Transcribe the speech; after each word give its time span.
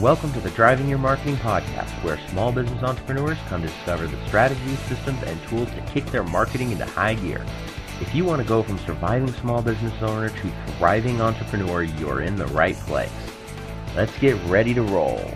Welcome 0.00 0.32
to 0.32 0.40
the 0.40 0.48
Driving 0.52 0.88
Your 0.88 0.96
Marketing 0.96 1.36
Podcast, 1.36 1.90
where 2.02 2.18
small 2.30 2.52
business 2.52 2.82
entrepreneurs 2.82 3.36
come 3.48 3.60
to 3.60 3.68
discover 3.68 4.06
the 4.06 4.16
strategies, 4.28 4.78
systems, 4.78 5.22
and 5.24 5.38
tools 5.42 5.68
to 5.72 5.82
kick 5.92 6.06
their 6.06 6.22
marketing 6.22 6.72
into 6.72 6.86
high 6.86 7.12
gear. 7.12 7.44
If 8.00 8.14
you 8.14 8.24
want 8.24 8.40
to 8.40 8.48
go 8.48 8.62
from 8.62 8.78
surviving 8.78 9.30
small 9.30 9.60
business 9.60 9.92
owner 10.00 10.30
to 10.30 10.52
thriving 10.78 11.20
entrepreneur, 11.20 11.82
you're 11.82 12.22
in 12.22 12.36
the 12.36 12.46
right 12.46 12.76
place. 12.76 13.12
Let's 13.94 14.18
get 14.20 14.42
ready 14.44 14.72
to 14.72 14.80
roll. 14.80 15.30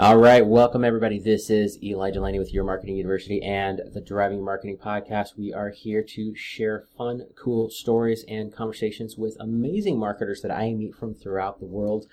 All 0.00 0.16
right, 0.16 0.46
welcome 0.46 0.84
everybody. 0.84 1.18
This 1.18 1.50
is 1.50 1.82
Eli 1.82 2.12
Delaney 2.12 2.38
with 2.38 2.54
Your 2.54 2.62
Marketing 2.62 2.94
University 2.94 3.42
and 3.42 3.80
the 3.92 4.00
Driving 4.00 4.44
Marketing 4.44 4.78
Podcast. 4.78 5.36
We 5.36 5.52
are 5.52 5.70
here 5.70 6.04
to 6.04 6.36
share 6.36 6.84
fun, 6.96 7.22
cool 7.34 7.68
stories 7.68 8.24
and 8.28 8.54
conversations 8.54 9.16
with 9.16 9.36
amazing 9.40 9.98
marketers 9.98 10.40
that 10.42 10.52
I 10.52 10.72
meet 10.72 10.94
from 10.94 11.14
throughout 11.14 11.58
the 11.58 11.66
world. 11.66 12.06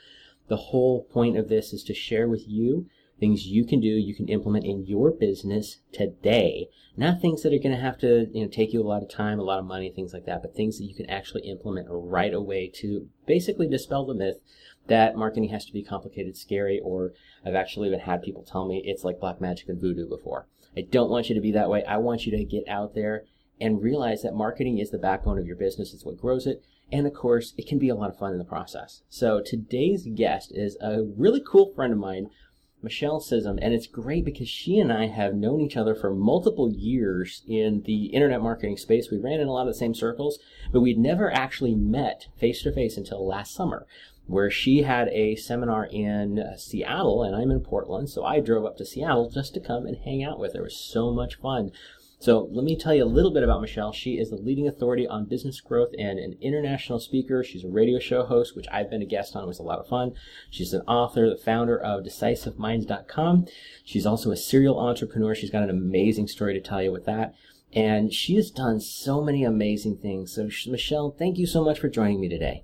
The 0.48 0.58
whole 0.58 1.04
point 1.04 1.38
of 1.38 1.48
this 1.48 1.74
is 1.74 1.84
to 1.84 1.94
share 1.94 2.28
with 2.28 2.48
you 2.48 2.88
things 3.20 3.46
you 3.46 3.66
can 3.66 3.80
do, 3.80 3.88
you 3.88 4.16
can 4.16 4.30
implement 4.30 4.66
in 4.66 4.88
your 4.88 5.12
business 5.12 5.78
today. 5.94 6.70
Not 6.98 7.22
things 7.22 7.44
that 7.44 7.54
are 7.54 7.60
going 7.60 7.76
to 7.76 7.82
have 7.82 8.00
to, 8.00 8.28
you 8.34 8.44
know, 8.44 8.50
take 8.50 8.74
you 8.74 8.82
a 8.82 8.88
lot 8.88 9.04
of 9.04 9.10
time, 9.10 9.40
a 9.40 9.44
lot 9.44 9.60
of 9.60 9.66
money, 9.66 9.92
things 9.92 10.12
like 10.12 10.26
that, 10.26 10.42
but 10.42 10.56
things 10.56 10.80
that 10.80 10.86
you 10.86 10.96
can 10.96 11.10
actually 11.10 11.44
implement 11.44 11.88
right 11.90 12.34
away 12.34 12.68
to 12.78 13.08
basically 13.28 13.68
dispel 13.68 14.06
the 14.06 14.16
myth 14.16 14.40
that 14.88 15.16
marketing 15.16 15.50
has 15.50 15.66
to 15.66 15.74
be 15.74 15.84
complicated, 15.84 16.38
scary, 16.38 16.80
or 16.84 17.14
I've 17.46 17.56
actually 17.56 17.88
even 17.88 18.00
had 18.00 18.24
people 18.24 18.44
tell 18.44 18.68
me 18.68 18.82
it's 18.86 19.04
like 19.04 19.20
black 19.20 19.40
magic 19.40 19.70
and 19.70 19.80
voodoo 19.80 20.08
before. 20.08 20.48
I 20.76 20.82
don't 20.82 21.10
want 21.10 21.30
you 21.30 21.36
to 21.36 21.42
be 21.42 21.52
that 21.52 21.70
way. 21.70 21.84
I 21.84 21.98
want 21.98 22.26
you 22.26 22.36
to 22.36 22.44
get 22.44 22.68
out 22.68 22.96
there 22.96 23.24
and 23.62 23.82
realize 23.82 24.24
that 24.24 24.34
marketing 24.34 24.80
is 24.80 24.92
the 24.92 24.98
backbone 24.98 25.38
of 25.38 25.48
your 25.48 25.56
business. 25.56 25.94
It's 25.94 26.06
what 26.06 26.20
grows 26.20 26.46
it. 26.48 26.64
And 26.92 27.08
of 27.08 27.14
course, 27.14 27.54
it 27.58 27.68
can 27.68 27.80
be 27.80 27.90
a 27.90 27.96
lot 27.96 28.10
of 28.10 28.18
fun 28.18 28.34
in 28.34 28.38
the 28.38 28.44
process. 28.44 29.02
So 29.10 29.42
today's 29.44 30.08
guest 30.14 30.52
is 30.54 30.78
a 30.82 31.04
really 31.04 31.42
cool 31.46 31.74
friend 31.74 31.94
of 31.94 32.00
mine, 32.00 32.30
Michelle 32.82 33.20
Scism, 33.20 33.58
and 33.62 33.74
it's 33.74 33.88
great 33.88 34.26
because 34.26 34.50
she 34.50 34.78
and 34.78 34.94
I 34.94 35.08
have 35.08 35.34
known 35.34 35.62
each 35.62 35.78
other 35.78 35.96
for 35.96 36.14
multiple 36.14 36.72
years 36.72 37.42
in 37.48 37.82
the 37.86 38.08
internet 38.08 38.42
marketing 38.42 38.78
space. 38.78 39.10
We 39.10 39.18
ran 39.18 39.40
in 39.40 39.48
a 39.48 39.52
lot 39.52 39.68
of 39.68 39.74
the 39.74 39.80
same 39.80 39.96
circles, 39.96 40.38
but 40.72 40.82
we'd 40.82 41.00
never 41.00 41.34
actually 41.34 41.74
met 41.74 42.28
face 42.38 42.62
to 42.64 42.72
face 42.72 42.98
until 42.98 43.26
last 43.26 43.56
summer 43.56 43.88
where 44.28 44.50
she 44.50 44.84
had 44.84 45.08
a 45.10 45.36
seminar 45.36 45.86
in 45.86 46.44
Seattle 46.58 47.24
and 47.24 47.36
I'm 47.36 47.52
in 47.52 47.60
Portland. 47.60 48.10
So 48.10 48.24
I 48.24 48.40
drove 48.40 48.66
up 48.66 48.78
to 48.78 48.86
Seattle 48.86 49.30
just 49.30 49.54
to 49.54 49.60
come 49.60 49.86
and 49.86 49.98
hang 49.98 50.24
out 50.24 50.40
with 50.40 50.54
her. 50.54 50.62
It 50.62 50.64
was 50.64 50.78
so 50.78 51.12
much 51.12 51.36
fun. 51.36 51.72
So 52.18 52.50
let 52.52 52.64
me 52.64 52.76
tell 52.76 52.96
you 52.96 53.04
a 53.04 53.06
little 53.06 53.32
bit 53.32 53.44
about 53.44 53.62
Michelle. 53.62 53.92
She 53.92 54.18
is 54.18 54.30
the 54.30 54.38
leading 54.38 54.68
authority 54.68 55.06
on 55.06 55.26
business 55.26 55.62
growth 55.62 55.90
and 56.00 56.18
an 56.18 56.38
international 56.42 57.00
speaker. 57.00 57.44
She's 57.44 57.64
a 57.64 57.70
radio 57.70 58.00
show 58.00 58.26
host, 58.26 58.56
which 58.56 58.68
I've 58.72 58.90
been 58.90 59.02
a 59.02 59.06
guest 59.06 59.36
on. 59.36 59.44
It 59.44 59.48
was 59.48 59.60
a 59.60 59.64
lot 59.64 59.80
of 59.80 59.88
fun. 59.88 60.14
She's 60.50 60.74
an 60.74 60.82
author, 60.88 61.30
the 61.30 61.38
founder 61.38 61.78
of 61.78 62.04
DecisiveMinds.com. 62.04 63.46
She's 63.84 64.06
also 64.06 64.32
a 64.32 64.38
serial 64.38 64.80
entrepreneur. 64.80 65.36
She's 65.36 65.52
got 65.52 65.64
an 65.64 65.70
amazing 65.70 66.28
story 66.28 66.54
to 66.54 66.62
tell 66.62 66.82
you 66.82 66.92
with 66.92 67.06
that. 67.06 67.36
And 67.74 68.14
she 68.14 68.36
has 68.36 68.50
done 68.50 68.80
so 68.80 69.22
many 69.22 69.44
amazing 69.44 69.98
things. 69.98 70.34
So 70.34 70.50
Michelle, 70.68 71.12
thank 71.12 71.38
you 71.38 71.46
so 71.46 71.64
much 71.64 71.80
for 71.80 71.90
joining 71.90 72.22
me 72.22 72.30
today. 72.30 72.64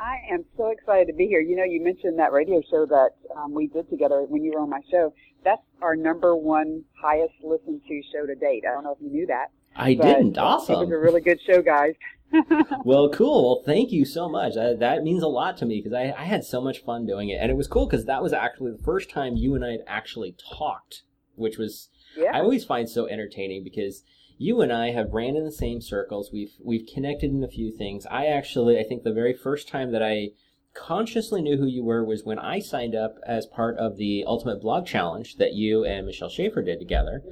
I 0.00 0.16
am 0.32 0.44
so 0.56 0.70
excited 0.70 1.08
to 1.08 1.12
be 1.12 1.26
here. 1.26 1.40
You 1.40 1.56
know, 1.56 1.64
you 1.64 1.82
mentioned 1.82 2.18
that 2.18 2.32
radio 2.32 2.62
show 2.70 2.86
that 2.86 3.10
um, 3.36 3.52
we 3.52 3.66
did 3.66 3.88
together 3.90 4.24
when 4.26 4.42
you 4.42 4.52
were 4.52 4.60
on 4.60 4.70
my 4.70 4.80
show. 4.90 5.12
That's 5.44 5.60
our 5.82 5.94
number 5.94 6.34
one 6.34 6.84
highest 7.00 7.34
listened 7.42 7.82
to 7.86 8.02
show 8.10 8.26
to 8.26 8.34
date. 8.34 8.64
I 8.66 8.72
don't 8.72 8.84
know 8.84 8.92
if 8.92 9.02
you 9.02 9.10
knew 9.10 9.26
that. 9.26 9.48
I 9.76 9.94
didn't. 9.94 10.38
Awesome. 10.38 10.74
It 10.74 10.78
was 10.78 10.90
a 10.90 10.98
really 10.98 11.20
good 11.20 11.38
show, 11.46 11.60
guys. 11.60 11.94
well, 12.84 13.10
cool. 13.10 13.44
Well, 13.44 13.62
thank 13.66 13.92
you 13.92 14.06
so 14.06 14.28
much. 14.28 14.56
I, 14.56 14.74
that 14.74 15.02
means 15.02 15.22
a 15.22 15.28
lot 15.28 15.58
to 15.58 15.66
me 15.66 15.80
because 15.80 15.92
I, 15.92 16.14
I 16.16 16.24
had 16.24 16.44
so 16.44 16.60
much 16.62 16.82
fun 16.82 17.06
doing 17.06 17.28
it, 17.28 17.38
and 17.40 17.50
it 17.50 17.56
was 17.56 17.68
cool 17.68 17.86
because 17.86 18.06
that 18.06 18.22
was 18.22 18.32
actually 18.32 18.72
the 18.72 18.82
first 18.82 19.10
time 19.10 19.36
you 19.36 19.54
and 19.54 19.64
I 19.64 19.72
had 19.72 19.84
actually 19.86 20.34
talked, 20.56 21.02
which 21.34 21.58
was 21.58 21.90
yeah. 22.16 22.30
I 22.32 22.40
always 22.40 22.64
find 22.64 22.88
so 22.88 23.06
entertaining 23.06 23.64
because 23.64 24.02
you 24.40 24.62
and 24.62 24.72
I 24.72 24.92
have 24.92 25.12
ran 25.12 25.36
in 25.36 25.44
the 25.44 25.52
same 25.52 25.82
circles. 25.82 26.30
We've 26.32 26.54
we've 26.64 26.88
connected 26.92 27.30
in 27.30 27.44
a 27.44 27.48
few 27.48 27.70
things. 27.70 28.06
I 28.06 28.24
actually 28.26 28.78
I 28.78 28.84
think 28.84 29.02
the 29.02 29.12
very 29.12 29.34
first 29.34 29.68
time 29.68 29.92
that 29.92 30.02
I 30.02 30.30
consciously 30.72 31.42
knew 31.42 31.58
who 31.58 31.66
you 31.66 31.84
were 31.84 32.02
was 32.02 32.24
when 32.24 32.38
I 32.38 32.58
signed 32.58 32.94
up 32.94 33.16
as 33.26 33.44
part 33.44 33.76
of 33.76 33.98
the 33.98 34.24
Ultimate 34.26 34.62
Blog 34.62 34.86
Challenge 34.86 35.36
that 35.36 35.52
you 35.52 35.84
and 35.84 36.06
Michelle 36.06 36.30
Shaeffer 36.30 36.62
did 36.62 36.78
together. 36.78 37.22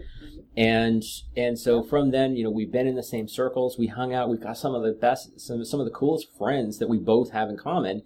And 0.55 1.03
and 1.35 1.59
so 1.59 1.83
from 1.83 2.11
then, 2.11 2.37
you 2.37 2.45
know, 2.45 2.51
we've 2.51 2.71
been 2.71 2.87
in 2.87 2.95
the 2.95 3.03
same 3.03 3.27
circles. 3.27 3.79
We 3.79 3.87
hung 3.87 4.13
out. 4.13 4.29
We've 4.29 4.43
got 4.43 4.59
some 4.59 4.75
of 4.75 4.83
the 4.83 4.93
best, 4.93 5.41
some 5.41 5.65
some 5.65 5.81
of 5.81 5.87
the 5.87 5.93
coolest 5.93 6.29
friends 6.37 6.79
that 6.79 6.91
we 6.91 6.99
both 6.99 7.31
have 7.31 7.49
in 7.49 7.57
common. 7.57 8.03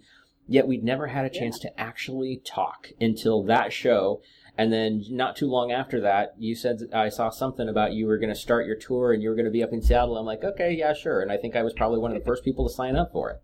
Yet 0.47 0.65
we'd 0.65 0.83
never 0.83 1.07
had 1.07 1.25
a 1.25 1.29
chance 1.29 1.59
yeah. 1.61 1.71
to 1.71 1.79
actually 1.79 2.41
talk 2.45 2.87
until 3.01 3.43
that 3.43 3.73
show 3.73 4.21
and 4.57 4.71
then 4.71 5.03
not 5.09 5.35
too 5.35 5.47
long 5.47 5.71
after 5.71 5.99
that, 6.01 6.35
you 6.37 6.55
said 6.55 6.81
I 6.93 7.09
saw 7.09 7.29
something 7.29 7.67
about 7.67 7.93
you 7.93 8.05
were 8.05 8.17
going 8.17 8.33
to 8.33 8.39
start 8.39 8.65
your 8.65 8.75
tour 8.75 9.11
and 9.11 9.21
you 9.23 9.29
were 9.29 9.35
going 9.35 9.45
to 9.45 9.51
be 9.51 9.63
up 9.63 9.73
in 9.73 9.81
Seattle. 9.81 10.17
I'm 10.17 10.25
like, 10.25 10.43
okay, 10.43 10.73
yeah, 10.73 10.93
sure. 10.93 11.21
And 11.21 11.31
I 11.31 11.37
think 11.37 11.55
I 11.55 11.63
was 11.63 11.73
probably 11.73 11.99
one 11.99 12.11
of 12.11 12.19
the 12.19 12.25
first 12.25 12.43
people 12.43 12.67
to 12.67 12.73
sign 12.73 12.95
up 12.95 13.11
for 13.11 13.31
it. 13.31 13.41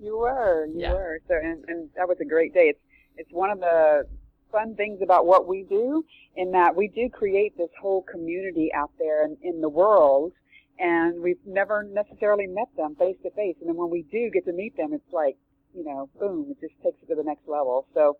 You 0.00 0.18
were, 0.18 0.66
you 0.66 0.80
yeah. 0.80 0.92
were. 0.92 1.20
So, 1.28 1.34
and, 1.34 1.64
and 1.68 1.90
that 1.96 2.08
was 2.08 2.18
a 2.20 2.24
great 2.24 2.54
day. 2.54 2.68
It's 2.68 2.80
it's 3.16 3.30
one 3.32 3.50
of 3.50 3.60
the 3.60 4.06
fun 4.50 4.74
things 4.76 5.00
about 5.02 5.26
what 5.26 5.46
we 5.46 5.64
do 5.68 6.04
in 6.36 6.52
that 6.52 6.74
we 6.74 6.88
do 6.88 7.08
create 7.08 7.56
this 7.56 7.70
whole 7.80 8.02
community 8.02 8.70
out 8.74 8.90
there 8.98 9.24
in, 9.24 9.36
in 9.42 9.60
the 9.60 9.68
world 9.68 10.32
and 10.78 11.20
we've 11.22 11.38
never 11.46 11.84
necessarily 11.84 12.46
met 12.46 12.68
them 12.76 12.96
face 12.96 13.16
to 13.22 13.30
face. 13.30 13.56
And 13.60 13.68
then 13.68 13.76
when 13.76 13.90
we 13.90 14.02
do 14.10 14.30
get 14.30 14.44
to 14.46 14.52
meet 14.52 14.76
them, 14.76 14.92
it's 14.92 15.12
like, 15.12 15.36
you 15.74 15.84
know, 15.84 16.08
boom, 16.18 16.46
it 16.50 16.60
just 16.60 16.74
takes 16.82 16.96
it 17.02 17.08
to 17.08 17.14
the 17.14 17.22
next 17.22 17.46
level. 17.46 17.86
So 17.94 18.16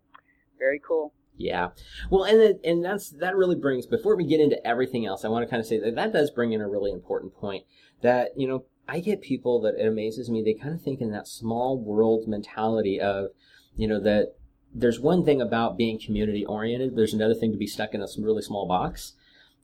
very 0.57 0.81
cool. 0.85 1.13
Yeah. 1.37 1.69
Well, 2.09 2.23
and 2.23 2.59
and 2.63 2.83
that's 2.83 3.09
that 3.11 3.35
really 3.35 3.55
brings 3.55 3.85
before 3.85 4.15
we 4.15 4.25
get 4.25 4.39
into 4.39 4.65
everything 4.65 5.05
else, 5.05 5.25
I 5.25 5.29
want 5.29 5.43
to 5.45 5.49
kind 5.49 5.59
of 5.59 5.67
say 5.67 5.79
that 5.79 5.95
that 5.95 6.13
does 6.13 6.31
bring 6.31 6.53
in 6.53 6.61
a 6.61 6.69
really 6.69 6.91
important 6.91 7.35
point 7.35 7.65
that, 8.01 8.31
you 8.37 8.47
know, 8.47 8.65
I 8.87 8.99
get 8.99 9.21
people 9.21 9.61
that 9.61 9.75
it 9.75 9.87
amazes 9.87 10.29
me, 10.29 10.43
they 10.43 10.53
kind 10.53 10.73
of 10.73 10.81
think 10.81 11.01
in 11.01 11.11
that 11.11 11.27
small 11.27 11.77
world 11.77 12.27
mentality 12.27 12.99
of, 13.01 13.31
you 13.75 13.87
know, 13.87 13.99
that 13.99 14.35
there's 14.73 14.99
one 14.99 15.25
thing 15.25 15.41
about 15.41 15.77
being 15.77 15.99
community 15.99 16.45
oriented, 16.45 16.95
there's 16.95 17.13
another 17.13 17.33
thing 17.33 17.51
to 17.51 17.57
be 17.57 17.67
stuck 17.67 17.93
in 17.93 18.01
a 18.01 18.07
really 18.19 18.41
small 18.41 18.67
box. 18.67 19.13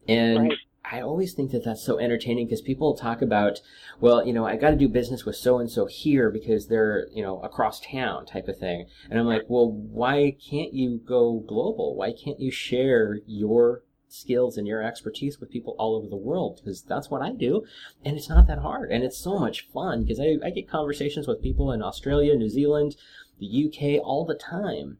And 0.08 0.50
right. 0.50 0.58
I 0.84 1.02
always 1.02 1.34
think 1.34 1.52
that 1.52 1.64
that's 1.64 1.84
so 1.84 2.00
entertaining 2.00 2.47
because 2.47 2.62
people 2.62 2.96
talk 2.96 3.22
about, 3.22 3.59
well, 4.00 4.25
you 4.25 4.34
know, 4.34 4.46
I 4.46 4.56
got 4.56 4.72
to 4.72 4.75
do 4.75 4.90
business 4.90 5.25
with 5.25 5.36
so 5.36 5.59
and 5.59 5.69
so 5.69 5.86
here 5.86 6.31
because 6.31 6.68
they're, 6.68 7.08
you 7.14 7.22
know, 7.22 7.40
across 7.42 7.80
town 7.80 8.25
type 8.25 8.47
of 8.47 8.58
thing. 8.58 8.88
And 9.09 9.20
I'm 9.20 9.28
like, 9.28 9.44
well, 9.47 9.72
why 9.72 10.36
can't 10.50 10.74
you 10.74 11.00
go 11.06 11.44
global? 11.47 11.96
Why 11.96 12.12
can't 12.12 12.40
you 12.40 12.52
share 12.52 13.20
your 13.28 13.84
skills 14.08 14.58
and 14.58 14.68
your 14.68 14.81
expertise 14.84 15.40
with 15.40 15.52
people 15.52 15.75
all 15.78 15.96
over 15.96 16.08
the 16.08 16.18
world? 16.18 16.59
Because 16.64 16.81
that's 16.81 17.09
what 17.09 17.22
I 17.22 17.31
do. 17.31 17.64
And 18.03 18.18
it's 18.18 18.30
not 18.30 18.47
that 18.47 18.59
hard. 18.59 18.91
And 18.91 19.03
it's 19.03 19.18
so 19.18 19.38
much 19.38 19.68
fun 19.74 20.03
because 20.03 20.20
I, 20.20 20.38
I 20.44 20.50
get 20.50 20.70
conversations 20.70 21.28
with 21.28 21.44
people 21.44 21.72
in 21.72 21.84
Australia, 21.84 22.36
New 22.36 22.50
Zealand, 22.50 22.96
the 23.40 23.66
UK 23.68 24.03
all 24.03 24.25
the 24.25 24.36
time. 24.36 24.97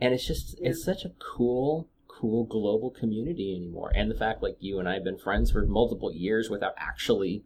And 0.00 0.14
it's 0.14 0.26
just, 0.26 0.56
it's 0.60 0.84
such 0.84 1.04
a 1.04 1.12
cool 1.18 1.88
cool 2.24 2.44
global 2.44 2.90
community 2.90 3.54
anymore. 3.54 3.92
And 3.94 4.10
the 4.10 4.14
fact 4.14 4.42
like 4.42 4.56
you 4.58 4.78
and 4.78 4.88
I 4.88 4.94
have 4.94 5.04
been 5.04 5.18
friends 5.18 5.50
for 5.50 5.66
multiple 5.66 6.10
years 6.10 6.48
without 6.48 6.72
actually, 6.78 7.44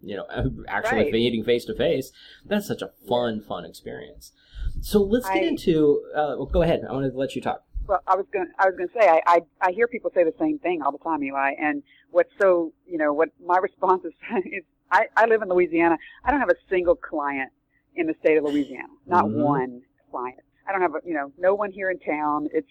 you 0.00 0.16
know, 0.16 0.24
actually 0.68 1.04
right. 1.04 1.12
meeting 1.12 1.44
face 1.44 1.66
to 1.66 1.74
face. 1.74 2.10
That's 2.44 2.66
such 2.66 2.80
a 2.80 2.90
fun, 3.06 3.42
fun 3.42 3.66
experience. 3.66 4.32
So 4.80 5.02
let's 5.02 5.28
get 5.28 5.42
I, 5.42 5.46
into. 5.46 6.02
Uh, 6.14 6.34
well, 6.38 6.46
go 6.46 6.62
ahead. 6.62 6.80
I 6.88 6.92
want 6.92 7.12
to 7.12 7.18
let 7.18 7.36
you 7.36 7.42
talk. 7.42 7.64
Well, 7.86 8.00
I 8.06 8.16
was 8.16 8.24
going. 8.32 8.48
I 8.58 8.64
was 8.66 8.76
going 8.76 8.88
to 8.88 8.94
say. 8.98 9.06
I, 9.06 9.20
I 9.26 9.40
I 9.60 9.72
hear 9.72 9.86
people 9.86 10.10
say 10.14 10.24
the 10.24 10.32
same 10.38 10.58
thing 10.58 10.80
all 10.80 10.90
the 10.90 10.98
time, 10.98 11.22
Eli. 11.22 11.52
And 11.60 11.82
what's 12.10 12.30
so 12.40 12.72
you 12.86 12.96
know 12.96 13.12
what 13.12 13.28
my 13.44 13.58
response 13.62 14.04
is 14.04 14.14
is 14.46 14.64
I 14.90 15.04
I 15.18 15.26
live 15.26 15.42
in 15.42 15.50
Louisiana. 15.50 15.98
I 16.24 16.30
don't 16.30 16.40
have 16.40 16.48
a 16.48 16.56
single 16.70 16.94
client 16.94 17.52
in 17.94 18.06
the 18.06 18.14
state 18.20 18.38
of 18.38 18.44
Louisiana. 18.44 18.88
Not 19.06 19.26
mm-hmm. 19.26 19.42
one 19.42 19.82
client. 20.10 20.40
I 20.66 20.72
don't 20.72 20.80
have 20.80 20.94
a, 20.94 21.06
you 21.06 21.12
know 21.12 21.30
no 21.38 21.54
one 21.54 21.70
here 21.70 21.90
in 21.90 21.98
town. 21.98 22.48
It's 22.54 22.70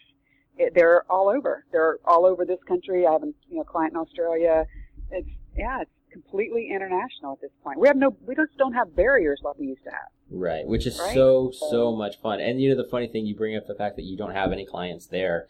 it, 0.57 0.73
they're 0.75 1.03
all 1.11 1.29
over. 1.29 1.65
They're 1.71 1.97
all 2.05 2.25
over 2.25 2.45
this 2.45 2.59
country. 2.67 3.05
I 3.07 3.13
have 3.13 3.23
a 3.23 3.33
you 3.50 3.57
know 3.57 3.63
client 3.63 3.94
in 3.94 4.00
Australia. 4.00 4.65
It's 5.11 5.27
yeah, 5.55 5.81
it's 5.81 5.91
completely 6.11 6.69
international 6.73 7.33
at 7.33 7.41
this 7.41 7.51
point. 7.63 7.79
We 7.79 7.88
have 7.88 7.97
no, 7.97 8.15
we 8.25 8.35
just 8.35 8.57
don't 8.57 8.73
have 8.73 8.95
barriers 8.95 9.41
like 9.44 9.57
we 9.57 9.67
used 9.67 9.83
to 9.83 9.91
have. 9.91 10.09
Right, 10.29 10.65
which 10.65 10.85
is 10.88 11.00
right? 11.00 11.13
so 11.13 11.51
so 11.51 11.95
much 11.95 12.19
fun. 12.21 12.39
And 12.39 12.61
you 12.61 12.69
know 12.69 12.81
the 12.81 12.89
funny 12.89 13.07
thing, 13.07 13.25
you 13.25 13.35
bring 13.35 13.55
up 13.55 13.67
the 13.67 13.75
fact 13.75 13.95
that 13.97 14.03
you 14.03 14.17
don't 14.17 14.33
have 14.33 14.51
any 14.51 14.65
clients 14.65 15.07
there. 15.07 15.47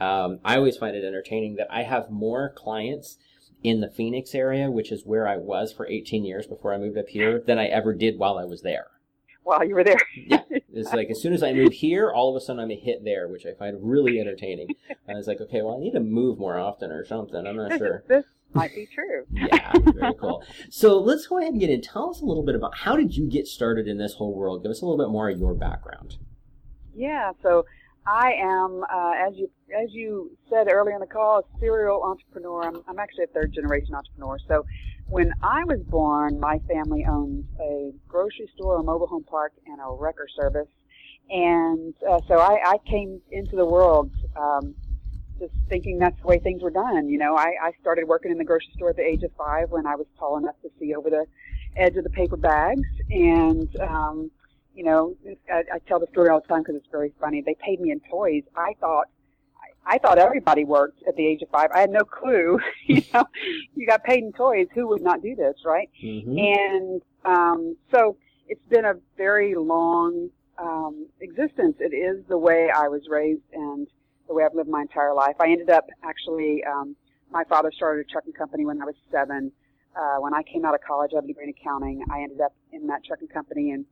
Um, 0.00 0.40
I 0.44 0.56
always 0.56 0.76
find 0.76 0.94
it 0.94 1.04
entertaining 1.04 1.56
that 1.56 1.68
I 1.70 1.84
have 1.84 2.10
more 2.10 2.52
clients 2.54 3.18
in 3.62 3.80
the 3.80 3.88
Phoenix 3.88 4.34
area, 4.34 4.70
which 4.70 4.92
is 4.92 5.04
where 5.04 5.26
I 5.26 5.36
was 5.38 5.72
for 5.72 5.86
18 5.86 6.24
years 6.24 6.46
before 6.46 6.74
I 6.74 6.78
moved 6.78 6.98
up 6.98 7.08
here, 7.08 7.40
than 7.40 7.58
I 7.58 7.66
ever 7.66 7.94
did 7.94 8.18
while 8.18 8.36
I 8.36 8.44
was 8.44 8.60
there 8.60 8.88
while 9.46 9.64
you 9.64 9.74
were 9.76 9.84
there. 9.84 10.00
yeah, 10.14 10.42
it's 10.78 10.92
like 10.92 11.10
as 11.10 11.20
soon 11.20 11.32
as 11.32 11.42
I 11.42 11.52
move 11.52 11.72
here, 11.72 12.10
all 12.10 12.30
of 12.30 12.40
a 12.40 12.44
sudden 12.44 12.60
I'm 12.60 12.70
a 12.70 12.76
hit 12.76 13.04
there, 13.04 13.28
which 13.28 13.46
I 13.46 13.54
find 13.54 13.76
really 13.80 14.20
entertaining. 14.20 14.68
And 14.88 15.16
I 15.16 15.18
was 15.18 15.26
like, 15.26 15.40
okay, 15.40 15.62
well, 15.62 15.76
I 15.76 15.80
need 15.80 15.92
to 15.92 16.00
move 16.00 16.38
more 16.38 16.58
often 16.58 16.90
or 16.90 17.04
something. 17.04 17.46
I'm 17.46 17.56
not 17.56 17.70
this 17.70 17.78
sure. 17.78 18.04
This 18.08 18.24
might 18.54 18.74
be 18.74 18.86
true. 18.86 19.24
yeah, 19.30 19.72
very 19.74 20.14
cool. 20.14 20.42
So 20.70 20.98
let's 20.98 21.26
go 21.26 21.38
ahead 21.38 21.52
and 21.52 21.60
get 21.60 21.70
in. 21.70 21.82
Tell 21.82 22.10
us 22.10 22.20
a 22.20 22.24
little 22.24 22.44
bit 22.44 22.54
about 22.54 22.76
how 22.78 22.96
did 22.96 23.16
you 23.16 23.28
get 23.28 23.46
started 23.46 23.86
in 23.86 23.98
this 23.98 24.14
whole 24.14 24.34
world? 24.34 24.62
Give 24.62 24.70
us 24.70 24.82
a 24.82 24.86
little 24.86 25.02
bit 25.04 25.10
more 25.10 25.28
of 25.28 25.38
your 25.38 25.54
background. 25.54 26.16
Yeah, 26.94 27.32
so 27.42 27.66
I 28.06 28.32
am, 28.40 28.84
uh, 28.90 29.12
as 29.28 29.34
you 29.36 29.50
as 29.76 29.92
you 29.92 30.30
said 30.48 30.68
earlier 30.70 30.94
in 30.94 31.00
the 31.00 31.06
call, 31.06 31.40
a 31.40 31.58
serial 31.58 32.02
entrepreneur. 32.02 32.62
I'm, 32.62 32.82
I'm 32.88 32.98
actually 32.98 33.24
a 33.24 33.28
third 33.28 33.52
generation 33.52 33.94
entrepreneur. 33.94 34.38
So 34.46 34.64
when 35.08 35.32
I 35.42 35.64
was 35.64 35.80
born, 35.88 36.40
my 36.40 36.58
family 36.68 37.04
owned 37.08 37.44
a 37.60 37.92
grocery 38.08 38.50
store, 38.56 38.80
a 38.80 38.82
mobile 38.82 39.06
home 39.06 39.24
park, 39.24 39.52
and 39.66 39.80
a 39.80 39.96
wrecker 39.98 40.28
service. 40.36 40.68
And 41.30 41.94
uh, 42.08 42.20
so 42.28 42.38
I, 42.38 42.58
I 42.64 42.76
came 42.88 43.20
into 43.30 43.56
the 43.56 43.66
world 43.66 44.10
um, 44.36 44.74
just 45.38 45.52
thinking 45.68 45.98
that's 45.98 46.20
the 46.20 46.26
way 46.26 46.38
things 46.38 46.62
were 46.62 46.70
done. 46.70 47.08
You 47.08 47.18
know, 47.18 47.36
I, 47.36 47.54
I 47.62 47.72
started 47.80 48.06
working 48.06 48.30
in 48.30 48.38
the 48.38 48.44
grocery 48.44 48.72
store 48.76 48.90
at 48.90 48.96
the 48.96 49.02
age 49.02 49.22
of 49.22 49.30
five 49.36 49.70
when 49.70 49.86
I 49.86 49.96
was 49.96 50.06
tall 50.18 50.38
enough 50.38 50.56
to 50.62 50.70
see 50.78 50.94
over 50.94 51.10
the 51.10 51.26
edge 51.76 51.96
of 51.96 52.04
the 52.04 52.10
paper 52.10 52.36
bags. 52.36 52.88
And, 53.10 53.68
um, 53.80 54.30
you 54.74 54.84
know, 54.84 55.16
I, 55.52 55.62
I 55.74 55.78
tell 55.86 56.00
the 56.00 56.06
story 56.12 56.30
all 56.30 56.40
the 56.40 56.48
time 56.48 56.62
because 56.62 56.76
it's 56.76 56.90
very 56.90 57.12
funny. 57.20 57.42
They 57.42 57.56
paid 57.64 57.80
me 57.80 57.90
in 57.90 58.00
toys. 58.10 58.44
I 58.56 58.74
thought 58.80 59.08
I 59.86 59.98
thought 59.98 60.18
everybody 60.18 60.64
worked 60.64 61.02
at 61.06 61.16
the 61.16 61.24
age 61.24 61.42
of 61.42 61.48
five. 61.50 61.70
I 61.72 61.80
had 61.80 61.90
no 61.90 62.00
clue. 62.00 62.58
you 62.86 63.02
know, 63.14 63.24
you 63.74 63.86
got 63.86 64.02
paid 64.02 64.24
in 64.24 64.32
toys. 64.32 64.66
Who 64.74 64.88
would 64.88 65.02
not 65.02 65.22
do 65.22 65.36
this, 65.36 65.54
right? 65.64 65.88
Mm-hmm. 66.02 66.38
And 66.38 67.02
um, 67.24 67.76
so 67.92 68.16
it's 68.48 68.64
been 68.68 68.84
a 68.84 68.94
very 69.16 69.54
long 69.54 70.28
um, 70.58 71.06
existence. 71.20 71.76
It 71.78 71.94
is 71.94 72.24
the 72.28 72.38
way 72.38 72.68
I 72.74 72.88
was 72.88 73.02
raised 73.08 73.42
and 73.52 73.86
the 74.26 74.34
way 74.34 74.44
I've 74.44 74.54
lived 74.54 74.68
my 74.68 74.82
entire 74.82 75.14
life. 75.14 75.36
I 75.40 75.50
ended 75.50 75.70
up 75.70 75.86
actually. 76.02 76.64
Um, 76.64 76.96
my 77.30 77.44
father 77.44 77.72
started 77.74 78.06
a 78.06 78.10
trucking 78.10 78.32
company 78.32 78.64
when 78.64 78.80
I 78.80 78.84
was 78.84 78.94
seven. 79.10 79.52
Uh, 79.96 80.20
when 80.20 80.32
I 80.32 80.42
came 80.42 80.64
out 80.64 80.74
of 80.74 80.80
college, 80.86 81.10
I 81.12 81.16
have 81.16 81.24
a 81.24 81.26
degree 81.26 81.44
in 81.44 81.50
accounting. 81.50 82.04
I 82.10 82.22
ended 82.22 82.40
up 82.40 82.54
in 82.72 82.86
that 82.86 83.04
trucking 83.04 83.28
company 83.28 83.72
and 83.72 83.84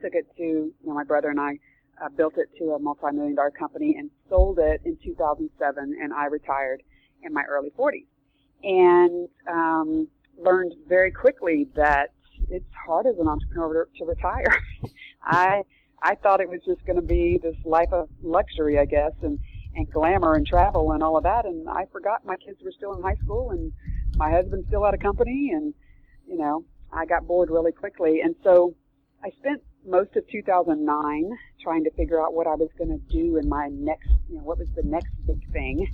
took 0.00 0.14
it 0.14 0.26
to 0.36 0.42
you 0.42 0.74
know 0.84 0.94
my 0.94 1.04
brother 1.04 1.28
and 1.28 1.40
I 1.40 1.58
uh, 2.02 2.08
built 2.08 2.34
it 2.36 2.48
to 2.58 2.72
a 2.72 2.78
multi-million 2.78 3.34
dollar 3.34 3.50
company 3.50 3.96
and 3.98 4.10
sold 4.28 4.58
it 4.58 4.80
in 4.84 4.96
2007 5.04 5.96
and 6.00 6.12
I 6.12 6.26
retired 6.26 6.82
in 7.22 7.32
my 7.32 7.42
early 7.44 7.70
40s 7.78 8.06
and 8.62 9.28
um, 9.50 10.08
learned 10.38 10.74
very 10.88 11.10
quickly 11.10 11.68
that 11.76 12.12
it's 12.48 12.64
hard 12.86 13.06
as 13.06 13.16
an 13.18 13.28
entrepreneur 13.28 13.88
to 13.98 14.04
retire. 14.04 14.44
I 15.22 15.62
I 16.02 16.14
thought 16.16 16.40
it 16.40 16.48
was 16.48 16.60
just 16.66 16.84
going 16.84 16.96
to 16.96 17.06
be 17.06 17.38
this 17.42 17.56
life 17.64 17.90
of 17.92 18.08
luxury, 18.22 18.78
I 18.78 18.84
guess, 18.84 19.12
and 19.22 19.38
and 19.76 19.90
glamour 19.90 20.34
and 20.34 20.46
travel 20.46 20.92
and 20.92 21.02
all 21.02 21.16
of 21.16 21.24
that. 21.24 21.46
And 21.46 21.68
I 21.68 21.86
forgot 21.90 22.24
my 22.24 22.36
kids 22.36 22.58
were 22.62 22.72
still 22.76 22.94
in 22.94 23.02
high 23.02 23.16
school 23.24 23.50
and 23.50 23.72
my 24.16 24.30
husband's 24.30 24.68
still 24.68 24.84
out 24.84 24.94
of 24.94 25.00
company, 25.00 25.50
and 25.52 25.74
you 26.26 26.38
know 26.38 26.64
I 26.92 27.06
got 27.06 27.26
bored 27.26 27.50
really 27.50 27.72
quickly. 27.72 28.20
And 28.20 28.34
so 28.44 28.74
I 29.22 29.30
spent 29.38 29.62
most 29.86 30.16
of 30.16 30.26
2009 30.28 31.38
trying 31.62 31.84
to 31.84 31.90
figure 31.92 32.22
out 32.22 32.34
what 32.34 32.46
I 32.46 32.54
was 32.54 32.68
going 32.78 32.90
to 32.90 32.98
do 33.12 33.36
in 33.36 33.48
my 33.48 33.68
next, 33.70 34.08
you 34.28 34.36
know, 34.36 34.42
what 34.42 34.58
was 34.58 34.68
the 34.76 34.82
next 34.82 35.12
big 35.26 35.50
thing. 35.52 35.86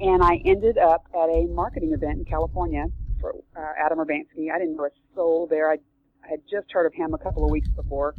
And 0.00 0.22
I 0.22 0.40
ended 0.44 0.78
up 0.78 1.06
at 1.14 1.28
a 1.28 1.46
marketing 1.46 1.92
event 1.92 2.18
in 2.18 2.24
California 2.24 2.86
for 3.20 3.34
uh, 3.56 3.72
Adam 3.78 3.98
Urbanski. 3.98 4.50
I 4.52 4.58
didn't 4.58 4.76
know 4.76 4.84
a 4.84 4.90
soul 5.14 5.46
there. 5.48 5.70
I, 5.70 5.78
I 6.24 6.28
had 6.30 6.40
just 6.50 6.70
heard 6.72 6.86
of 6.86 6.94
him 6.94 7.14
a 7.14 7.18
couple 7.18 7.44
of 7.44 7.50
weeks 7.50 7.68
before. 7.68 8.14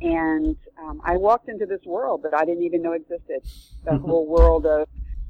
And 0.00 0.56
um, 0.78 1.00
I 1.04 1.16
walked 1.16 1.48
into 1.48 1.64
this 1.64 1.80
world 1.86 2.22
that 2.24 2.34
I 2.34 2.44
didn't 2.44 2.64
even 2.64 2.82
know 2.82 2.92
existed 2.92 3.42
the 3.84 3.92
mm-hmm. 3.92 4.04
whole 4.04 4.26
world 4.26 4.66
of 4.66 4.88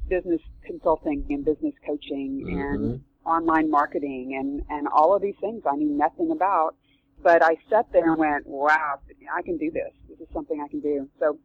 business 0.09 0.41
consulting 0.65 1.25
and 1.29 1.45
business 1.45 1.73
coaching 1.85 2.45
mm-hmm. 2.45 2.59
and 2.59 3.03
online 3.25 3.69
marketing 3.69 4.35
and, 4.39 4.61
and 4.69 4.87
all 4.87 5.15
of 5.15 5.21
these 5.21 5.35
things 5.39 5.63
I 5.69 5.75
knew 5.75 5.89
nothing 5.89 6.31
about 6.31 6.75
but 7.21 7.43
I 7.43 7.57
sat 7.69 7.91
there 7.91 8.11
and 8.11 8.17
went, 8.17 8.45
wow, 8.47 8.99
I 9.33 9.41
can 9.41 9.57
do 9.57 9.71
this. 9.71 9.91
This 10.09 10.19
is 10.19 10.27
something 10.33 10.61
I 10.61 10.67
can 10.67 10.79
do. 10.79 11.09
So 11.19 11.39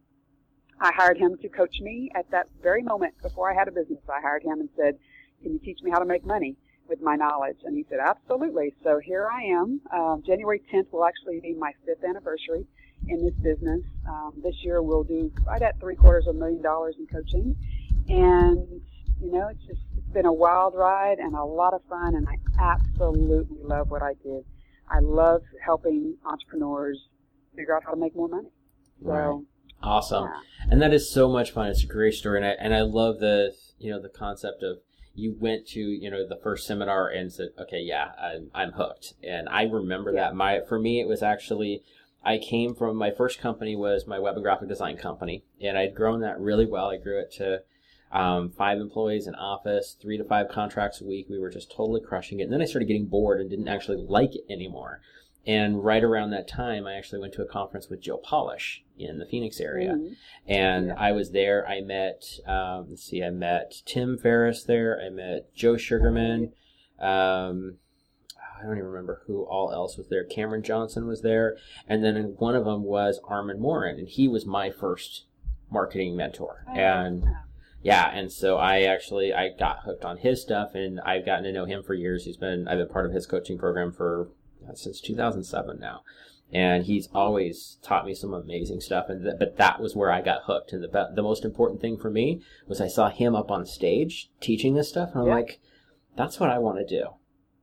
I 0.81 0.93
hired 0.95 1.19
him 1.19 1.37
to 1.43 1.49
coach 1.49 1.81
me 1.81 2.11
at 2.15 2.31
that 2.31 2.49
very 2.63 2.83
moment 2.83 3.15
before 3.23 3.51
I 3.51 3.55
had 3.55 3.69
a 3.69 3.73
business. 3.73 4.01
I 4.09 4.21
hired 4.21 4.43
him 4.43 4.61
and 4.61 4.69
said, 4.77 4.99
can 5.43 5.53
you 5.53 5.59
teach 5.59 5.79
me 5.83 5.91
how 5.91 5.99
to 5.99 6.05
make 6.05 6.25
money 6.25 6.57
with 6.89 7.01
my 7.01 7.17
knowledge? 7.17 7.59
And 7.65 7.77
he 7.77 7.85
said, 7.89 7.99
absolutely. 8.05 8.75
So 8.83 8.99
here 8.99 9.29
I 9.33 9.43
am. 9.43 9.81
Um, 9.93 10.23
January 10.27 10.61
10th 10.73 10.93
will 10.93 11.05
actually 11.05 11.41
be 11.41 11.55
my 11.55 11.73
fifth 11.87 12.05
anniversary 12.05 12.67
in 13.09 13.25
this 13.25 13.35
business. 13.35 13.83
Um, 14.09 14.33
this 14.43 14.57
year 14.63 14.83
we'll 14.83 15.05
do 15.05 15.33
right 15.47 15.63
at 15.63 15.79
three 15.81 15.97
quarters 15.97 16.27
of 16.27 16.37
a 16.37 16.39
million 16.39 16.63
dollars 16.63 16.97
in 16.99 17.07
coaching. 17.07 17.57
And, 18.09 18.81
you 19.21 19.33
know, 19.33 19.49
it's 19.49 19.65
just, 19.67 19.81
it's 19.97 20.13
been 20.13 20.27
a 20.27 20.33
wild 20.33 20.75
ride 20.75 21.19
and 21.19 21.35
a 21.35 21.45
lot 21.45 21.75
of 21.75 21.83
fun 21.89 22.15
and 22.15 22.27
I 22.29 22.37
absolutely 22.59 23.57
love 23.63 23.91
what 23.91 24.03
I 24.03 24.15
do. 24.23 24.45
I 24.93 24.99
love 25.01 25.43
helping 25.65 26.17
entrepreneurs 26.27 27.09
figure 27.57 27.75
out 27.75 27.85
how 27.85 27.93
to 27.93 27.97
make 27.97 28.15
more 28.15 28.29
money. 28.29 28.49
So, 29.03 29.09
right. 29.09 29.41
Awesome. 29.83 30.25
Yeah. 30.25 30.71
And 30.71 30.83
that 30.83 30.93
is 30.93 31.11
so 31.11 31.29
much 31.29 31.51
fun. 31.51 31.69
It's 31.69 31.83
a 31.83 31.87
great 31.87 32.15
story. 32.15 32.39
And 32.39 32.47
I, 32.47 32.51
and 32.51 32.75
I 32.75 32.83
love 32.83 33.19
the, 33.19 33.55
you 33.79 33.91
know, 33.91 34.01
the 34.01 34.09
concept 34.09 34.63
of 34.63 34.79
you 35.15 35.35
went 35.39 35.67
to, 35.69 35.81
you 35.81 36.11
know, 36.11 36.27
the 36.27 36.39
first 36.43 36.67
seminar 36.67 37.09
and 37.09 37.33
said, 37.33 37.49
okay, 37.59 37.81
yeah, 37.81 38.13
I'm, 38.21 38.51
I'm 38.55 38.73
hooked. 38.73 39.15
And 39.23 39.49
I 39.49 39.63
remember 39.63 40.13
yeah. 40.13 40.25
that 40.25 40.35
my, 40.35 40.61
for 40.69 40.79
me, 40.79 41.01
it 41.01 41.09
was 41.09 41.23
actually, 41.23 41.83
I 42.23 42.39
came 42.39 42.75
from 42.75 42.97
my 42.97 43.11
first 43.11 43.41
company 43.41 43.75
was 43.75 44.07
my 44.07 44.19
web 44.19 44.35
and 44.35 44.45
graphic 44.45 44.69
design 44.69 44.97
company 44.97 45.43
and 45.61 45.77
I'd 45.77 45.95
grown 45.95 46.21
that 46.21 46.39
really 46.39 46.67
well. 46.67 46.91
I 46.91 46.99
grew 46.99 47.19
it 47.19 47.33
to 47.39 47.63
um, 48.13 48.51
five 48.51 48.79
employees 48.79 49.27
in 49.27 49.35
office, 49.35 49.97
three 50.01 50.19
to 50.19 50.25
five 50.25 50.49
contracts 50.49 51.01
a 51.01 51.05
week. 51.05 51.27
We 51.31 51.39
were 51.39 51.51
just 51.51 51.71
totally 51.71 52.01
crushing 52.01 52.41
it. 52.41 52.45
And 52.45 52.53
then 52.53 52.63
I 52.63 52.67
started 52.67 52.87
getting 52.87 53.07
bored 53.07 53.41
and 53.41 53.49
didn't 53.49 53.69
actually 53.69 54.05
like 54.07 54.35
it 54.35 54.45
anymore. 54.51 55.01
And 55.45 55.83
right 55.83 56.05
around 56.05 56.31
that 56.31 56.47
time, 56.47 56.87
I 56.87 56.95
actually 56.95 57.19
went 57.21 57.33
to 57.35 57.43
a 57.43 57.47
conference 57.47 57.89
with 57.89 58.01
Joe 58.01 58.19
Polish 58.19 58.85
in 58.97 59.19
the 59.19 59.27
Phoenix 59.27 59.61
area. 59.61 59.95
Mm-hmm. 59.95 60.13
And 60.47 60.87
yeah. 60.89 60.95
I 60.97 61.13
was 61.13 61.33
there. 61.33 61.67
I 61.67 61.81
met, 61.81 62.25
um, 62.47 62.87
let's 62.91 63.03
see, 63.03 63.25
I 63.25 63.31
met 63.31 63.83
Tim 63.85 64.19
Ferriss 64.19 64.63
there. 64.63 65.01
I 65.05 65.09
met 65.09 65.53
Joe 65.55 65.77
Sugarman. 65.77 66.53
Um, 67.01 67.79
I 68.39 68.65
don't 68.65 68.77
even 68.77 68.91
remember 68.91 69.23
who 69.27 69.43
all 69.43 69.73
else 69.73 69.97
was 69.97 70.09
there. 70.09 70.23
Cameron 70.23 70.63
Johnson 70.63 71.09
was 71.09 71.23
there. 71.23 71.57
And 71.89 72.05
then 72.05 72.37
one 72.39 72.55
of 72.55 72.65
them 72.65 72.85
was 72.85 73.19
Armin 73.25 73.59
Morin. 73.59 73.99
And 73.99 74.09
he 74.09 74.29
was 74.29 74.47
my 74.47 74.71
first 74.71 75.25
marketing 75.69 76.15
mentor. 76.15 76.65
Oh, 76.69 76.75
and 76.75 77.25
yeah, 77.83 78.11
and 78.11 78.31
so 78.31 78.59
I 78.59 78.83
actually 78.83 79.35
I 79.35 79.51
got 79.59 79.81
hooked 79.81 80.05
on 80.05 80.19
his 80.19 80.41
stuff, 80.41 80.75
and 80.75 81.01
I've 81.01 81.27
gotten 81.27 81.45
to 81.45 81.53
know 81.53 81.65
him 81.65 81.83
for 81.83 81.95
years. 81.95 82.25
He's 82.25 82.37
been 82.37 82.69
I've 82.69 82.79
been 82.79 82.89
part 82.89 83.07
of 83.07 83.13
his 83.13 83.27
coaching 83.27 83.59
program 83.59 83.93
for 83.93 84.31
uh, 84.69 84.75
since 84.75 85.01
2007 85.01 85.81
now, 85.81 86.03
and 86.53 86.85
he's 86.85 87.09
always 87.13 87.79
taught 87.83 88.07
me 88.07 88.15
some 88.15 88.33
amazing 88.33 88.81
stuff. 88.81 89.07
And 89.09 89.25
th- 89.25 89.37
but 89.39 89.57
that 89.57 89.81
was 89.81 89.97
where 89.97 90.13
I 90.13 90.21
got 90.21 90.45
hooked. 90.45 90.73
And 90.73 90.85
the 90.85 91.11
the 91.13 91.23
most 91.23 91.45
important 91.45 91.81
thing 91.81 91.97
for 91.97 92.09
me 92.09 92.41
was 92.69 92.81
I 92.81 92.87
saw 92.87 93.11
him 93.11 93.35
up 93.35 93.51
on 93.51 93.67
stage 93.67 94.31
teaching 94.41 94.75
this 94.75 94.89
stuff, 94.89 95.11
and 95.15 95.23
I'm 95.23 95.29
like, 95.29 95.61
that's 96.17 96.39
what 96.39 96.51
I 96.51 96.59
want 96.59 96.79
to 96.79 96.87
do. 96.87 97.09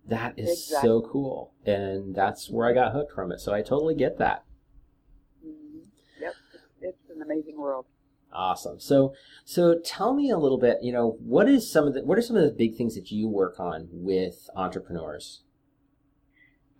That 0.06 0.34
is 0.38 0.50
exactly. 0.50 0.88
so 0.90 1.02
cool, 1.02 1.54
and 1.66 2.14
that's 2.14 2.50
where 2.50 2.68
I 2.68 2.74
got 2.74 2.92
hooked 2.92 3.14
from 3.14 3.32
it. 3.32 3.40
So 3.40 3.54
I 3.54 3.62
totally 3.62 3.96
get 3.96 4.18
that. 4.18 4.44
Mm-hmm. 5.46 6.24
Yep, 6.24 6.34
it's 6.82 7.10
an 7.16 7.22
amazing 7.22 7.58
world. 7.58 7.86
Awesome. 8.32 8.80
So, 8.80 9.14
so 9.44 9.80
tell 9.84 10.14
me 10.14 10.30
a 10.30 10.38
little 10.38 10.60
bit. 10.60 10.78
You 10.82 10.94
know, 10.94 11.18
what 11.20 11.50
is 11.50 11.72
some 11.72 11.88
of 11.88 11.94
the 11.94 12.04
what 12.04 12.18
are 12.18 12.22
some 12.22 12.36
of 12.36 12.44
the 12.44 12.52
big 12.52 12.76
things 12.76 12.96
that 12.96 13.12
you 13.12 13.28
work 13.28 13.60
on 13.60 13.88
with 13.92 14.50
entrepreneurs? 14.56 15.42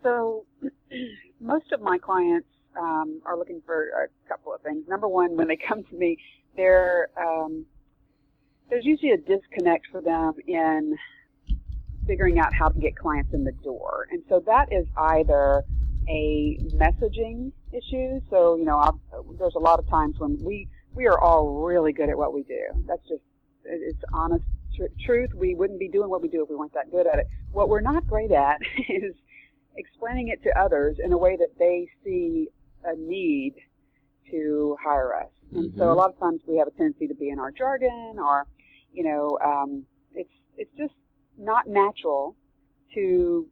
So, 0.04 0.46
most 1.42 1.72
of 1.72 1.82
my 1.82 1.98
clients 1.98 2.48
um, 2.80 3.22
are 3.26 3.38
looking 3.38 3.62
for 3.66 3.90
a 4.06 4.30
couple 4.30 4.54
of 4.54 4.62
things. 4.62 4.88
Number 4.88 5.08
one, 5.08 5.36
when 5.36 5.48
they 5.48 5.58
come 5.58 5.84
to 5.84 5.96
me, 5.96 6.18
they're 6.56 7.10
um, 7.20 7.66
there's 8.70 8.86
usually 8.86 9.12
a 9.12 9.18
disconnect 9.18 9.88
for 9.92 10.02
them 10.02 10.34
in 10.46 10.96
figuring 12.06 12.40
out 12.40 12.54
how 12.54 12.70
to 12.70 12.80
get 12.80 12.96
clients 12.96 13.34
in 13.34 13.44
the 13.44 13.54
door, 13.64 14.08
and 14.12 14.22
so 14.30 14.42
that 14.46 14.72
is 14.72 14.86
either 14.98 15.64
a 16.08 16.58
messaging 16.76 17.52
issue. 17.72 18.20
So, 18.30 18.56
you 18.56 18.66
know, 18.66 18.78
I'll, 18.78 19.00
there's 19.38 19.56
a 19.56 19.60
lot 19.60 19.80
of 19.80 19.88
times 19.90 20.16
when 20.18 20.38
we 20.44 20.68
we 20.94 21.08
are 21.08 21.20
all 21.20 21.64
really 21.64 21.94
good 21.94 22.10
at 22.10 22.18
what 22.18 22.34
we 22.34 22.44
do. 22.44 22.62
That's 22.88 23.08
just, 23.08 23.22
it's 23.66 24.02
honest 24.14 24.44
tr- 24.76 25.06
truth. 25.06 25.34
We 25.34 25.56
wouldn't 25.56 25.80
be 25.80 25.88
doing 25.88 26.10
what 26.10 26.22
we 26.22 26.28
do 26.28 26.44
if 26.44 26.50
we 26.50 26.56
weren't 26.56 26.74
that 26.74 26.92
good 26.92 27.08
at 27.08 27.20
it. 27.20 27.28
What 27.52 27.70
we're 27.70 27.82
not 27.82 28.08
great 28.08 28.32
at 28.32 28.60
is 28.90 29.16
explaining 29.76 30.30
it 30.30 30.44
to 30.44 30.60
others 30.60 30.98
in 31.04 31.14
a 31.14 31.18
way 31.18 31.38
that 31.38 31.58
they 31.58 31.88
see 32.04 32.50
a 32.84 32.96
need 32.96 33.56
to 34.32 34.78
hire 34.84 35.16
us. 35.16 35.30
And 35.54 35.72
mm-hmm. 35.72 35.80
so 35.80 35.92
a 35.92 35.94
lot 35.94 36.12
of 36.12 36.20
times 36.20 36.42
we 36.48 36.58
have 36.58 36.68
a 36.68 36.72
tendency 36.72 37.08
to 37.08 37.16
be 37.16 37.30
in 37.30 37.40
our 37.40 37.52
jargon 37.52 38.18
or, 38.20 38.46
you 38.94 39.04
know, 39.04 39.38
um, 39.44 39.86
it's, 40.14 40.30
it's 40.58 40.72
just 40.78 40.94
not 41.38 41.68
natural 41.68 42.36
to 42.94 43.48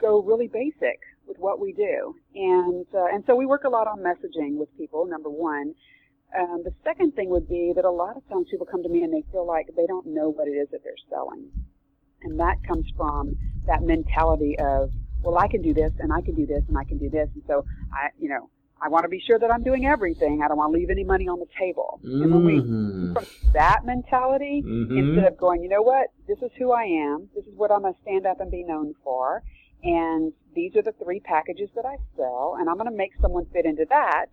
go 0.00 0.22
really 0.22 0.48
basic 0.48 1.00
with 1.26 1.38
what 1.38 1.60
we 1.60 1.72
do. 1.72 2.14
And, 2.34 2.86
uh, 2.94 3.06
and 3.12 3.24
so 3.26 3.34
we 3.34 3.46
work 3.46 3.64
a 3.64 3.68
lot 3.68 3.86
on 3.86 3.98
messaging 3.98 4.56
with 4.56 4.68
people, 4.76 5.06
number 5.06 5.30
one. 5.30 5.74
Um, 6.38 6.62
the 6.64 6.72
second 6.82 7.14
thing 7.14 7.28
would 7.30 7.48
be 7.48 7.72
that 7.76 7.84
a 7.84 7.90
lot 7.90 8.16
of 8.16 8.26
times 8.28 8.46
people 8.50 8.66
come 8.66 8.82
to 8.82 8.88
me 8.88 9.02
and 9.02 9.12
they 9.12 9.24
feel 9.30 9.46
like 9.46 9.68
they 9.76 9.86
don't 9.86 10.06
know 10.06 10.30
what 10.30 10.48
it 10.48 10.52
is 10.52 10.68
that 10.70 10.82
they're 10.82 10.94
selling. 11.10 11.50
And 12.22 12.38
that 12.40 12.62
comes 12.66 12.86
from 12.96 13.36
that 13.66 13.82
mentality 13.82 14.56
of, 14.58 14.90
well, 15.22 15.38
I 15.38 15.48
can 15.48 15.62
do 15.62 15.74
this 15.74 15.92
and 15.98 16.12
I 16.12 16.20
can 16.20 16.34
do 16.34 16.46
this 16.46 16.62
and 16.68 16.78
I 16.78 16.84
can 16.84 16.98
do 16.98 17.10
this. 17.10 17.28
And 17.34 17.42
so 17.46 17.64
I, 17.92 18.08
you 18.18 18.28
know, 18.28 18.48
I 18.80 18.88
want 18.88 19.04
to 19.04 19.08
be 19.08 19.20
sure 19.20 19.38
that 19.38 19.50
I'm 19.50 19.62
doing 19.62 19.86
everything. 19.86 20.42
I 20.44 20.48
don't 20.48 20.56
want 20.56 20.72
to 20.72 20.78
leave 20.78 20.90
any 20.90 21.04
money 21.04 21.28
on 21.28 21.38
the 21.38 21.46
table. 21.58 22.00
Mm-hmm. 22.04 22.22
And 22.22 22.32
when 22.32 22.44
we, 22.44 22.60
from 23.14 23.26
that 23.52 23.84
mentality, 23.84 24.62
Mhm. 24.62 24.98
instead 24.98 25.30
of 25.30 25.36
going, 25.36 25.62
you 25.62 25.68
know 25.68 25.82
what, 25.82 26.08
this 26.26 26.38
is 26.42 26.50
who 26.58 26.72
I 26.72 26.84
am, 26.84 27.28
this 27.34 27.44
is 27.46 27.54
what 27.54 27.70
I'm 27.70 27.82
going 27.82 27.94
to 27.94 28.00
stand 28.02 28.26
up 28.26 28.40
and 28.40 28.50
be 28.50 28.64
known 28.64 28.94
for, 29.04 29.42
and 29.84 30.32
these 30.54 30.74
are 30.76 30.82
the 30.82 30.92
three 30.92 31.20
packages 31.20 31.68
that 31.76 31.84
I 31.84 31.96
sell, 32.16 32.56
and 32.58 32.68
I'm 32.68 32.76
going 32.76 32.90
to 32.90 32.96
make 32.96 33.12
someone 33.20 33.46
fit 33.52 33.66
into 33.66 33.84
that, 33.88 34.26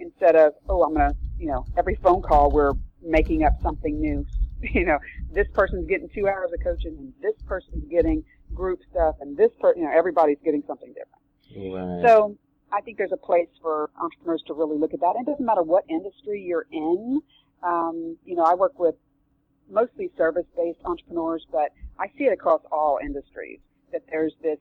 instead 0.00 0.36
of, 0.36 0.54
oh, 0.68 0.82
I'm 0.82 0.94
going 0.94 1.10
to, 1.10 1.16
you 1.38 1.46
know, 1.46 1.64
every 1.76 1.96
phone 1.96 2.22
call 2.22 2.50
we're 2.50 2.72
making 3.02 3.44
up 3.44 3.52
something 3.62 4.00
new. 4.00 4.26
You 4.62 4.84
know, 4.84 4.98
this 5.32 5.46
person's 5.54 5.88
getting 5.88 6.10
two 6.14 6.28
hours 6.28 6.50
of 6.52 6.62
coaching, 6.62 6.94
and 6.98 7.14
this 7.22 7.32
person's 7.46 7.82
getting 7.90 8.22
group 8.52 8.80
stuff, 8.90 9.14
and 9.22 9.34
this 9.34 9.50
person, 9.58 9.80
you 9.80 9.88
know, 9.88 9.96
everybody's 9.96 10.36
getting 10.44 10.62
something 10.66 10.92
different. 10.92 11.72
Right. 11.74 12.06
So 12.06 12.36
I 12.70 12.82
think 12.82 12.98
there's 12.98 13.12
a 13.12 13.16
place 13.16 13.48
for 13.62 13.90
entrepreneurs 13.98 14.42
to 14.48 14.52
really 14.52 14.76
look 14.76 14.92
at 14.92 15.00
that. 15.00 15.14
It 15.18 15.24
doesn't 15.24 15.46
matter 15.46 15.62
what 15.62 15.84
industry 15.88 16.42
you're 16.42 16.66
in. 16.70 17.22
Um, 17.62 18.18
you 18.26 18.36
know, 18.36 18.42
I 18.42 18.52
work 18.52 18.78
with 18.78 18.96
mostly 19.70 20.10
service-based 20.16 20.80
entrepreneurs, 20.84 21.46
but 21.50 21.72
I 21.98 22.08
see 22.18 22.24
it 22.24 22.32
across 22.32 22.60
all 22.70 22.98
industries 23.02 23.60
that 23.92 24.02
there's 24.10 24.34
this, 24.42 24.58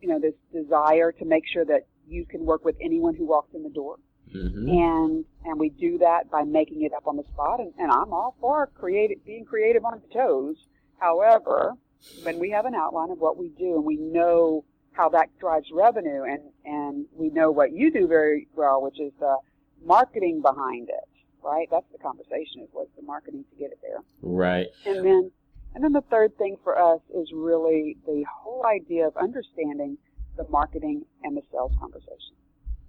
you 0.00 0.08
know, 0.08 0.18
this 0.18 0.34
desire 0.52 1.12
to 1.12 1.24
make 1.24 1.44
sure 1.46 1.64
that 1.66 1.86
you 2.08 2.24
can 2.24 2.44
work 2.44 2.64
with 2.64 2.76
anyone 2.80 3.14
who 3.14 3.26
walks 3.26 3.54
in 3.54 3.62
the 3.62 3.70
door. 3.70 3.96
Mhm. 4.34 4.68
And 4.68 5.24
and 5.44 5.60
we 5.60 5.70
do 5.70 5.98
that 5.98 6.30
by 6.30 6.42
making 6.42 6.82
it 6.82 6.92
up 6.92 7.06
on 7.06 7.16
the 7.16 7.24
spot. 7.24 7.60
And, 7.60 7.72
and 7.78 7.90
I'm 7.90 8.12
all 8.12 8.36
for 8.40 8.66
creative, 8.74 9.24
being 9.24 9.44
creative 9.44 9.84
on 9.84 10.00
the 10.00 10.14
toes. 10.14 10.56
However, 10.98 11.74
when 12.22 12.38
we 12.38 12.50
have 12.50 12.66
an 12.66 12.74
outline 12.74 13.10
of 13.10 13.20
what 13.20 13.36
we 13.36 13.50
do 13.50 13.76
and 13.76 13.84
we 13.84 13.96
know 13.96 14.64
how 14.92 15.08
that 15.10 15.28
drives 15.38 15.68
revenue 15.72 16.24
and, 16.24 16.40
and 16.64 17.06
we 17.12 17.28
know 17.30 17.50
what 17.50 17.72
you 17.72 17.92
do 17.92 18.06
very 18.08 18.48
well, 18.56 18.82
which 18.82 18.98
is 18.98 19.12
the 19.20 19.36
marketing 19.84 20.40
behind 20.40 20.88
it, 20.88 21.08
right? 21.44 21.68
That's 21.70 21.86
the 21.92 21.98
conversation 21.98 22.62
is 22.62 22.68
what's 22.72 22.94
the 22.96 23.02
marketing 23.02 23.44
to 23.50 23.56
get 23.56 23.70
it 23.70 23.78
there. 23.82 24.02
Right. 24.22 24.66
And 24.86 25.04
then, 25.04 25.30
and 25.74 25.84
then 25.84 25.92
the 25.92 26.04
third 26.10 26.36
thing 26.38 26.56
for 26.64 26.78
us 26.78 27.00
is 27.14 27.30
really 27.32 27.98
the 28.06 28.24
whole 28.42 28.64
idea 28.66 29.06
of 29.06 29.16
understanding 29.16 29.98
the 30.36 30.46
marketing 30.48 31.04
and 31.22 31.36
the 31.36 31.42
sales 31.52 31.72
conversation. 31.78 32.34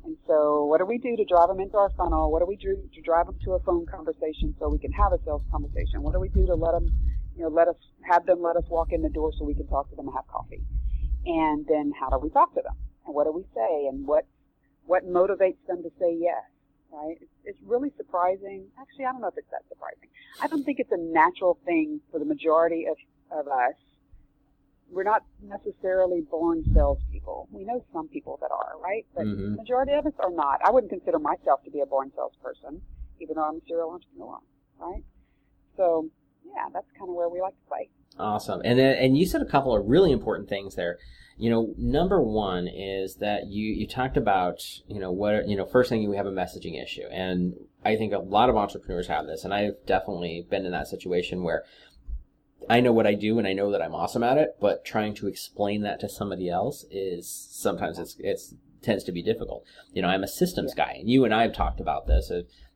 And 0.08 0.16
so, 0.26 0.64
what 0.64 0.80
do 0.80 0.86
we 0.86 0.98
do 1.00 1.18
to 1.18 1.26
drive 1.26 1.50
them 1.50 1.60
into 1.60 1.76
our 1.76 1.90
funnel? 1.98 2.32
What 2.32 2.40
do 2.40 2.46
we 2.46 2.56
do 2.56 2.80
to 2.96 3.02
drive 3.02 3.26
them 3.26 3.36
to 3.44 3.52
a 3.56 3.60
phone 3.60 3.86
conversation 3.86 4.56
so 4.58 4.70
we 4.70 4.80
can 4.80 4.94
have 4.94 5.12
a 5.12 5.20
sales 5.26 5.44
conversation? 5.52 6.02
What 6.02 6.14
do 6.14 6.22
we 6.22 6.30
do 6.30 6.46
to 6.46 6.56
let 6.56 6.72
them, 6.72 6.88
you 7.36 7.44
know, 7.44 7.50
let 7.50 7.68
us 7.68 7.76
have 8.10 8.26
them 8.26 8.42
let 8.42 8.56
us 8.56 8.64
walk 8.70 8.94
in 8.94 9.02
the 9.02 9.10
door 9.10 9.34
so 9.38 9.44
we 9.44 9.54
can 9.54 9.68
talk 9.68 9.90
to 9.90 9.98
them 9.98 10.08
and 10.08 10.16
have 10.16 10.26
coffee? 10.28 10.64
And 11.26 11.68
then, 11.68 11.92
how 12.00 12.08
do 12.08 12.20
we 12.24 12.30
talk 12.30 12.56
to 12.56 12.62
them? 12.64 12.72
And 13.06 13.16
what 13.16 13.26
do 13.26 13.34
we 13.34 13.44
say? 13.54 13.88
And 13.92 14.08
what 14.08 14.26
what 14.86 15.04
motivates 15.04 15.60
them 15.68 15.84
to 15.84 15.92
say 16.00 16.16
yes? 16.18 16.48
Right? 16.90 17.18
It's, 17.20 17.32
it's 17.44 17.60
really 17.66 17.92
surprising. 17.98 18.64
Actually, 18.80 19.08
I 19.08 19.12
don't 19.12 19.20
know 19.20 19.28
if 19.28 19.38
it's 19.38 19.52
that 19.52 19.68
surprising. 19.68 20.08
I 20.42 20.48
don't 20.48 20.64
think 20.64 20.80
it's 20.80 20.94
a 20.94 21.04
natural 21.04 21.60
thing 21.66 22.00
for 22.12 22.20
the 22.20 22.26
majority 22.26 22.86
of, 22.88 22.96
of 23.38 23.52
us. 23.52 23.76
We're 24.90 25.04
not 25.04 25.24
necessarily 25.42 26.22
born 26.22 26.64
salespeople. 26.74 27.50
We 27.52 27.66
know 27.66 27.84
some 27.92 28.08
people 28.08 28.38
that 28.42 28.52
are, 28.52 28.80
right? 28.82 29.06
But 29.14 29.26
Mhm. 29.26 29.52
the 29.52 29.58
majority 29.58 29.94
of 29.94 30.06
us 30.06 30.14
are 30.20 30.32
not. 30.32 30.62
I 30.64 30.72
wouldn't 30.72 30.92
consider 30.92 31.20
myself 31.20 31.64
to 31.66 31.72
be 31.72 31.82
a 31.82 31.86
born 31.86 32.12
salesperson, 32.16 32.82
even 33.20 33.36
though 33.36 33.44
I'm 33.44 33.58
a 33.58 33.62
serial 33.68 33.92
entrepreneur, 33.92 34.40
right? 34.80 35.04
So, 35.76 36.10
yeah, 36.46 36.70
that's 36.72 36.90
kind 36.98 37.10
of 37.10 37.16
where 37.16 37.30
we 37.30 37.42
like 37.42 37.54
to 37.54 37.68
play. 37.68 37.90
Awesome. 38.18 38.62
And 38.64 38.80
then, 38.80 38.96
and 38.96 39.18
you 39.18 39.26
said 39.26 39.42
a 39.42 39.46
couple 39.46 39.76
of 39.76 39.88
really 39.88 40.12
important 40.12 40.50
things 40.50 40.76
there. 40.76 40.98
You 41.40 41.52
know, 41.52 41.76
number 41.78 42.20
one 42.20 42.68
is 42.68 43.18
that 43.18 43.48
you, 43.48 43.72
you 43.72 43.86
talked 43.86 44.18
about, 44.18 44.64
you 44.88 45.00
know, 45.00 45.12
what, 45.12 45.48
you 45.48 45.56
know, 45.56 45.66
first 45.66 45.90
thing 45.90 46.02
you 46.02 46.14
have 46.14 46.26
a 46.26 46.32
messaging 46.32 46.82
issue. 46.82 47.06
And 47.12 47.54
I 47.86 47.96
think 47.96 48.12
a 48.12 48.20
lot 48.20 48.50
of 48.50 48.58
entrepreneurs 48.58 49.08
have 49.08 49.28
this. 49.28 49.44
And 49.44 49.54
I've 49.54 49.86
definitely 49.86 50.48
been 50.50 50.66
in 50.66 50.72
that 50.72 50.88
situation 50.88 51.44
where 51.44 51.64
I 52.70 52.82
know 52.82 52.92
what 52.92 53.08
I 53.08 53.14
do 53.14 53.38
and 53.40 53.48
I 53.48 53.54
know 53.54 53.72
that 53.72 53.82
I'm 53.82 53.96
awesome 53.96 54.24
at 54.24 54.38
it, 54.38 54.58
but 54.60 54.84
trying 54.84 55.14
to 55.16 55.28
explain 55.28 55.82
that 55.82 56.00
to 56.02 56.10
somebody 56.10 56.50
else 56.50 56.86
is 56.92 57.30
sometimes 57.52 57.98
it's, 58.00 58.18
it's, 58.20 58.56
tends 58.82 59.04
to 59.06 59.12
be 59.12 59.24
difficult. 59.24 59.66
You 59.94 60.02
know, 60.02 60.10
I'm 60.10 60.24
a 60.24 60.28
systems 60.28 60.74
guy 60.74 60.98
and 61.00 61.10
you 61.10 61.26
and 61.26 61.34
I 61.34 61.44
have 61.44 61.54
talked 61.54 61.80
about 61.80 62.08
this. 62.08 62.32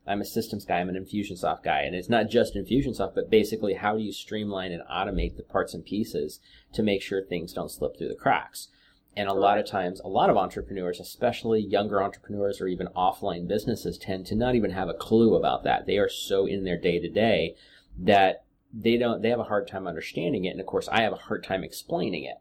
I'm 0.06 0.20
a 0.20 0.24
systems 0.24 0.64
guy. 0.64 0.80
I'm 0.80 0.88
an 0.88 0.96
Infusionsoft 0.96 1.62
guy, 1.62 1.82
and 1.82 1.94
it's 1.94 2.08
not 2.08 2.28
just 2.28 2.54
Infusionsoft, 2.54 3.14
but 3.14 3.30
basically 3.30 3.74
how 3.74 3.96
do 3.96 4.02
you 4.02 4.12
streamline 4.12 4.72
and 4.72 4.82
automate 4.90 5.36
the 5.36 5.44
parts 5.44 5.74
and 5.74 5.84
pieces 5.84 6.40
to 6.72 6.82
make 6.82 7.02
sure 7.02 7.22
things 7.22 7.52
don't 7.52 7.70
slip 7.70 7.96
through 7.96 8.08
the 8.08 8.14
cracks. 8.14 8.68
And 9.16 9.28
a 9.28 9.34
lot 9.34 9.58
of 9.58 9.66
times, 9.66 10.00
a 10.00 10.08
lot 10.08 10.30
of 10.30 10.36
entrepreneurs, 10.36 10.98
especially 10.98 11.60
younger 11.60 12.02
entrepreneurs 12.02 12.60
or 12.60 12.66
even 12.66 12.88
offline 12.96 13.46
businesses, 13.46 13.98
tend 13.98 14.26
to 14.26 14.34
not 14.34 14.54
even 14.54 14.70
have 14.70 14.88
a 14.88 14.94
clue 14.94 15.36
about 15.36 15.64
that. 15.64 15.86
They 15.86 15.98
are 15.98 16.08
so 16.08 16.46
in 16.46 16.64
their 16.64 16.78
day 16.78 16.98
to 16.98 17.08
day 17.08 17.54
that 17.98 18.44
they 18.72 18.96
don't. 18.96 19.22
They 19.22 19.30
have 19.30 19.40
a 19.40 19.44
hard 19.44 19.68
time 19.68 19.86
understanding 19.86 20.44
it, 20.44 20.50
and 20.50 20.60
of 20.60 20.66
course, 20.66 20.88
I 20.90 21.02
have 21.02 21.12
a 21.12 21.16
hard 21.16 21.44
time 21.44 21.62
explaining 21.62 22.24
it. 22.24 22.36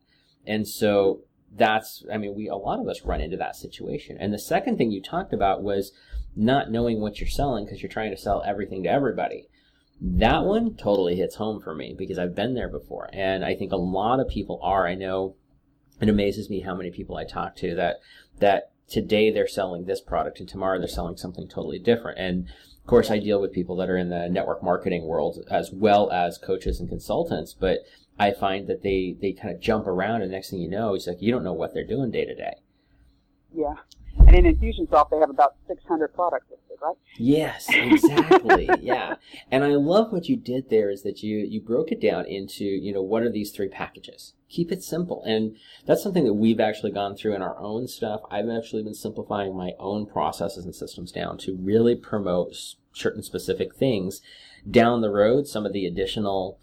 And 0.46 0.68
so 0.68 1.22
that's. 1.52 2.04
I 2.12 2.18
mean, 2.18 2.36
we 2.36 2.48
a 2.48 2.56
lot 2.56 2.80
of 2.80 2.88
us 2.88 3.04
run 3.04 3.22
into 3.22 3.38
that 3.38 3.56
situation. 3.56 4.18
And 4.20 4.34
the 4.34 4.40
second 4.40 4.78
thing 4.78 4.92
you 4.92 5.02
talked 5.02 5.34
about 5.34 5.64
was 5.64 5.92
not 6.36 6.72
knowing 6.72 7.02
what 7.02 7.20
you're 7.20 7.28
selling 7.28 7.66
because 7.66 7.82
you're 7.82 7.92
trying 7.92 8.12
to 8.12 8.18
sell 8.18 8.44
everything 8.46 8.84
to 8.84 8.90
everybody. 8.90 9.48
That 10.00 10.46
one 10.46 10.76
totally 10.76 11.16
hits 11.16 11.36
home 11.36 11.62
for 11.62 11.76
me 11.76 11.94
because 11.96 12.18
I've 12.18 12.36
been 12.36 12.56
there 12.56 12.70
before. 12.70 13.10
And 13.14 13.46
I 13.46 13.54
think 13.54 13.72
a 13.72 13.78
lot 13.78 14.20
of 14.20 14.28
people 14.28 14.60
are. 14.64 14.88
I 14.88 14.96
know 14.96 15.36
it 16.02 16.10
amazes 16.10 16.50
me 16.50 16.62
how 16.62 16.74
many 16.74 16.90
people 16.90 17.18
I 17.18 17.26
talk 17.26 17.56
to 17.58 17.76
that, 17.76 17.98
that 18.40 18.72
today 18.88 19.32
they're 19.32 19.48
selling 19.48 19.86
this 19.86 20.02
product 20.02 20.40
and 20.40 20.50
tomorrow 20.50 20.80
they're 20.80 20.88
selling 20.88 21.18
something 21.18 21.48
totally 21.48 21.78
different. 21.78 22.18
And 22.18 22.48
course, 22.92 23.10
I 23.10 23.20
deal 23.20 23.40
with 23.40 23.54
people 23.54 23.78
that 23.78 23.90
are 23.90 23.96
in 23.96 24.10
the 24.10 24.28
network 24.28 24.62
marketing 24.62 25.06
world 25.06 25.46
as 25.50 25.72
well 25.72 26.12
as 26.12 26.38
coaches 26.38 26.82
and 26.82 26.90
consultants, 26.90 27.54
but 27.54 27.86
I 28.20 28.32
find 28.32 28.68
that 28.68 28.84
they, 28.84 29.16
they 29.22 29.32
kind 29.32 29.56
of 29.56 29.62
jump 29.62 29.88
around 29.88 30.24
and 30.24 30.32
next 30.32 30.50
thing 30.50 30.60
you 30.60 30.70
know, 30.70 30.94
it's 30.94 31.08
like 31.08 31.22
you 31.22 31.32
don't 31.32 31.46
know 31.46 31.54
what 31.54 31.74
they're 31.74 31.88
doing 31.88 32.12
day 32.12 32.26
to 32.26 32.36
day. 32.36 32.56
Yeah. 33.56 33.76
And 34.18 34.36
in 34.36 34.44
Infusionsoft, 34.44 35.10
they 35.10 35.20
have 35.20 35.30
about 35.30 35.56
600 35.70 36.14
products 36.14 36.48
listed, 36.52 36.78
right? 36.82 36.98
Yes, 37.16 37.68
exactly. 37.70 38.70
yeah. 38.82 39.16
And 39.50 39.64
I 39.64 39.76
love 39.76 40.12
what 40.12 40.28
you 40.28 40.36
did 40.36 40.70
there 40.70 40.90
is 40.90 41.04
that 41.04 41.24
you, 41.24 41.38
you 41.38 41.62
broke 41.62 41.94
it 41.94 42.02
down 42.02 42.26
into, 42.26 42.66
you 42.66 42.94
know, 42.94 43.02
what 43.02 43.24
are 43.24 43.32
these 43.32 43.52
three 43.52 43.70
packages? 43.70 44.34
Keep 44.50 44.74
it 44.74 44.84
simple. 44.84 45.24
And 45.24 45.56
that's 45.86 46.04
something 46.04 46.26
that 46.26 46.34
we've 46.34 46.60
actually 46.60 46.92
gone 46.92 47.16
through 47.16 47.36
in 47.36 47.42
our 47.42 47.58
own 47.58 47.88
stuff. 47.88 48.20
I've 48.30 48.50
actually 48.50 48.84
been 48.84 48.94
simplifying 48.94 49.56
my 49.56 49.72
own 49.80 50.08
processes 50.08 50.66
and 50.66 50.76
systems 50.76 51.14
down 51.14 51.38
to 51.40 51.56
really 51.56 51.96
promote 51.96 52.58
certain 52.94 53.24
specific 53.24 53.76
things 53.76 54.22
down 54.70 55.02
the 55.02 55.10
road. 55.10 55.48
Some 55.48 55.66
of 55.66 55.74
the 55.74 55.86
additional, 55.86 56.60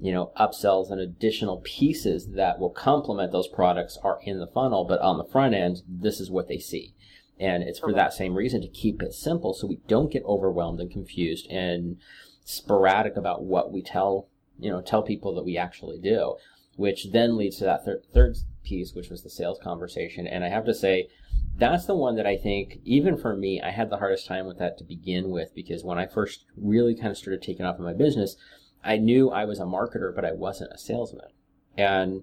you 0.00 0.12
know, 0.12 0.32
upsells 0.38 0.90
and 0.90 1.00
additional 1.00 1.58
pieces 1.58 2.28
that 2.34 2.58
will 2.58 2.70
complement 2.70 3.32
those 3.32 3.48
products 3.48 3.98
are 4.02 4.20
in 4.22 4.38
the 4.38 4.46
funnel, 4.46 4.84
but 4.84 5.00
on 5.00 5.18
the 5.18 5.24
front 5.24 5.54
end, 5.54 5.82
this 5.88 6.20
is 6.20 6.30
what 6.30 6.48
they 6.48 6.58
see. 6.58 6.94
And 7.38 7.62
it's 7.62 7.78
for 7.78 7.92
that 7.94 8.12
same 8.12 8.34
reason 8.34 8.60
to 8.60 8.68
keep 8.68 9.02
it 9.02 9.14
simple 9.14 9.54
so 9.54 9.66
we 9.66 9.80
don't 9.88 10.12
get 10.12 10.24
overwhelmed 10.24 10.78
and 10.78 10.90
confused 10.90 11.46
and 11.50 11.96
sporadic 12.44 13.16
about 13.16 13.44
what 13.44 13.72
we 13.72 13.82
tell, 13.82 14.28
you 14.58 14.70
know, 14.70 14.82
tell 14.82 15.02
people 15.02 15.34
that 15.34 15.44
we 15.44 15.56
actually 15.56 15.98
do, 15.98 16.36
which 16.76 17.12
then 17.12 17.36
leads 17.36 17.56
to 17.56 17.64
that 17.64 17.84
thir- 17.84 18.02
third 18.12 18.36
piece, 18.62 18.94
which 18.94 19.10
was 19.10 19.22
the 19.22 19.30
sales 19.30 19.58
conversation. 19.62 20.26
And 20.26 20.44
I 20.44 20.48
have 20.48 20.64
to 20.66 20.74
say, 20.74 21.08
that's 21.56 21.86
the 21.86 21.94
one 21.94 22.16
that 22.16 22.26
I 22.26 22.36
think, 22.36 22.78
even 22.84 23.16
for 23.16 23.36
me, 23.36 23.60
I 23.60 23.70
had 23.70 23.90
the 23.90 23.98
hardest 23.98 24.26
time 24.26 24.46
with 24.46 24.58
that 24.58 24.78
to 24.78 24.84
begin 24.84 25.30
with 25.30 25.54
because 25.54 25.84
when 25.84 25.98
I 25.98 26.06
first 26.06 26.44
really 26.56 26.94
kind 26.94 27.08
of 27.08 27.18
started 27.18 27.42
taking 27.42 27.66
off 27.66 27.78
in 27.78 27.84
my 27.84 27.92
business, 27.92 28.36
I 28.82 28.96
knew 28.96 29.30
I 29.30 29.44
was 29.44 29.60
a 29.60 29.64
marketer, 29.64 30.14
but 30.14 30.24
I 30.24 30.32
wasn't 30.32 30.72
a 30.72 30.78
salesman. 30.78 31.28
And 31.76 32.22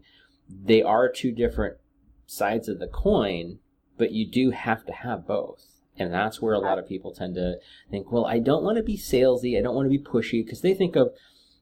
they 0.50 0.82
are 0.82 1.10
two 1.10 1.32
different 1.32 1.78
sides 2.26 2.68
of 2.68 2.80
the 2.80 2.88
coin, 2.88 3.60
but 3.98 4.12
you 4.12 4.30
do 4.30 4.52
have 4.52 4.86
to 4.86 4.92
have 4.92 5.28
both. 5.28 5.66
And 6.00 6.14
that's 6.14 6.42
where 6.42 6.54
a 6.54 6.60
lot 6.60 6.78
of 6.78 6.88
people 6.88 7.12
tend 7.12 7.36
to 7.36 7.58
think, 7.90 8.12
well, 8.12 8.26
I 8.26 8.40
don't 8.40 8.64
want 8.64 8.78
to 8.78 8.84
be 8.84 8.98
salesy. 8.98 9.58
I 9.58 9.62
don't 9.62 9.76
want 9.76 9.86
to 9.86 9.98
be 9.98 10.04
pushy 10.04 10.44
because 10.44 10.62
they 10.62 10.74
think 10.74 10.96
of, 10.96 11.12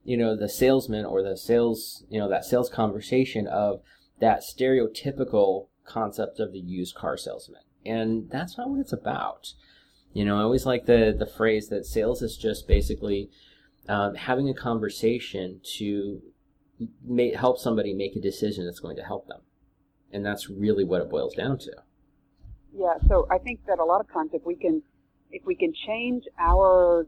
you 0.03 0.17
know, 0.17 0.35
the 0.35 0.49
salesman 0.49 1.05
or 1.05 1.23
the 1.23 1.37
sales, 1.37 2.03
you 2.09 2.19
know, 2.19 2.29
that 2.29 2.45
sales 2.45 2.69
conversation 2.69 3.47
of 3.47 3.81
that 4.19 4.41
stereotypical 4.41 5.67
concept 5.85 6.39
of 6.39 6.51
the 6.51 6.59
used 6.59 6.95
car 6.95 7.17
salesman. 7.17 7.61
And 7.85 8.29
that's 8.29 8.57
not 8.57 8.69
what 8.69 8.79
it's 8.79 8.93
about. 8.93 9.53
You 10.13 10.25
know, 10.25 10.39
I 10.39 10.43
always 10.43 10.65
like 10.65 10.85
the, 10.85 11.15
the 11.17 11.25
phrase 11.25 11.69
that 11.69 11.85
sales 11.85 12.21
is 12.21 12.37
just 12.37 12.67
basically 12.67 13.29
um, 13.87 14.15
having 14.15 14.49
a 14.49 14.53
conversation 14.53 15.59
to 15.77 16.21
help 17.35 17.59
somebody 17.59 17.93
make 17.93 18.15
a 18.15 18.21
decision 18.21 18.65
that's 18.65 18.79
going 18.79 18.95
to 18.95 19.03
help 19.03 19.27
them. 19.27 19.41
And 20.11 20.25
that's 20.25 20.49
really 20.49 20.83
what 20.83 21.01
it 21.01 21.09
boils 21.09 21.35
down 21.35 21.57
to. 21.59 21.71
Yeah, 22.77 22.95
so 23.07 23.27
I 23.29 23.37
think 23.37 23.65
that 23.67 23.79
a 23.79 23.85
lot 23.85 24.01
of 24.01 24.11
times 24.11 24.31
if 24.33 24.45
we 24.45 24.55
can 24.55 24.81
if 25.31 25.45
we 25.45 25.55
can 25.55 25.73
change 25.87 26.23
our 26.39 27.07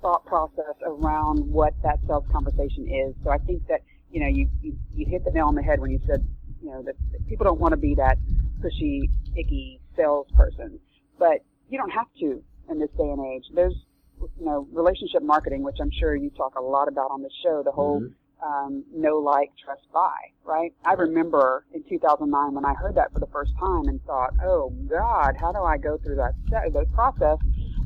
thought 0.00 0.24
process 0.26 0.74
around 0.84 1.38
what 1.40 1.74
that 1.82 1.98
sales 2.06 2.24
conversation 2.30 2.86
is, 2.88 3.14
so 3.24 3.30
I 3.30 3.38
think 3.38 3.66
that 3.68 3.80
you 4.10 4.20
know, 4.20 4.26
you, 4.26 4.48
you, 4.62 4.76
you 4.94 5.06
hit 5.06 5.24
the 5.24 5.30
nail 5.30 5.46
on 5.46 5.54
the 5.54 5.62
head 5.62 5.80
when 5.80 5.90
you 5.90 6.00
said, 6.06 6.26
you 6.62 6.70
know, 6.70 6.82
that, 6.82 6.94
that 7.12 7.26
people 7.28 7.44
don't 7.44 7.60
want 7.60 7.72
to 7.72 7.76
be 7.76 7.94
that 7.94 8.18
pushy, 8.60 9.10
icky 9.36 9.80
salesperson. 9.96 10.78
But 11.18 11.44
you 11.68 11.78
don't 11.78 11.90
have 11.90 12.06
to 12.20 12.42
in 12.70 12.78
this 12.78 12.90
day 12.96 13.08
and 13.08 13.24
age. 13.26 13.44
There's, 13.54 13.74
you 14.20 14.46
know, 14.46 14.66
relationship 14.72 15.22
marketing, 15.22 15.62
which 15.62 15.76
I'm 15.80 15.90
sure 15.98 16.16
you 16.16 16.30
talk 16.30 16.54
a 16.56 16.62
lot 16.62 16.88
about 16.88 17.10
on 17.10 17.22
the 17.22 17.30
show, 17.42 17.62
the 17.64 17.72
whole 17.72 18.00
mm-hmm. 18.00 18.46
um, 18.46 18.84
know, 18.94 19.18
like, 19.18 19.50
trust, 19.64 19.82
buy, 19.92 20.16
right? 20.44 20.72
I 20.84 20.94
remember 20.94 21.64
in 21.72 21.84
2009 21.88 22.54
when 22.54 22.64
I 22.64 22.74
heard 22.74 22.94
that 22.96 23.12
for 23.12 23.20
the 23.20 23.28
first 23.28 23.52
time 23.60 23.88
and 23.88 24.02
thought, 24.04 24.34
oh, 24.44 24.70
God, 24.88 25.36
how 25.38 25.52
do 25.52 25.62
I 25.62 25.76
go 25.76 25.98
through 25.98 26.16
that, 26.16 26.34
that 26.50 26.92
process? 26.94 27.38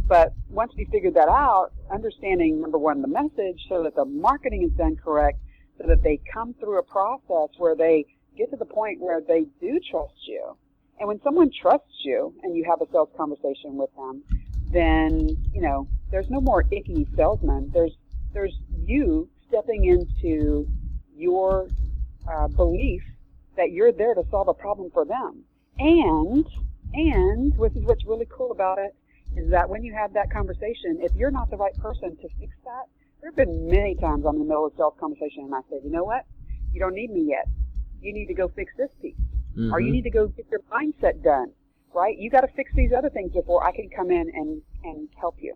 But 0.07 0.35
once 0.51 0.73
we 0.77 0.85
figured 0.87 1.15
that 1.15 1.29
out, 1.29 1.71
understanding 1.91 2.61
number 2.61 2.79
one, 2.79 3.03
the 3.03 3.09
message 3.09 3.61
so 3.69 3.83
that 3.85 3.95
the 3.95 4.05
marketing 4.05 4.63
is 4.63 4.71
done 4.77 4.97
correct, 4.97 5.39
so 5.79 5.87
that 5.87 6.03
they 6.03 6.21
come 6.33 6.55
through 6.55 6.79
a 6.79 6.83
process 6.83 7.49
where 7.59 7.75
they 7.75 8.05
get 8.37 8.51
to 8.51 8.57
the 8.57 8.65
point 8.65 9.01
where 9.01 9.21
they 9.21 9.47
do 9.61 9.81
trust 9.91 10.15
you. 10.27 10.57
And 10.99 11.09
when 11.09 11.21
someone 11.23 11.51
trusts 11.51 12.05
you 12.05 12.35
and 12.43 12.57
you 12.57 12.65
have 12.65 12.81
a 12.81 12.91
sales 12.93 13.09
conversation 13.17 13.77
with 13.77 13.91
them, 13.97 14.23
then, 14.71 15.29
you 15.53 15.61
know, 15.61 15.89
there's 16.11 16.31
no 16.31 16.41
more 16.41 16.65
icky 16.71 17.07
salesman. 17.17 17.71
There's, 17.75 17.93
there's 18.33 18.57
you 18.85 19.29
stepping 19.49 19.85
into 19.85 20.67
your 21.17 21.69
uh, 22.31 22.49
belief 22.49 23.03
that 23.57 23.73
you're 23.73 23.93
there 23.93 24.15
to 24.15 24.23
solve 24.31 24.49
a 24.49 24.55
problem 24.55 24.91
for 24.91 25.05
them. 25.05 25.45
And, 25.79 26.47
and, 26.95 27.57
which 27.59 27.75
is 27.75 27.85
what's 27.85 28.05
really 28.07 28.29
cool 28.31 28.53
about 28.53 28.79
it, 28.79 28.95
is 29.37 29.51
that 29.51 29.69
when 29.69 29.83
you 29.83 29.93
have 29.95 30.13
that 30.15 30.31
conversation, 30.31 30.99
if 31.01 31.13
you're 31.17 31.31
not 31.31 31.51
the 31.51 31.57
right 31.57 31.77
person 31.79 32.17
to 32.17 32.29
fix 32.39 32.53
that, 32.65 32.87
there 33.23 33.31
have 33.31 33.37
been 33.37 33.69
many 33.69 33.95
times 33.95 34.25
I'm 34.27 34.35
in 34.35 34.41
the 34.41 34.45
middle 34.47 34.67
of 34.67 34.73
sales 34.77 34.95
conversation 34.99 35.45
and 35.45 35.55
I 35.55 35.61
say, 35.71 35.77
you 35.85 35.91
know 35.91 36.03
what? 36.03 36.27
You 36.73 36.81
don't 36.81 36.95
need 36.95 37.11
me 37.11 37.25
yet. 37.29 37.47
You 38.01 38.13
need 38.13 38.27
to 38.27 38.35
go 38.35 38.49
fix 38.49 38.73
this 38.77 38.91
piece. 39.01 39.15
Mm-hmm. 39.57 39.73
Or 39.73 39.79
you 39.81 39.87
mm-hmm. 39.87 39.93
need 39.93 40.03
to 40.03 40.11
go 40.11 40.27
get 40.27 40.47
your 40.51 40.61
mindset 40.73 41.23
done. 41.23 41.53
Right? 41.95 42.19
You 42.19 42.31
gotta 42.31 42.49
fix 42.57 42.73
these 42.75 42.91
other 42.93 43.11
things 43.11 43.33
before 43.33 43.65
I 43.65 43.71
can 43.71 43.89
come 43.95 44.11
in 44.11 44.29
and, 44.35 44.61
and 44.83 45.09
help 45.21 45.37
you. 45.41 45.55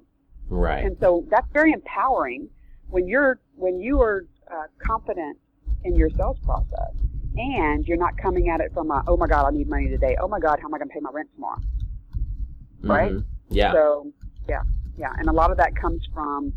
Right. 0.48 0.84
And 0.84 0.96
so 1.00 1.26
that's 1.28 1.48
very 1.52 1.72
empowering 1.72 2.48
when 2.88 3.08
you're, 3.08 3.40
when 3.56 3.80
you 3.80 4.00
are 4.00 4.26
uh, 4.48 4.66
confident 4.78 5.38
in 5.82 5.96
your 5.96 6.10
sales 6.10 6.38
process 6.44 6.94
and 7.36 7.84
you're 7.88 7.96
not 7.96 8.16
coming 8.16 8.48
at 8.48 8.60
it 8.60 8.72
from 8.72 8.92
a, 8.92 9.02
oh 9.08 9.16
my 9.16 9.26
God, 9.26 9.46
I 9.46 9.50
need 9.50 9.68
money 9.68 9.88
today. 9.88 10.16
Oh 10.20 10.28
my 10.28 10.38
God, 10.38 10.60
how 10.60 10.68
am 10.68 10.74
I 10.74 10.78
going 10.78 10.88
to 10.88 10.94
pay 10.94 11.00
my 11.00 11.10
rent 11.12 11.30
tomorrow? 11.34 11.60
Right? 12.82 13.12
Mm-hmm. 13.12 13.54
Yeah. 13.54 13.72
So, 13.72 14.12
yeah, 14.48 14.62
yeah. 14.96 15.12
And 15.18 15.28
a 15.28 15.32
lot 15.32 15.50
of 15.50 15.56
that 15.56 15.74
comes 15.74 16.06
from 16.14 16.52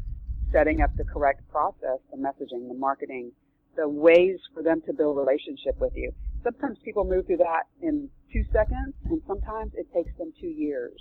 setting 0.52 0.82
up 0.82 0.96
the 0.98 1.04
correct 1.04 1.42
process, 1.52 2.00
the 2.12 2.18
messaging, 2.18 2.68
the 2.68 2.74
marketing, 2.78 3.32
the 3.76 3.88
ways 3.88 4.38
for 4.54 4.64
them 4.64 4.82
to 4.86 4.94
build 4.94 5.18
relationship 5.18 5.80
with 5.80 5.94
you. 5.96 6.12
Sometimes 6.44 6.78
people 6.84 7.04
move 7.04 7.26
through 7.28 7.38
that 7.38 7.64
in 7.82 8.10
two 8.32 8.44
seconds, 8.52 8.94
and 9.10 9.22
sometimes 9.28 9.72
it 9.76 9.88
takes 9.94 10.16
them 10.18 10.32
two 10.40 10.48
years. 10.48 11.00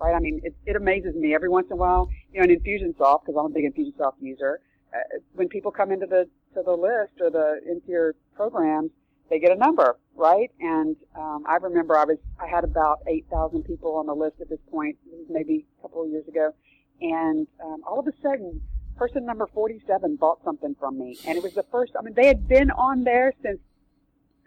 Right? 0.00 0.14
I 0.14 0.18
mean, 0.18 0.40
it, 0.42 0.54
it 0.64 0.76
amazes 0.76 1.14
me 1.14 1.34
every 1.34 1.48
once 1.48 1.66
in 1.66 1.74
a 1.74 1.76
while. 1.76 2.08
You 2.32 2.40
know, 2.40 2.44
in 2.44 2.58
Infusionsoft, 2.58 3.26
because 3.26 3.36
I'm 3.38 3.46
a 3.46 3.48
big 3.50 3.64
Infusionsoft 3.64 4.14
user, 4.20 4.60
uh, 4.94 5.18
when 5.34 5.48
people 5.48 5.70
come 5.70 5.92
into 5.92 6.06
the 6.06 6.28
to 6.54 6.62
the 6.64 6.72
list 6.72 7.20
or 7.20 7.30
the 7.30 7.60
into 7.70 7.88
your 7.88 8.14
programs, 8.34 8.90
they 9.28 9.38
get 9.38 9.52
a 9.52 9.56
number, 9.56 9.98
right? 10.16 10.50
And 10.58 10.96
um, 11.16 11.44
I 11.46 11.56
remember 11.56 11.96
I 11.96 12.04
was 12.04 12.18
I 12.40 12.48
had 12.48 12.64
about 12.64 13.00
eight 13.06 13.26
thousand 13.30 13.64
people 13.64 13.94
on 13.96 14.06
the 14.06 14.14
list 14.14 14.40
at 14.40 14.48
this 14.48 14.58
point, 14.70 14.96
maybe 15.28 15.66
a 15.78 15.82
couple 15.82 16.02
of 16.02 16.10
years 16.10 16.26
ago, 16.26 16.52
and 17.00 17.46
um, 17.64 17.82
all 17.86 18.00
of 18.00 18.06
a 18.06 18.12
sudden, 18.22 18.60
person 18.96 19.24
number 19.24 19.46
forty-seven 19.46 20.16
bought 20.16 20.42
something 20.44 20.74
from 20.78 20.98
me, 20.98 21.18
and 21.26 21.36
it 21.36 21.42
was 21.42 21.54
the 21.54 21.64
first. 21.70 21.92
I 21.98 22.02
mean, 22.02 22.14
they 22.14 22.26
had 22.26 22.48
been 22.48 22.70
on 22.70 23.04
there 23.04 23.32
since 23.42 23.58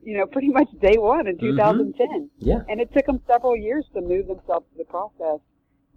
you 0.04 0.18
know 0.18 0.26
pretty 0.32 0.50
much 0.50 0.70
day 0.82 0.98
one 0.98 1.28
in 1.28 1.38
2010. 1.38 2.08
Mm-hmm. 2.08 2.26
Yeah, 2.38 2.60
and 2.70 2.80
it 2.80 2.94
took 2.94 3.06
them 3.06 3.22
several 3.28 3.56
years 3.56 3.86
to 3.94 4.02
move 4.02 4.28
themselves 4.28 4.66
to 4.72 4.78
the 4.78 4.86
process 4.86 5.39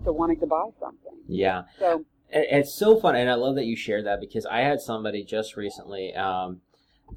to 0.05 0.13
wanting 0.13 0.41
to 0.41 0.47
buy 0.47 0.69
something. 0.81 1.19
Yeah. 1.27 1.65
So 1.79 2.05
it's 2.31 2.75
so 2.75 2.99
fun, 2.99 3.17
and 3.17 3.31
I 3.31 3.35
love 3.35 3.55
that 3.55 3.65
you 3.65 3.77
shared 3.77 4.07
that 4.07 4.21
because 4.21 4.47
I 4.47 4.61
had 4.61 4.81
somebody 4.81 5.25
just 5.25 5.57
recently. 5.57 6.15
Um, 6.15 6.61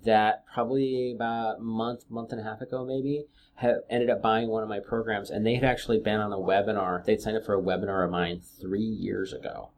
that 0.06 0.46
probably 0.54 1.14
about 1.16 1.58
a 1.58 1.62
month, 1.62 2.06
month 2.10 2.32
and 2.32 2.42
a 2.42 2.44
half 2.44 2.62
ago, 2.62 2.86
maybe, 2.86 3.26
have 3.56 3.78
ended 3.90 4.10
up 4.10 4.22
buying 4.22 4.48
one 4.48 4.64
of 4.64 4.70
my 4.70 4.80
programs, 4.80 5.30
and 5.30 5.46
they 5.46 5.56
had 5.56 5.64
actually 5.64 6.00
been 6.00 6.20
on 6.20 6.32
a 6.32 6.38
webinar. 6.38 7.04
They'd 7.04 7.22
signed 7.22 7.38
up 7.38 7.46
for 7.46 7.56
a 7.56 7.62
webinar 7.62 8.06
of 8.06 8.12
mine 8.12 8.42
three 8.60 8.82
years 8.82 9.34
ago. 9.34 9.72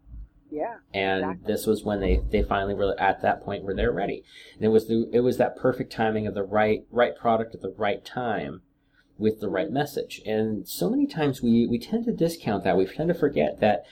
Yeah. 0.51 0.77
And 0.93 1.23
exactly. 1.23 1.53
this 1.53 1.65
was 1.65 1.83
when 1.83 2.01
they, 2.01 2.21
they 2.29 2.43
finally 2.43 2.73
were 2.73 2.99
at 2.99 3.21
that 3.21 3.41
point 3.41 3.63
where 3.63 3.73
they're 3.73 3.91
ready. 3.91 4.23
And 4.55 4.65
it 4.65 4.67
was 4.67 4.87
the, 4.87 5.09
it 5.13 5.21
was 5.21 5.37
that 5.37 5.55
perfect 5.55 5.93
timing 5.93 6.27
of 6.27 6.33
the 6.33 6.43
right 6.43 6.83
right 6.91 7.15
product 7.15 7.55
at 7.55 7.61
the 7.61 7.73
right 7.77 8.03
time 8.03 8.61
with 9.17 9.39
the 9.39 9.47
right 9.49 9.71
message. 9.71 10.21
And 10.25 10.67
so 10.67 10.89
many 10.89 11.07
times 11.07 11.41
we, 11.41 11.67
we 11.67 11.79
tend 11.79 12.03
to 12.05 12.11
discount 12.11 12.65
that. 12.65 12.75
We 12.75 12.85
tend 12.85 13.07
to 13.07 13.13
forget 13.13 13.61
that 13.61 13.85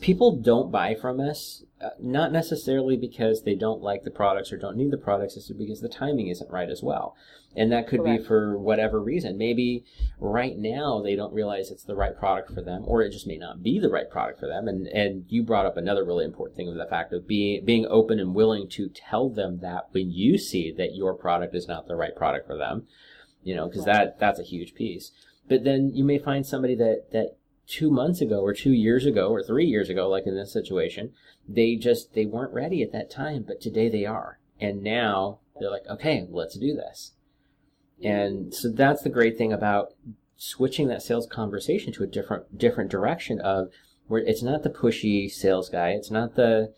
people 0.00 0.36
don't 0.36 0.72
buy 0.72 0.94
from 0.94 1.20
us 1.20 1.64
uh, 1.78 1.90
not 2.00 2.32
necessarily 2.32 2.96
because 2.96 3.42
they 3.42 3.54
don't 3.54 3.82
like 3.82 4.02
the 4.02 4.10
products 4.10 4.50
or 4.50 4.56
don't 4.56 4.78
need 4.78 4.90
the 4.90 4.96
products, 4.96 5.36
it's 5.36 5.50
because 5.50 5.82
the 5.82 5.90
timing 5.90 6.28
isn't 6.28 6.50
right 6.50 6.70
as 6.70 6.82
well. 6.82 7.14
And 7.54 7.70
that 7.70 7.86
could 7.86 8.00
Correct. 8.00 8.22
be 8.22 8.26
for 8.26 8.58
whatever 8.58 8.98
reason. 9.00 9.36
Maybe 9.36 9.84
right 10.18 10.56
now 10.56 11.02
they 11.02 11.14
don't 11.16 11.34
realize 11.34 11.70
it's 11.70 11.84
the 11.84 11.94
right 11.94 12.16
product 12.16 12.52
for 12.52 12.62
them, 12.62 12.84
or 12.86 13.02
it 13.02 13.12
just 13.12 13.26
may 13.26 13.36
not 13.36 13.62
be 13.62 13.78
the 13.78 13.90
right 13.90 14.10
product 14.10 14.40
for 14.40 14.46
them. 14.46 14.68
And 14.68 14.86
and 14.88 15.24
you 15.28 15.42
brought 15.42 15.66
up 15.66 15.76
another 15.76 16.04
really 16.04 16.24
important 16.24 16.56
thing 16.56 16.68
of 16.68 16.76
the 16.76 16.86
fact 16.86 17.12
of 17.12 17.28
being 17.28 17.64
being 17.64 17.86
open 17.86 18.18
and 18.20 18.34
willing 18.34 18.68
to 18.70 18.88
tell 18.88 19.28
them 19.28 19.60
that 19.60 19.88
when 19.92 20.10
you 20.10 20.38
see 20.38 20.72
that 20.72 20.94
your 20.94 21.14
product 21.14 21.54
is 21.54 21.68
not 21.68 21.88
the 21.88 21.96
right 21.96 22.16
product 22.16 22.46
for 22.46 22.56
them, 22.56 22.86
you 23.42 23.54
know, 23.54 23.68
because 23.68 23.86
right. 23.86 24.04
that 24.04 24.18
that's 24.18 24.40
a 24.40 24.44
huge 24.44 24.74
piece. 24.74 25.12
But 25.48 25.64
then 25.64 25.92
you 25.94 26.04
may 26.04 26.18
find 26.18 26.46
somebody 26.46 26.74
that 26.76 27.12
that 27.12 27.36
two 27.66 27.90
months 27.90 28.20
ago 28.20 28.40
or 28.40 28.54
two 28.54 28.72
years 28.72 29.06
ago 29.06 29.28
or 29.28 29.42
three 29.42 29.66
years 29.66 29.88
ago, 29.88 30.08
like 30.08 30.26
in 30.26 30.36
this 30.36 30.52
situation, 30.52 31.12
they 31.48 31.76
just, 31.76 32.14
they 32.14 32.26
weren't 32.26 32.52
ready 32.52 32.82
at 32.82 32.92
that 32.92 33.10
time, 33.10 33.44
but 33.46 33.60
today 33.60 33.88
they 33.88 34.04
are. 34.04 34.38
And 34.60 34.82
now 34.82 35.40
they're 35.58 35.70
like, 35.70 35.86
okay, 35.88 36.26
let's 36.30 36.58
do 36.58 36.74
this. 36.74 37.12
And 38.02 38.52
so 38.54 38.70
that's 38.70 39.02
the 39.02 39.08
great 39.08 39.38
thing 39.38 39.52
about 39.52 39.94
switching 40.36 40.88
that 40.88 41.02
sales 41.02 41.26
conversation 41.26 41.92
to 41.94 42.02
a 42.02 42.06
different, 42.06 42.58
different 42.58 42.90
direction 42.90 43.40
of 43.40 43.68
where 44.06 44.20
it's 44.20 44.42
not 44.42 44.62
the 44.62 44.70
pushy 44.70 45.30
sales 45.30 45.68
guy. 45.68 45.90
It's 45.90 46.10
not 46.10 46.34
the, 46.34 46.72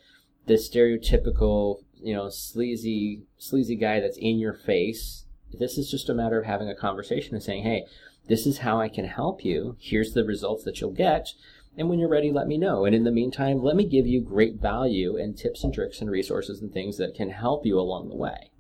the 0.47 0.55
stereotypical, 0.55 1.83
you 1.95 2.15
know, 2.15 2.29
sleazy, 2.29 3.23
sleazy 3.37 3.77
guy 3.77 4.01
that's 4.01 4.19
in 4.19 4.39
your 4.39 4.55
face. 4.55 5.25
This 5.59 5.77
is 5.77 5.91
just 5.91 6.09
a 6.09 6.15
matter 6.15 6.39
of 6.41 6.47
having 6.47 6.69
a 6.69 6.75
conversation 6.75 7.35
and 7.35 7.43
saying, 7.43 7.65
hey, 7.65 7.85
this 8.29 8.47
is 8.47 8.59
how 8.59 8.81
I 8.81 8.89
can 8.89 9.07
help 9.07 9.45
you. 9.45 9.77
Here's 9.81 10.13
the 10.13 10.25
results 10.25 10.65
that 10.65 10.81
you'll 10.81 10.93
get. 10.93 11.31
And 11.79 11.88
when 11.88 12.01
you're 12.01 12.09
ready, 12.09 12.33
let 12.33 12.49
me 12.49 12.59
know. 12.59 12.85
And 12.85 12.95
in 12.95 13.05
the 13.05 13.12
meantime, 13.12 13.62
let 13.62 13.77
me 13.77 13.85
give 13.87 14.05
you 14.05 14.21
great 14.21 14.57
value 14.57 15.17
and 15.17 15.38
tips 15.38 15.62
and 15.62 15.73
tricks 15.73 16.01
and 16.01 16.11
resources 16.11 16.61
and 16.61 16.73
things 16.73 16.99
that 16.99 17.14
can 17.14 17.31
help 17.31 17.64
you 17.64 17.79
along 17.79 18.09
the 18.09 18.17
way. 18.17 18.51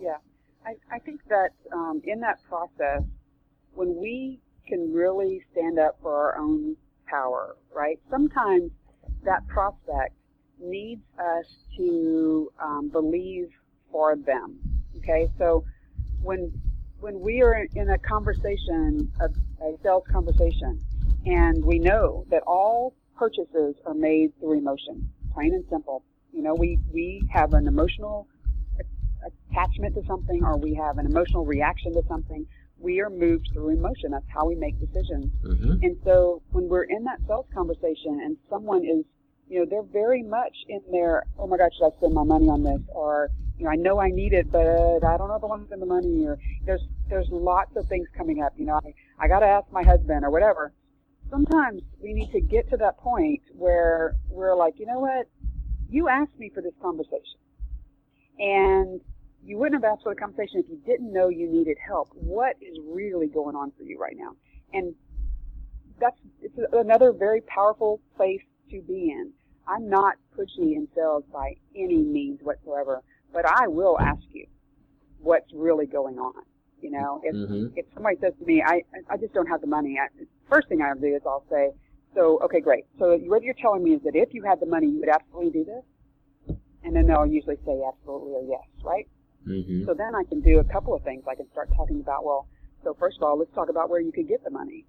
Yeah. 0.00 0.16
I, 0.64 0.76
I 0.90 0.98
think 0.98 1.20
that 1.28 1.50
um, 1.72 2.00
in 2.04 2.20
that 2.20 2.38
process, 2.48 3.02
when 3.74 3.96
we 3.96 4.40
can 4.66 4.92
really 4.92 5.42
stand 5.52 5.78
up 5.78 5.98
for 6.00 6.14
our 6.16 6.38
own 6.38 6.74
power, 7.06 7.56
right? 7.74 8.00
Sometimes 8.10 8.70
that 9.24 9.46
prospect 9.46 10.14
needs 10.58 11.02
us 11.18 11.46
to 11.76 12.50
um, 12.62 12.88
believe 12.88 13.50
for 13.90 14.16
them. 14.16 14.58
Okay, 14.98 15.28
so 15.36 15.64
when 16.22 16.52
when 17.00 17.20
we 17.20 17.42
are 17.42 17.66
in 17.74 17.90
a 17.90 17.98
conversation, 17.98 19.12
a, 19.20 19.24
a 19.64 19.76
sales 19.82 20.04
conversation, 20.10 20.80
and 21.26 21.64
we 21.64 21.78
know 21.78 22.24
that 22.30 22.42
all 22.46 22.94
purchases 23.16 23.74
are 23.86 23.94
made 23.94 24.32
through 24.40 24.58
emotion, 24.58 25.10
plain 25.34 25.54
and 25.54 25.64
simple. 25.70 26.04
You 26.32 26.42
know, 26.42 26.54
we, 26.54 26.78
we 26.92 27.22
have 27.32 27.52
an 27.52 27.68
emotional 27.68 28.26
attachment 29.50 29.94
to 29.94 30.04
something 30.06 30.42
or 30.42 30.56
we 30.56 30.74
have 30.74 30.98
an 30.98 31.06
emotional 31.06 31.44
reaction 31.44 31.92
to 31.94 32.02
something. 32.08 32.46
We 32.78 33.00
are 33.00 33.10
moved 33.10 33.50
through 33.52 33.70
emotion. 33.70 34.10
That's 34.10 34.24
how 34.28 34.46
we 34.46 34.56
make 34.56 34.80
decisions. 34.80 35.30
Mm-hmm. 35.44 35.84
And 35.84 35.96
so 36.04 36.42
when 36.50 36.68
we're 36.68 36.84
in 36.84 37.04
that 37.04 37.20
sales 37.28 37.46
conversation 37.54 38.20
and 38.24 38.36
someone 38.50 38.84
is, 38.84 39.04
you 39.48 39.60
know, 39.60 39.66
they're 39.68 39.82
very 39.82 40.22
much 40.22 40.56
in 40.68 40.80
there, 40.90 41.24
oh 41.38 41.46
my 41.46 41.58
God, 41.58 41.70
should 41.76 41.86
I 41.86 41.96
spend 41.98 42.14
my 42.14 42.24
money 42.24 42.48
on 42.48 42.64
this? 42.64 42.80
Or, 42.88 43.28
you 43.58 43.64
know, 43.64 43.70
I 43.70 43.76
know 43.76 44.00
I 44.00 44.08
need 44.08 44.32
it, 44.32 44.50
but 44.50 45.04
I 45.04 45.16
don't 45.16 45.28
know 45.28 45.36
if 45.36 45.44
I 45.44 45.46
want 45.46 45.62
to 45.62 45.66
spend 45.68 45.82
the 45.82 45.86
money. 45.86 46.26
Or 46.26 46.38
there's 46.64 46.82
there's 47.08 47.28
lots 47.30 47.76
of 47.76 47.86
things 47.86 48.08
coming 48.16 48.42
up. 48.42 48.54
You 48.56 48.66
know, 48.66 48.80
I 48.82 48.94
I 49.18 49.28
got 49.28 49.40
to 49.40 49.46
ask 49.46 49.70
my 49.70 49.84
husband 49.84 50.24
or 50.24 50.30
whatever. 50.30 50.72
Sometimes 51.32 51.82
we 52.00 52.12
need 52.12 52.30
to 52.32 52.40
get 52.40 52.68
to 52.70 52.76
that 52.76 52.98
point 52.98 53.40
where 53.54 54.16
we're 54.28 54.54
like, 54.54 54.74
you 54.78 54.86
know 54.86 54.98
what, 54.98 55.26
you 55.88 56.08
asked 56.08 56.38
me 56.38 56.50
for 56.54 56.60
this 56.60 56.74
conversation, 56.82 57.40
and 58.38 59.00
you 59.42 59.56
wouldn't 59.56 59.82
have 59.82 59.92
asked 59.92 60.02
for 60.02 60.14
the 60.14 60.20
conversation 60.20 60.60
if 60.60 60.68
you 60.68 60.78
didn't 60.84 61.12
know 61.12 61.28
you 61.28 61.50
needed 61.50 61.78
help. 61.84 62.08
What 62.12 62.56
is 62.60 62.76
really 62.86 63.28
going 63.28 63.56
on 63.56 63.72
for 63.78 63.82
you 63.82 63.98
right 63.98 64.16
now? 64.16 64.36
And 64.74 64.94
that's 65.98 66.16
it's 66.42 66.54
another 66.72 67.12
very 67.12 67.40
powerful 67.40 68.00
place 68.16 68.42
to 68.70 68.82
be 68.82 69.10
in. 69.10 69.32
I'm 69.66 69.88
not 69.88 70.16
pushy 70.36 70.74
in 70.76 70.86
sales 70.94 71.24
by 71.32 71.54
any 71.74 72.02
means 72.02 72.40
whatsoever 72.42 73.02
but 73.32 73.46
I 73.46 73.68
will 73.68 73.98
ask 73.98 74.22
you 74.30 74.46
what's 75.18 75.50
really 75.54 75.86
going 75.86 76.18
on. 76.18 76.42
You 76.82 76.90
know, 76.90 77.20
if 77.22 77.34
hmm 77.34 77.66
if 77.76 77.86
somebody 77.94 78.16
says 78.20 78.32
to 78.38 78.44
me, 78.44 78.62
I 78.62 78.82
I 79.08 79.16
just 79.16 79.32
don't 79.32 79.46
have 79.46 79.60
the 79.60 79.66
money, 79.68 79.98
I, 80.00 80.08
first 80.50 80.68
thing 80.68 80.82
I'll 80.82 80.98
do 80.98 81.14
is 81.14 81.22
I'll 81.24 81.44
say, 81.48 81.70
so 82.14 82.40
okay, 82.44 82.60
great. 82.60 82.84
So 82.98 83.16
what 83.18 83.42
you're 83.42 83.54
telling 83.54 83.84
me 83.84 83.94
is 83.94 84.02
that 84.02 84.16
if 84.16 84.34
you 84.34 84.42
had 84.42 84.60
the 84.60 84.66
money, 84.66 84.88
you 84.88 84.98
would 85.00 85.08
absolutely 85.08 85.50
do 85.52 85.64
this, 85.64 86.56
and 86.82 86.94
then 86.94 87.06
they'll 87.06 87.26
usually 87.26 87.56
say 87.64 87.80
absolutely 87.86 88.32
or 88.32 88.44
yes, 88.48 88.66
right? 88.82 89.06
hmm 89.44 89.84
So 89.86 89.94
then 89.94 90.14
I 90.14 90.24
can 90.28 90.40
do 90.40 90.58
a 90.58 90.64
couple 90.64 90.94
of 90.94 91.02
things. 91.02 91.24
I 91.28 91.34
can 91.34 91.50
start 91.52 91.70
talking 91.76 92.00
about, 92.00 92.24
well, 92.24 92.48
so 92.84 92.94
first 92.98 93.16
of 93.18 93.22
all, 93.22 93.38
let's 93.38 93.52
talk 93.54 93.68
about 93.68 93.88
where 93.90 94.00
you 94.00 94.12
could 94.12 94.28
get 94.28 94.42
the 94.44 94.50
money. 94.50 94.84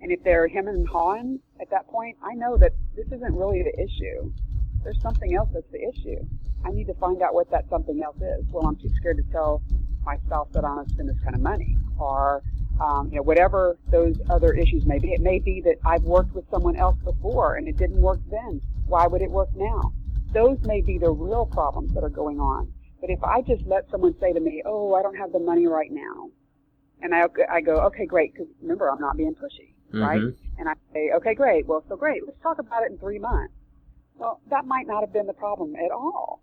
And 0.00 0.12
if 0.12 0.22
they're 0.22 0.46
him 0.46 0.68
and 0.68 0.86
hawing 0.88 1.40
at 1.60 1.70
that 1.70 1.88
point, 1.88 2.16
I 2.22 2.34
know 2.34 2.56
that 2.58 2.72
this 2.94 3.06
isn't 3.06 3.34
really 3.34 3.62
the 3.62 3.74
issue. 3.82 4.32
There's 4.84 5.00
something 5.02 5.34
else 5.34 5.48
that's 5.52 5.70
the 5.72 5.82
issue. 5.82 6.24
I 6.64 6.70
need 6.70 6.86
to 6.86 6.94
find 6.94 7.20
out 7.22 7.34
what 7.34 7.50
that 7.50 7.68
something 7.68 8.00
else 8.02 8.16
is. 8.16 8.46
Well, 8.50 8.66
I'm 8.66 8.76
too 8.76 8.90
scared 8.96 9.16
to 9.16 9.32
tell 9.32 9.62
my 10.08 10.16
spouse 10.26 10.48
that 10.52 10.64
I'm 10.64 10.76
going 10.76 10.86
to 10.86 10.92
spend 10.94 11.08
this 11.10 11.20
kind 11.22 11.34
of 11.34 11.42
money, 11.42 11.76
or 11.98 12.42
um, 12.80 13.08
you 13.10 13.16
know, 13.16 13.22
whatever 13.22 13.76
those 13.90 14.16
other 14.30 14.52
issues 14.52 14.86
may 14.86 14.98
be. 14.98 15.08
It 15.12 15.20
may 15.20 15.38
be 15.38 15.60
that 15.62 15.76
I've 15.84 16.04
worked 16.04 16.32
with 16.34 16.46
someone 16.50 16.76
else 16.76 16.96
before 17.04 17.56
and 17.56 17.66
it 17.68 17.76
didn't 17.76 18.00
work 18.00 18.20
then. 18.30 18.60
Why 18.86 19.06
would 19.06 19.20
it 19.20 19.30
work 19.30 19.50
now? 19.54 19.92
Those 20.32 20.58
may 20.62 20.80
be 20.80 20.96
the 20.96 21.10
real 21.10 21.44
problems 21.44 21.92
that 21.94 22.04
are 22.04 22.14
going 22.22 22.38
on. 22.38 22.72
But 23.00 23.10
if 23.10 23.22
I 23.22 23.42
just 23.42 23.66
let 23.66 23.90
someone 23.90 24.14
say 24.20 24.32
to 24.32 24.40
me, 24.40 24.62
"Oh, 24.64 24.94
I 24.94 25.02
don't 25.02 25.16
have 25.16 25.32
the 25.32 25.44
money 25.50 25.66
right 25.66 25.90
now," 25.90 26.30
and 27.02 27.14
I 27.14 27.22
I 27.56 27.60
go, 27.60 27.74
"Okay, 27.88 28.06
great," 28.06 28.32
because 28.32 28.48
remember 28.62 28.90
I'm 28.90 29.00
not 29.00 29.16
being 29.16 29.34
pushy, 29.34 29.68
right? 29.92 30.20
Mhm. 30.20 30.36
And 30.58 30.68
I 30.68 30.74
say, 30.92 31.10
"Okay, 31.18 31.34
great. 31.34 31.66
Well, 31.68 31.82
so 31.88 31.96
great. 31.96 32.20
Let's 32.26 32.40
talk 32.40 32.58
about 32.58 32.82
it 32.84 32.90
in 32.92 32.98
three 32.98 33.18
months." 33.18 33.54
Well, 34.20 34.40
that 34.52 34.64
might 34.66 34.86
not 34.86 35.00
have 35.04 35.12
been 35.12 35.26
the 35.26 35.40
problem 35.46 35.76
at 35.76 35.92
all. 35.92 36.40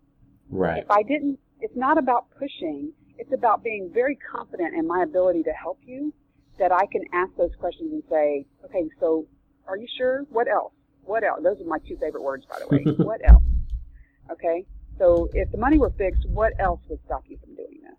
Right. 0.49 0.83
If 0.83 0.91
I 0.99 1.03
didn't, 1.03 1.39
it's 1.59 1.75
not 1.75 1.97
about 1.97 2.23
pushing. 2.39 2.93
It's 3.17 3.31
about 3.33 3.63
being 3.63 3.89
very 3.93 4.15
confident 4.15 4.73
in 4.75 4.87
my 4.87 5.03
ability 5.03 5.43
to 5.43 5.51
help 5.51 5.79
you. 5.85 6.13
That 6.57 6.71
I 6.71 6.85
can 6.85 7.03
ask 7.11 7.35
those 7.35 7.53
questions 7.59 7.91
and 7.91 8.01
say, 8.09 8.45
"Okay, 8.63 8.89
so 9.01 9.27
are 9.67 9.75
you 9.75 9.87
sure? 9.97 10.23
What 10.29 10.47
else? 10.47 10.71
What 11.03 11.23
else?" 11.25 11.41
Those 11.43 11.59
are 11.59 11.65
my 11.65 11.79
two 11.79 11.97
favorite 11.97 12.23
words, 12.23 12.45
by 12.45 12.59
the 12.59 12.67
way. 12.67 12.83
what 13.03 13.19
else? 13.27 13.43
Okay. 14.31 14.65
So 14.97 15.27
if 15.33 15.51
the 15.51 15.57
money 15.57 15.77
were 15.77 15.89
fixed, 15.89 16.25
what 16.29 16.53
else 16.57 16.79
would 16.87 16.99
stop 17.05 17.23
you 17.27 17.37
from 17.43 17.55
doing 17.55 17.79
this? 17.83 17.97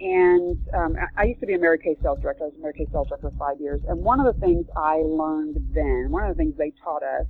And 0.00 0.58
um, 0.74 0.96
I- 0.96 1.22
I 1.22 1.24
used 1.26 1.40
to 1.40 1.46
be 1.46 1.52
a 1.54 1.58
Mary 1.58 1.78
Kay 1.78 1.96
sales 2.02 2.18
director. 2.20 2.44
I 2.44 2.46
was 2.46 2.56
a 2.56 2.60
Mary 2.60 2.72
Kay 2.72 2.86
sales 2.90 3.08
director 3.08 3.28
for 3.30 3.36
five 3.36 3.60
years. 3.60 3.82
And 3.86 4.02
one 4.02 4.20
of 4.20 4.34
the 4.34 4.40
things 4.40 4.66
I 4.74 4.96
learned 5.04 5.56
then, 5.74 6.10
one 6.10 6.24
of 6.24 6.34
the 6.34 6.42
things 6.42 6.56
they 6.56 6.72
taught 6.82 7.02
us 7.02 7.26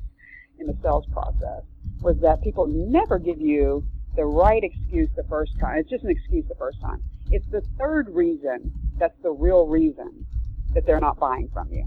in 0.61 0.69
the 0.69 0.77
sales 0.83 1.07
process, 1.13 1.63
was 2.03 2.17
that 2.21 2.41
people 2.43 2.67
never 2.67 3.19
give 3.19 3.41
you 3.41 3.85
the 4.17 4.25
right 4.25 4.65
excuse 4.65 5.09
the 5.15 5.25
first 5.25 5.53
time. 5.61 5.79
It's 5.79 5.91
just 5.91 6.05
an 6.05 6.11
excuse 6.11 6.45
the 6.49 6.55
first 6.55 6.81
time. 6.81 7.03
It's 7.31 7.47
the 7.51 7.61
third 7.79 8.09
reason 8.09 8.73
that's 8.99 9.17
the 9.23 9.31
real 9.31 9.67
reason 9.67 10.27
that 10.75 10.87
they're 10.87 11.01
not 11.01 11.19
buying 11.19 11.49
from 11.53 11.71
you. 11.71 11.87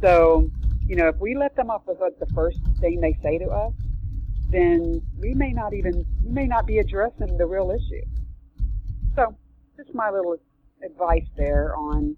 So, 0.00 0.50
you 0.86 0.96
know, 0.96 1.08
if 1.08 1.16
we 1.16 1.36
let 1.36 1.56
them 1.56 1.70
off 1.70 1.86
the 1.86 1.94
hook 1.94 2.18
the 2.18 2.32
first 2.34 2.58
thing 2.80 3.00
they 3.00 3.16
say 3.22 3.38
to 3.38 3.46
us, 3.46 3.72
then 4.50 5.00
we 5.18 5.34
may 5.34 5.52
not 5.52 5.72
even 5.72 6.04
we 6.24 6.30
may 6.30 6.46
not 6.46 6.66
be 6.66 6.78
addressing 6.78 7.36
the 7.38 7.46
real 7.46 7.70
issue. 7.70 8.04
So, 9.14 9.36
just 9.76 9.94
my 9.94 10.10
little 10.10 10.36
advice 10.84 11.26
there 11.36 11.74
on 11.76 12.16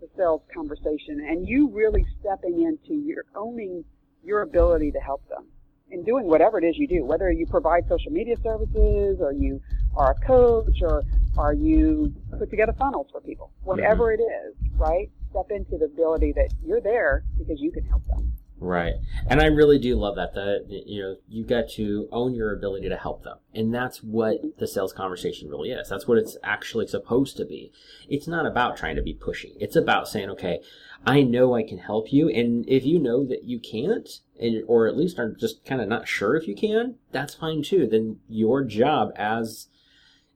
the 0.00 0.08
sales 0.16 0.42
conversation, 0.54 1.26
and 1.28 1.48
you 1.48 1.68
really 1.70 2.04
stepping 2.20 2.62
into 2.62 2.94
your 2.94 3.24
owning 3.34 3.84
your 4.22 4.42
ability 4.42 4.92
to 4.92 5.00
help 5.00 5.26
them 5.28 5.46
in 5.92 6.02
doing 6.04 6.26
whatever 6.26 6.58
it 6.58 6.64
is 6.64 6.76
you 6.78 6.88
do, 6.88 7.04
whether 7.04 7.30
you 7.30 7.46
provide 7.46 7.86
social 7.88 8.10
media 8.10 8.34
services 8.42 9.18
or 9.20 9.32
you 9.32 9.60
are 9.94 10.12
a 10.12 10.26
coach 10.26 10.78
or 10.80 11.04
are 11.36 11.52
you 11.52 12.12
put 12.38 12.50
together 12.50 12.72
funnels 12.78 13.06
for 13.12 13.20
people, 13.20 13.52
whatever 13.62 14.06
mm-hmm. 14.06 14.22
it 14.22 14.24
is, 14.24 14.78
right? 14.78 15.10
Step 15.30 15.46
into 15.50 15.76
the 15.78 15.84
ability 15.84 16.32
that 16.32 16.52
you're 16.64 16.80
there 16.80 17.24
because 17.38 17.60
you 17.60 17.70
can 17.70 17.84
help 17.84 18.04
them. 18.06 18.32
Right. 18.62 18.94
And 19.28 19.40
I 19.40 19.46
really 19.46 19.80
do 19.80 19.96
love 19.96 20.14
that. 20.14 20.34
That 20.34 20.66
you 20.68 21.02
know, 21.02 21.16
you've 21.28 21.48
got 21.48 21.68
to 21.70 22.08
own 22.12 22.36
your 22.36 22.54
ability 22.54 22.88
to 22.90 22.96
help 22.96 23.24
them. 23.24 23.38
And 23.52 23.74
that's 23.74 24.04
what 24.04 24.36
the 24.58 24.68
sales 24.68 24.92
conversation 24.92 25.50
really 25.50 25.70
is. 25.70 25.88
That's 25.88 26.06
what 26.06 26.16
it's 26.16 26.36
actually 26.44 26.86
supposed 26.86 27.36
to 27.38 27.44
be. 27.44 27.72
It's 28.08 28.28
not 28.28 28.46
about 28.46 28.76
trying 28.76 28.94
to 28.94 29.02
be 29.02 29.14
pushy. 29.14 29.56
It's 29.58 29.74
about 29.74 30.06
saying, 30.06 30.30
okay, 30.30 30.60
I 31.04 31.22
know 31.22 31.56
I 31.56 31.64
can 31.64 31.78
help 31.78 32.12
you. 32.12 32.28
And 32.28 32.64
if 32.68 32.84
you 32.84 33.00
know 33.00 33.26
that 33.26 33.42
you 33.42 33.58
can't, 33.58 34.08
and, 34.40 34.62
or 34.68 34.86
at 34.86 34.96
least 34.96 35.18
are 35.18 35.32
just 35.32 35.64
kind 35.64 35.80
of 35.80 35.88
not 35.88 36.06
sure 36.06 36.36
if 36.36 36.46
you 36.46 36.54
can, 36.54 36.94
that's 37.10 37.34
fine 37.34 37.64
too. 37.64 37.88
Then 37.88 38.20
your 38.28 38.62
job 38.62 39.10
as, 39.16 39.66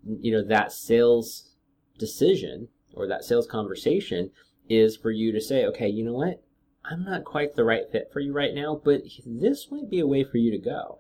you 0.05 0.33
know, 0.33 0.43
that 0.43 0.73
sales 0.73 1.55
decision 1.97 2.69
or 2.93 3.07
that 3.07 3.25
sales 3.25 3.47
conversation 3.47 4.33
is 4.69 4.97
for 4.97 5.13
you 5.13 5.31
to 5.31 5.41
say, 5.41 5.65
okay, 5.65 5.89
you 5.89 6.05
know 6.05 6.15
what? 6.15 6.43
I'm 6.91 7.05
not 7.05 7.25
quite 7.25 7.55
the 7.55 7.65
right 7.65 7.85
fit 7.91 8.11
for 8.13 8.21
you 8.21 8.33
right 8.33 8.55
now, 8.55 8.81
but 8.83 9.03
this 9.25 9.71
might 9.71 9.91
be 9.91 10.01
a 10.01 10.07
way 10.07 10.25
for 10.25 10.39
you 10.39 10.51
to 10.51 10.59
go. 10.59 10.99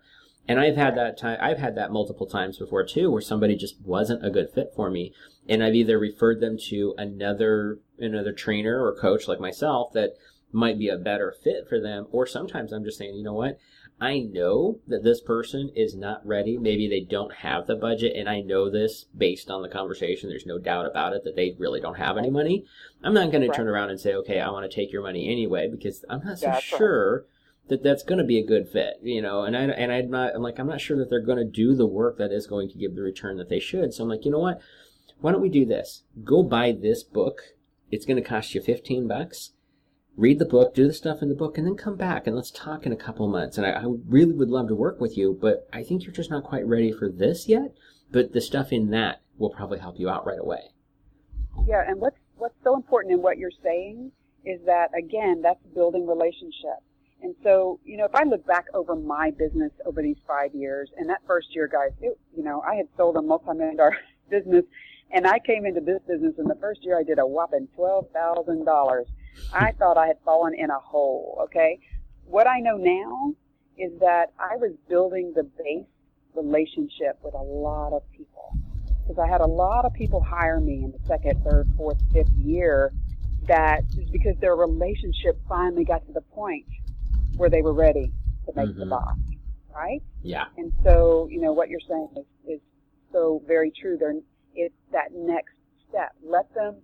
And 0.48 0.60
I've 0.60 0.76
had 0.76 0.96
that 0.96 1.18
time, 1.18 1.38
I've 1.40 1.58
had 1.58 1.74
that 1.76 1.90
multiple 1.90 2.26
times 2.26 2.58
before 2.58 2.84
too, 2.84 3.10
where 3.10 3.20
somebody 3.20 3.56
just 3.56 3.80
wasn't 3.84 4.24
a 4.24 4.30
good 4.30 4.50
fit 4.54 4.72
for 4.74 4.90
me. 4.90 5.12
And 5.48 5.62
I've 5.62 5.74
either 5.74 5.98
referred 5.98 6.40
them 6.40 6.56
to 6.68 6.94
another, 6.98 7.80
another 7.98 8.32
trainer 8.32 8.84
or 8.84 8.94
coach 8.94 9.26
like 9.26 9.40
myself 9.40 9.92
that 9.94 10.14
might 10.52 10.78
be 10.78 10.88
a 10.88 10.96
better 10.96 11.34
fit 11.42 11.68
for 11.68 11.80
them. 11.80 12.06
Or 12.10 12.26
sometimes 12.26 12.72
I'm 12.72 12.84
just 12.84 12.98
saying, 12.98 13.16
you 13.16 13.24
know 13.24 13.34
what? 13.34 13.58
I 13.98 14.18
know 14.20 14.80
that 14.86 15.04
this 15.04 15.22
person 15.22 15.70
is 15.74 15.96
not 15.96 16.26
ready. 16.26 16.58
Maybe 16.58 16.86
they 16.86 17.00
don't 17.00 17.32
have 17.36 17.66
the 17.66 17.76
budget, 17.76 18.14
and 18.14 18.28
I 18.28 18.42
know 18.42 18.68
this 18.68 19.06
based 19.16 19.50
on 19.50 19.62
the 19.62 19.70
conversation. 19.70 20.28
There's 20.28 20.44
no 20.44 20.58
doubt 20.58 20.84
about 20.86 21.14
it 21.14 21.24
that 21.24 21.34
they 21.34 21.56
really 21.58 21.80
don't 21.80 21.96
have 21.96 22.18
any 22.18 22.28
money. 22.28 22.64
I'm 23.02 23.14
not 23.14 23.30
going 23.32 23.40
Right. 23.42 23.50
to 23.52 23.56
turn 23.56 23.68
around 23.68 23.88
and 23.88 23.98
say, 23.98 24.14
okay, 24.16 24.38
I 24.40 24.50
want 24.50 24.70
to 24.70 24.74
take 24.74 24.92
your 24.92 25.02
money 25.02 25.30
anyway, 25.30 25.66
because 25.68 26.04
I'm 26.10 26.22
not 26.24 26.38
so 26.38 26.46
That's 26.46 26.72
right. 26.72 26.78
sure 26.78 27.24
that 27.68 27.82
that's 27.82 28.02
going 28.02 28.18
to 28.18 28.24
be 28.24 28.38
a 28.38 28.46
good 28.46 28.68
fit, 28.68 28.98
you 29.02 29.22
know. 29.22 29.42
And 29.44 29.56
I 29.56 29.62
and 29.62 29.90
I'm 29.90 30.10
not 30.10 30.34
I'm 30.34 30.42
like 30.42 30.58
I'm 30.58 30.68
not 30.68 30.80
sure 30.82 30.98
that 30.98 31.08
they're 31.08 31.20
going 31.20 31.38
to 31.38 31.44
do 31.44 31.74
the 31.74 31.86
work 31.86 32.18
that 32.18 32.32
is 32.32 32.46
going 32.46 32.68
to 32.68 32.78
give 32.78 32.94
the 32.96 33.02
return 33.02 33.38
that 33.38 33.48
they 33.48 33.60
should. 33.60 33.94
So 33.94 34.02
I'm 34.02 34.10
like, 34.10 34.24
you 34.26 34.30
know 34.30 34.38
what? 34.40 34.60
Why 35.20 35.32
don't 35.32 35.40
we 35.40 35.48
do 35.48 35.64
this? 35.64 36.02
Go 36.22 36.42
buy 36.42 36.72
this 36.72 37.02
book. 37.02 37.40
It's 37.90 38.04
going 38.04 38.22
to 38.22 38.28
cost 38.28 38.54
you 38.54 38.60
15 38.60 39.08
bucks 39.08 39.52
read 40.16 40.38
the 40.38 40.44
book, 40.46 40.74
do 40.74 40.86
the 40.86 40.92
stuff 40.92 41.22
in 41.22 41.28
the 41.28 41.34
book, 41.34 41.58
and 41.58 41.66
then 41.66 41.76
come 41.76 41.96
back 41.96 42.26
and 42.26 42.34
let's 42.34 42.50
talk 42.50 42.86
in 42.86 42.92
a 42.92 42.96
couple 42.96 43.28
months. 43.28 43.58
And 43.58 43.66
I, 43.66 43.70
I 43.72 43.84
really 44.08 44.32
would 44.32 44.48
love 44.48 44.68
to 44.68 44.74
work 44.74 45.00
with 45.00 45.16
you, 45.16 45.36
but 45.40 45.68
I 45.72 45.82
think 45.82 46.04
you're 46.04 46.12
just 46.12 46.30
not 46.30 46.44
quite 46.44 46.66
ready 46.66 46.92
for 46.92 47.08
this 47.08 47.48
yet. 47.48 47.74
But 48.10 48.32
the 48.32 48.40
stuff 48.40 48.72
in 48.72 48.90
that 48.90 49.20
will 49.36 49.50
probably 49.50 49.78
help 49.78 49.98
you 49.98 50.08
out 50.08 50.26
right 50.26 50.38
away. 50.38 50.70
Yeah, 51.66 51.82
and 51.86 52.00
what's 52.00 52.16
what's 52.36 52.54
so 52.62 52.76
important 52.76 53.14
in 53.14 53.22
what 53.22 53.38
you're 53.38 53.50
saying 53.62 54.12
is 54.44 54.60
that 54.66 54.88
again, 54.96 55.42
that's 55.42 55.60
building 55.74 56.06
relationships. 56.06 56.86
And 57.22 57.34
so, 57.42 57.80
you 57.84 57.96
know, 57.96 58.04
if 58.04 58.14
I 58.14 58.24
look 58.24 58.46
back 58.46 58.66
over 58.74 58.94
my 58.94 59.30
business 59.30 59.72
over 59.86 60.02
these 60.02 60.18
five 60.26 60.54
years, 60.54 60.90
and 60.96 61.08
that 61.08 61.22
first 61.26 61.48
year, 61.54 61.66
guys, 61.66 61.90
it, 62.00 62.18
you 62.36 62.44
know, 62.44 62.60
I 62.60 62.74
had 62.74 62.86
sold 62.96 63.16
a 63.16 63.22
multi-million 63.22 63.76
dollar 63.76 63.96
business, 64.30 64.64
and 65.10 65.26
I 65.26 65.38
came 65.40 65.66
into 65.66 65.80
this 65.80 66.00
business, 66.06 66.34
and 66.38 66.48
the 66.48 66.58
first 66.60 66.84
year 66.84 66.98
I 66.98 67.02
did 67.02 67.18
a 67.18 67.26
whopping 67.26 67.68
twelve 67.74 68.06
thousand 68.12 68.64
dollars. 68.64 69.08
I 69.52 69.72
thought 69.72 69.96
I 69.96 70.06
had 70.06 70.18
fallen 70.24 70.54
in 70.54 70.70
a 70.70 70.78
hole. 70.78 71.40
Okay, 71.44 71.78
what 72.24 72.46
I 72.46 72.60
know 72.60 72.76
now 72.76 73.34
is 73.78 73.92
that 74.00 74.32
I 74.38 74.56
was 74.56 74.72
building 74.88 75.32
the 75.34 75.44
base 75.44 75.86
relationship 76.34 77.18
with 77.22 77.34
a 77.34 77.42
lot 77.42 77.92
of 77.92 78.02
people 78.12 78.56
because 79.02 79.22
I 79.22 79.30
had 79.30 79.40
a 79.40 79.46
lot 79.46 79.84
of 79.84 79.92
people 79.94 80.20
hire 80.20 80.60
me 80.60 80.84
in 80.84 80.92
the 80.92 80.98
second, 81.06 81.42
third, 81.44 81.68
fourth, 81.76 81.98
fifth 82.12 82.32
year 82.36 82.92
that 83.46 83.82
is 83.96 84.08
because 84.10 84.34
their 84.40 84.56
relationship 84.56 85.40
finally 85.48 85.84
got 85.84 86.04
to 86.06 86.12
the 86.12 86.20
point 86.20 86.66
where 87.36 87.48
they 87.48 87.62
were 87.62 87.72
ready 87.72 88.12
to 88.46 88.52
make 88.56 88.74
the 88.74 88.84
Mhm. 88.84 88.90
buy, 88.90 89.12
right? 89.74 90.02
Yeah. 90.22 90.46
And 90.56 90.72
so, 90.82 91.28
you 91.28 91.40
know, 91.40 91.52
what 91.52 91.68
you're 91.68 91.80
saying 91.80 92.08
is, 92.16 92.26
is 92.46 92.60
so 93.12 93.40
very 93.46 93.70
true. 93.70 93.96
There, 93.96 94.14
it's 94.54 94.74
that 94.90 95.12
next 95.12 95.54
step. 95.88 96.12
Let 96.22 96.52
them, 96.54 96.82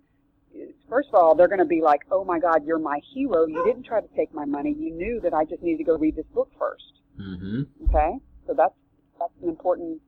first 0.89 1.09
of 1.09 1.15
all, 1.15 1.35
they're 1.35 1.47
going 1.47 1.59
to 1.59 1.65
be 1.65 1.81
like, 1.81 2.01
oh 2.11 2.23
my 2.23 2.39
God, 2.39 2.65
you're 2.65 2.79
my 2.79 2.99
hero. 3.13 3.45
You 3.45 3.63
didn't 3.65 3.83
try 3.83 4.01
to 4.01 4.07
take 4.15 4.33
my 4.33 4.45
money. 4.45 4.75
You 4.77 4.91
knew 4.91 5.19
that 5.21 5.33
I 5.33 5.45
just 5.45 5.61
needed 5.61 5.79
to 5.79 5.83
go 5.83 5.97
read 5.97 6.15
this 6.15 6.25
book 6.33 6.49
first. 6.59 7.01
Mm-hmm. 7.19 7.63
Okay? 7.89 8.17
So 8.47 8.53
that's, 8.53 8.75
that's 9.19 9.33
an 9.41 9.49
important, 9.49 10.01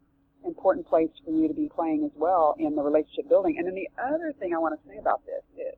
important 0.45 0.87
place 0.87 1.09
for 1.23 1.31
you 1.31 1.47
to 1.47 1.53
be 1.53 1.69
playing 1.73 2.03
as 2.05 2.11
well 2.15 2.55
in 2.59 2.75
the 2.75 2.81
relationship 2.81 3.29
building. 3.29 3.57
And 3.57 3.67
then 3.67 3.75
the 3.75 3.89
other 4.01 4.33
thing 4.39 4.53
I 4.53 4.57
want 4.57 4.79
to 4.79 4.89
say 4.89 4.97
about 4.97 5.21
this 5.25 5.43
is 5.57 5.77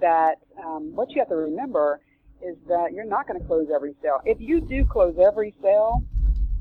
that 0.00 0.36
um, 0.64 0.94
what 0.94 1.10
you 1.10 1.20
have 1.20 1.28
to 1.28 1.36
remember 1.36 2.00
is 2.42 2.56
that 2.68 2.92
you're 2.92 3.04
not 3.04 3.26
going 3.26 3.40
to 3.40 3.46
close 3.46 3.68
every 3.74 3.94
sale. 4.02 4.20
If 4.24 4.40
you 4.40 4.60
do 4.60 4.84
close 4.84 5.16
every 5.18 5.54
sale, 5.62 6.04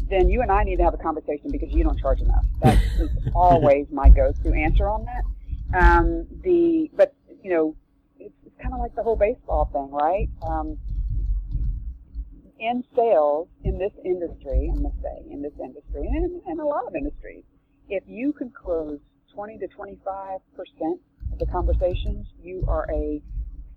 then 0.09 0.29
you 0.29 0.41
and 0.41 0.51
I 0.51 0.63
need 0.63 0.77
to 0.77 0.83
have 0.83 0.93
a 0.93 0.97
conversation 0.97 1.51
because 1.51 1.69
you 1.71 1.83
don't 1.83 1.99
charge 1.99 2.21
enough. 2.21 2.45
That 2.61 2.81
is 2.99 3.09
always 3.35 3.87
my 3.91 4.09
go-to 4.09 4.53
answer 4.53 4.87
on 4.87 5.05
that. 5.05 5.23
Um, 5.77 6.25
the 6.43 6.89
but 6.95 7.13
you 7.43 7.52
know 7.52 7.76
it's, 8.19 8.34
it's 8.45 8.56
kind 8.62 8.73
of 8.73 8.80
like 8.80 8.95
the 8.95 9.04
whole 9.04 9.15
baseball 9.15 9.69
thing, 9.71 9.91
right? 9.91 10.30
Um, 10.47 10.78
in 12.60 12.84
sales 12.95 13.47
in 13.63 13.78
this 13.78 13.91
industry, 14.04 14.69
I'm 14.73 14.82
gonna 14.84 14.95
say 15.02 15.23
in 15.32 15.41
this 15.41 15.54
industry 15.63 16.08
and 16.08 16.26
in, 16.26 16.41
in 16.52 16.60
a 16.60 16.65
lot 16.65 16.88
of 16.88 16.95
industries, 16.95 17.43
if 17.89 18.04
you 18.08 18.34
can 18.34 18.50
close 18.52 19.00
20 19.34 19.60
to 19.60 19.67
25 19.67 20.39
percent 20.56 21.00
of 21.32 21.39
the 21.39 21.45
conversations, 21.45 22.26
you 22.41 22.65
are 22.67 22.88
a 22.91 23.21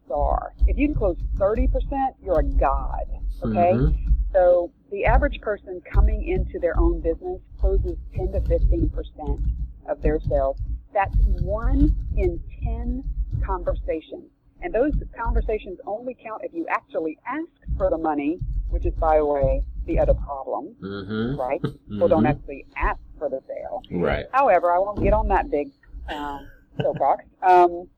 star. 0.07 0.55
If 0.66 0.79
you 0.79 0.88
can 0.88 0.94
close 0.94 1.16
30 1.38 1.66
percent, 1.68 2.16
you're 2.23 2.40
a 2.40 2.44
god. 2.44 3.05
Okay. 3.42 3.73
Mhm. 3.75 3.94
So 4.33 4.70
the 4.90 5.05
average 5.05 5.40
person 5.40 5.83
coming 5.92 6.25
into 6.27 6.59
their 6.59 6.79
own 6.79 7.01
business 7.01 7.40
closes 7.61 7.96
10 8.16 8.33
to 8.33 8.40
15 8.42 8.88
percent 8.90 9.40
of 9.88 10.01
their 10.03 10.20
sales. 10.20 10.57
That's 10.94 11.14
one 11.40 11.94
in 12.16 12.40
10 12.62 13.05
conversations. 13.44 14.31
And 14.62 14.74
those 14.74 14.92
conversations 15.18 15.79
only 15.87 16.14
count 16.22 16.42
if 16.44 16.53
you 16.53 16.66
actually 16.68 17.18
ask 17.26 17.48
for 17.76 17.88
the 17.90 17.98
money, 17.98 18.40
which 18.68 18.85
is, 18.85 18.94
by 18.94 19.16
the 19.18 19.24
way, 19.26 19.62
the 19.87 19.98
other 19.98 20.14
problem, 20.14 20.76
Mhm. 20.81 21.38
right? 21.38 21.61
People 21.88 22.09
don't 22.09 22.24
Mhm. 22.24 22.31
actually 22.31 22.66
ask 22.76 23.00
for 23.18 23.29
the 23.29 23.40
sale. 23.48 23.83
Right. 23.90 24.26
However, 24.33 24.72
I 24.72 24.79
won't 24.79 25.00
get 25.03 25.12
on 25.12 25.29
that 25.29 25.50
big 25.50 25.70
um, 26.09 26.48
soapbox. 26.83 27.24
Um, 27.42 27.88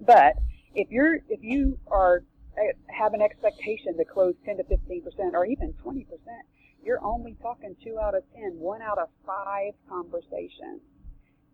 but 0.00 0.34
if 0.74 0.90
you're 0.90 1.16
if 1.28 1.42
you 1.42 1.78
are 1.88 2.22
uh, 2.58 2.60
have 2.88 3.14
an 3.14 3.22
expectation 3.22 3.96
to 3.96 4.04
close 4.04 4.34
10 4.44 4.58
to 4.58 4.64
15 4.64 5.02
percent, 5.02 5.34
or 5.34 5.44
even 5.46 5.72
20 5.74 6.04
percent, 6.04 6.44
you're 6.82 7.02
only 7.02 7.34
talking 7.42 7.74
two 7.82 7.98
out 7.98 8.14
of 8.14 8.22
ten, 8.34 8.58
one 8.58 8.82
out 8.82 8.98
of 8.98 9.08
five 9.24 9.72
conversations. 9.88 10.80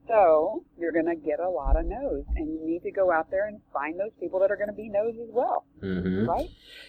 So 0.08 0.64
you're 0.78 0.92
going 0.92 1.06
to 1.06 1.14
get 1.16 1.38
a 1.40 1.48
lot 1.48 1.76
of 1.78 1.86
no's, 1.86 2.24
and 2.36 2.48
you 2.48 2.66
need 2.66 2.82
to 2.82 2.90
go 2.90 3.12
out 3.12 3.30
there 3.30 3.46
and 3.46 3.60
find 3.72 3.98
those 3.98 4.10
people 4.18 4.40
that 4.40 4.50
are 4.50 4.56
going 4.56 4.68
to 4.68 4.74
be 4.74 4.88
no's 4.88 5.14
as 5.22 5.28
well, 5.30 5.64
Mhm. 5.80 6.26
right? 6.26 6.48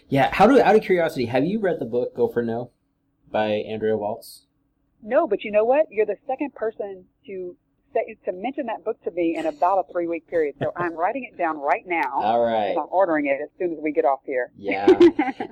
Yeah. 0.09 0.29
How 0.33 0.47
do 0.47 0.59
out 0.59 0.75
of 0.75 0.81
curiosity, 0.81 1.25
have 1.25 1.45
you 1.45 1.59
read 1.59 1.79
the 1.79 1.85
book 1.85 2.15
Go 2.15 2.27
for 2.27 2.41
No 2.41 2.71
by 3.31 3.47
Andrea 3.49 3.95
Waltz? 3.97 4.47
No, 5.01 5.27
but 5.27 5.43
you 5.43 5.51
know 5.51 5.63
what? 5.65 5.91
You're 5.91 6.05
the 6.05 6.17
second 6.27 6.55
person 6.55 7.05
to 7.27 7.55
to 8.25 8.31
mention 8.31 8.65
that 8.67 8.83
book 8.83 9.01
to 9.03 9.11
me 9.11 9.35
in 9.37 9.45
about 9.45 9.79
a 9.79 9.91
three 9.91 10.07
week 10.07 10.27
period. 10.27 10.55
So 10.59 10.71
I'm 10.75 10.95
writing 10.95 11.29
it 11.31 11.37
down 11.37 11.59
right 11.59 11.83
now. 11.85 12.11
All 12.15 12.43
right. 12.43 12.75
I'm 12.77 12.87
ordering 12.89 13.27
it 13.27 13.39
as 13.41 13.49
soon 13.57 13.73
as 13.73 13.79
we 13.81 13.91
get 13.91 14.05
off 14.05 14.19
here. 14.25 14.51
Yeah. 14.57 14.87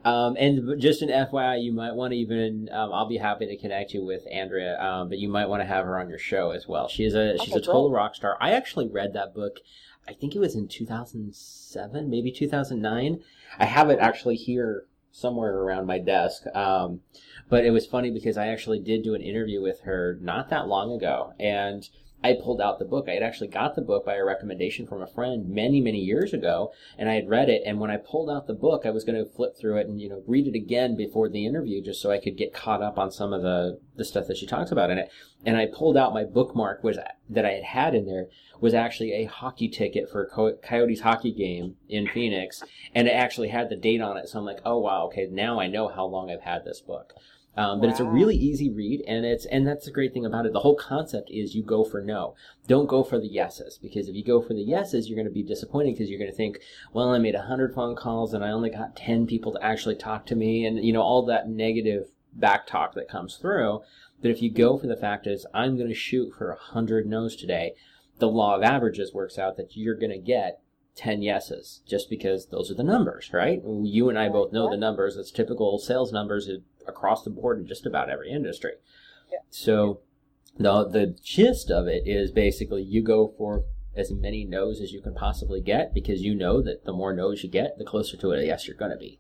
Um, 0.04 0.36
and 0.40 0.82
just 0.82 1.04
an 1.04 1.10
FYI, 1.10 1.64
you 1.64 1.72
might 1.74 1.94
want 1.94 2.12
to 2.12 2.18
even, 2.18 2.70
um, 2.72 2.92
I'll 2.92 3.08
be 3.08 3.18
happy 3.18 3.46
to 3.46 3.58
connect 3.58 3.94
you 3.94 4.04
with 4.04 4.24
Andrea, 4.32 4.82
um, 4.82 5.10
but 5.10 5.20
you 5.20 5.30
might 5.30 5.48
want 5.48 5.62
to 5.62 5.68
have 5.68 5.86
her 5.86 6.00
on 6.00 6.10
your 6.10 6.18
show 6.18 6.52
as 6.52 6.68
well. 6.68 6.88
She's 6.88 7.14
a, 7.14 7.38
she's 7.38 7.54
a 7.54 7.58
Okay, 7.58 7.66
total 7.66 7.92
rock 7.92 8.16
star. 8.16 8.36
I 8.42 8.52
actually 8.52 8.88
read 8.88 9.14
that 9.14 9.36
book, 9.36 9.60
I 10.08 10.14
think 10.14 10.36
it 10.36 10.40
was 10.40 10.56
in 10.56 10.68
2007, 10.68 12.10
maybe 12.10 12.32
2009. 12.32 13.20
I 13.60 13.66
have 13.66 13.90
it 13.90 14.00
actually 14.00 14.36
here 14.36 14.86
somewhere 15.12 15.56
around 15.58 15.86
my 15.86 16.00
desk. 16.00 16.44
Um, 16.56 17.02
but 17.50 17.66
it 17.66 17.72
was 17.72 17.86
funny 17.86 18.10
because 18.12 18.38
I 18.38 18.48
actually 18.48 18.80
did 18.80 19.04
do 19.04 19.14
an 19.14 19.22
interview 19.22 19.62
with 19.62 19.82
her 19.82 20.18
not 20.22 20.50
that 20.50 20.68
long 20.68 20.92
ago. 20.92 21.34
And 21.40 21.88
I 22.24 22.34
pulled 22.34 22.62
out 22.62 22.80
the 22.80 22.86
book. 22.86 23.08
I 23.10 23.14
had 23.14 23.24
actually 23.24 23.48
got 23.48 23.76
the 23.76 23.82
book 23.82 24.06
by 24.06 24.16
a 24.16 24.24
recommendation 24.24 24.86
from 24.86 25.02
a 25.02 25.08
friend 25.08 25.50
many, 25.50 25.82
many 25.82 26.00
years 26.00 26.34
ago, 26.34 26.72
and 26.98 27.10
I 27.10 27.16
had 27.16 27.30
read 27.30 27.50
it. 27.50 27.64
And 27.66 27.80
when 27.80 27.90
I 27.90 27.98
pulled 27.98 28.30
out 28.30 28.48
the 28.48 28.54
book, 28.54 28.86
I 28.86 28.92
was 28.92 29.04
going 29.04 29.24
to 29.24 29.30
flip 29.30 29.58
through 29.58 29.78
it 29.78 29.88
and 29.88 30.00
you 30.00 30.10
know 30.10 30.24
read 30.28 30.48
it 30.48 30.56
again 30.56 30.96
before 30.96 31.30
the 31.30 31.46
interview, 31.46 31.82
just 31.82 32.02
so 32.02 32.12
I 32.12 32.20
could 32.20 32.38
get 32.38 32.54
caught 32.54 32.84
up 32.84 33.00
on 33.00 33.12
some 33.12 33.34
of 33.34 33.42
the 33.42 33.80
the 33.96 34.06
stuff 34.06 34.28
that 34.28 34.38
she 34.38 34.46
talks 34.46 34.72
about 34.72 34.90
in 34.92 34.98
it. 34.98 35.12
And 35.46 35.58
I 35.58 35.66
pulled 35.66 35.98
out 35.98 36.14
my 36.14 36.24
bookmark 36.24 36.84
was 36.84 36.98
that 37.30 37.46
I 37.46 37.52
had 37.52 37.64
had 37.64 37.96
in 37.96 38.06
there 38.06 38.28
was 38.60 38.74
actually 38.76 39.14
a 39.14 39.26
hockey 39.26 39.68
ticket 39.68 40.08
for 40.10 40.58
Coyotes 40.62 41.02
hockey 41.02 41.32
game 41.32 41.76
in 41.90 42.08
Phoenix, 42.08 42.64
and 42.94 43.08
it 43.08 43.12
actually 43.12 43.50
had 43.50 43.70
the 43.70 43.76
date 43.76 44.02
on 44.02 44.18
it. 44.18 44.30
So 44.30 44.38
I'm 44.38 44.46
like, 44.46 44.62
oh 44.64 44.78
wow, 44.78 45.06
okay, 45.08 45.28
now 45.30 45.60
I 45.60 45.68
know 45.68 45.88
how 45.88 46.06
long 46.06 46.30
I've 46.30 46.42
had 46.42 46.64
this 46.64 46.80
book. 46.80 47.14
Um, 47.58 47.82
but 47.82 47.90
it's 47.90 48.00
a 48.00 48.06
really 48.06 48.38
easy 48.38 48.70
read, 48.70 49.04
and 49.08 49.26
it's 49.26 49.46
and 49.46 49.68
that's 49.68 49.86
the 49.86 49.92
great 49.92 50.14
thing 50.14 50.26
about 50.26 50.46
it. 50.46 50.54
The 50.54 50.62
whole 50.62 50.76
concept 50.76 51.30
is 51.30 51.54
you 51.54 51.64
go 51.64 51.84
for 51.84 52.02
no. 52.02 52.34
Don't 52.66 52.88
go 52.88 53.04
for 53.04 53.20
the 53.20 53.28
yeses 53.28 53.78
because 53.78 54.08
if 54.08 54.16
you 54.16 54.24
go 54.24 54.42
for 54.42 54.54
the 54.54 54.62
yeses, 54.62 55.10
you're 55.10 55.18
going 55.18 55.28
to 55.28 55.34
be 55.34 55.44
disappointed 55.44 55.94
because 55.94 56.10
you're 56.10 56.20
going 56.20 56.32
to 56.32 56.38
think, 56.38 56.60
well, 56.94 57.10
I 57.10 57.18
made 57.18 57.36
a 57.36 57.42
hundred 57.42 57.74
phone 57.74 57.96
calls 57.96 58.34
and 58.34 58.44
I 58.44 58.52
only 58.52 58.70
got 58.70 58.96
ten 58.96 59.28
people 59.28 59.52
to 59.52 59.64
actually 59.64 59.96
talk 59.96 60.26
to 60.28 60.36
me, 60.36 60.66
and 60.66 60.84
you 60.84 60.94
know 60.94 61.02
all 61.02 61.26
that 61.26 61.50
negative 61.50 62.12
back 62.34 62.68
talk 62.68 62.94
that 62.94 63.10
comes 63.10 63.36
through. 63.36 63.82
But 64.22 64.32
if 64.32 64.42
you 64.42 64.50
go 64.50 64.78
for 64.78 64.88
the 64.88 64.96
fact 64.96 65.28
is 65.28 65.46
I'm 65.54 65.76
going 65.76 65.90
to 65.90 65.96
shoot 65.96 66.34
for 66.34 66.52
a 66.52 66.58
hundred 66.58 67.06
no's 67.06 67.36
today, 67.36 67.74
the 68.20 68.30
law 68.30 68.56
of 68.56 68.64
averages 68.64 69.14
works 69.14 69.38
out 69.38 69.58
that 69.58 69.76
you're 69.76 69.96
going 69.96 70.12
to 70.12 70.18
get 70.18 70.62
10 70.96 71.22
yeses 71.22 71.82
just 71.88 72.10
because 72.10 72.48
those 72.48 72.70
are 72.70 72.76
the 72.76 72.84
numbers, 72.84 73.32
right? 73.34 73.62
You 73.66 74.10
and 74.10 74.20
I 74.20 74.30
both 74.30 74.52
know 74.52 74.70
the 74.70 74.78
numbers. 74.78 75.16
It's 75.16 75.32
typical 75.32 75.80
sales 75.80 76.12
numbers 76.12 76.50
across 76.92 77.24
the 77.24 77.30
board 77.30 77.60
in 77.60 77.68
just 77.68 77.86
about 77.86 78.10
every 78.10 78.32
industry. 78.32 78.74
Yeah. 79.32 79.40
So 79.50 80.02
the 80.58 80.88
the 80.88 81.08
gist 81.24 81.72
of 81.72 81.88
it 81.88 82.04
is 82.06 82.32
basically 82.32 82.84
you 82.84 83.02
go 83.02 83.34
for 83.38 83.64
as 83.96 84.12
many 84.12 84.46
no's 84.46 84.80
as 84.82 84.92
you 84.92 85.02
can 85.02 85.14
possibly 85.14 85.62
get 85.62 85.94
because 85.94 86.22
you 86.22 86.34
know 86.36 86.62
that 86.62 86.86
the 86.86 86.94
more 86.94 87.14
no's 87.14 87.44
you 87.44 87.50
get, 87.50 87.78
the 87.78 87.86
closer 87.86 88.16
to 88.18 88.32
a 88.32 88.44
yes 88.46 88.68
you're 88.68 88.78
going 88.78 88.92
to 88.92 88.98
be. 88.98 89.20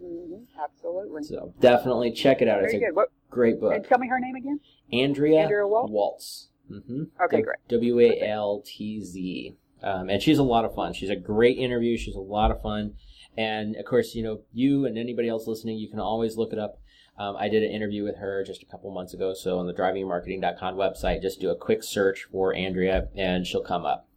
hmm 0.00 0.44
Absolutely. 0.62 1.24
So 1.24 1.54
definitely 1.60 2.12
check 2.12 2.42
it 2.42 2.48
out. 2.48 2.62
It's 2.62 2.72
Very 2.72 2.90
a. 2.90 2.94
What, 2.94 3.08
great 3.30 3.60
book. 3.60 3.74
and 3.74 3.84
tell 3.84 3.98
me 3.98 4.08
her 4.08 4.20
name 4.20 4.36
again. 4.36 4.60
Andrea, 4.92 5.40
Andrea 5.40 5.66
Waltz? 5.66 5.90
Waltz. 5.90 6.48
Mm-hmm. 6.70 7.02
Okay, 7.24 7.42
great. 7.42 7.58
W 7.68 8.00
A 8.00 8.20
L 8.28 8.62
T 8.64 9.00
Z. 9.02 9.56
Um, 9.82 10.08
and 10.08 10.22
she's 10.22 10.38
a 10.38 10.44
lot 10.44 10.64
of 10.64 10.74
fun. 10.74 10.92
She's 10.92 11.10
a 11.10 11.16
great 11.16 11.58
interview. 11.58 11.96
She's 11.96 12.14
a 12.14 12.20
lot 12.20 12.50
of 12.52 12.62
fun. 12.62 12.94
And 13.36 13.76
of 13.76 13.84
course, 13.84 14.14
you 14.14 14.22
know, 14.22 14.40
you 14.52 14.86
and 14.86 14.98
anybody 14.98 15.28
else 15.28 15.46
listening, 15.46 15.78
you 15.78 15.88
can 15.88 16.00
always 16.00 16.36
look 16.36 16.52
it 16.52 16.58
up. 16.58 16.78
Um, 17.18 17.36
I 17.36 17.48
did 17.48 17.62
an 17.62 17.70
interview 17.70 18.04
with 18.04 18.16
her 18.16 18.42
just 18.44 18.62
a 18.62 18.66
couple 18.66 18.90
months 18.90 19.14
ago. 19.14 19.34
So 19.34 19.58
on 19.58 19.66
the 19.66 19.74
drivingmarketing.com 19.74 20.74
website, 20.74 21.22
just 21.22 21.40
do 21.40 21.50
a 21.50 21.56
quick 21.56 21.82
search 21.82 22.26
for 22.30 22.54
Andrea 22.54 23.08
and 23.14 23.46
she'll 23.46 23.62
come 23.62 23.84
up. 23.84 24.08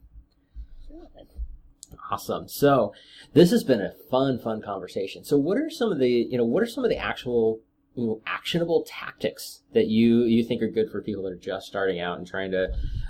Awesome. 2.12 2.48
So 2.48 2.94
this 3.34 3.52
has 3.52 3.64
been 3.64 3.82
a 3.82 3.94
fun, 4.12 4.38
fun 4.38 4.62
conversation. 4.62 5.24
So 5.24 5.38
what 5.38 5.58
are 5.58 5.70
some 5.70 5.92
of 5.92 6.00
the, 6.00 6.10
you 6.10 6.38
know, 6.38 6.46
what 6.46 6.62
are 6.62 6.68
some 6.68 6.84
of 6.84 6.90
the 6.90 6.98
actual 6.98 7.62
you 7.96 8.06
know, 8.06 8.22
actionable 8.28 8.84
tactics 8.86 9.62
that 9.74 9.88
you 9.88 10.24
you 10.24 10.44
think 10.44 10.62
are 10.62 10.68
good 10.68 10.92
for 10.92 11.02
people 11.02 11.24
that 11.24 11.32
are 11.32 11.38
just 11.38 11.66
starting 11.66 12.00
out 12.00 12.18
and 12.18 12.28
trying 12.28 12.52
to 12.52 12.68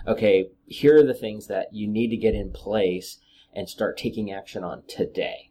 okay 0.07 0.45
here 0.67 0.97
are 0.97 1.03
the 1.03 1.13
things 1.13 1.47
that 1.47 1.73
you 1.73 1.87
need 1.87 2.09
to 2.09 2.17
get 2.17 2.35
in 2.35 2.51
place 2.51 3.19
and 3.53 3.67
start 3.67 3.97
taking 3.97 4.31
action 4.31 4.63
on 4.63 4.83
today 4.87 5.49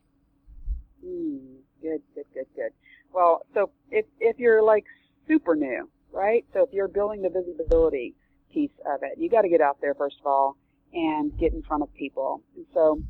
Mm, 1.04 1.56
good, 1.82 2.02
good, 2.14 2.24
good, 2.32 2.46
good. 2.56 2.70
Well, 3.12 3.42
so 3.54 3.70
if 3.90 4.06
if 4.20 4.38
you're 4.38 4.62
like 4.62 4.84
super 5.28 5.54
new, 5.54 5.88
right? 6.12 6.44
So 6.52 6.64
if 6.64 6.72
you're 6.72 6.88
building 6.88 7.22
the 7.22 7.28
visibility 7.28 8.14
piece 8.52 8.70
of 8.86 9.02
it, 9.02 9.18
you 9.18 9.28
got 9.28 9.42
to 9.42 9.48
get 9.48 9.60
out 9.60 9.78
there 9.80 9.94
first 9.94 10.16
of 10.20 10.26
all 10.26 10.56
and 10.92 11.36
get 11.38 11.52
in 11.52 11.62
front 11.62 11.82
of 11.82 11.92
people. 11.94 12.42
And 12.56 12.66
so, 12.72 13.00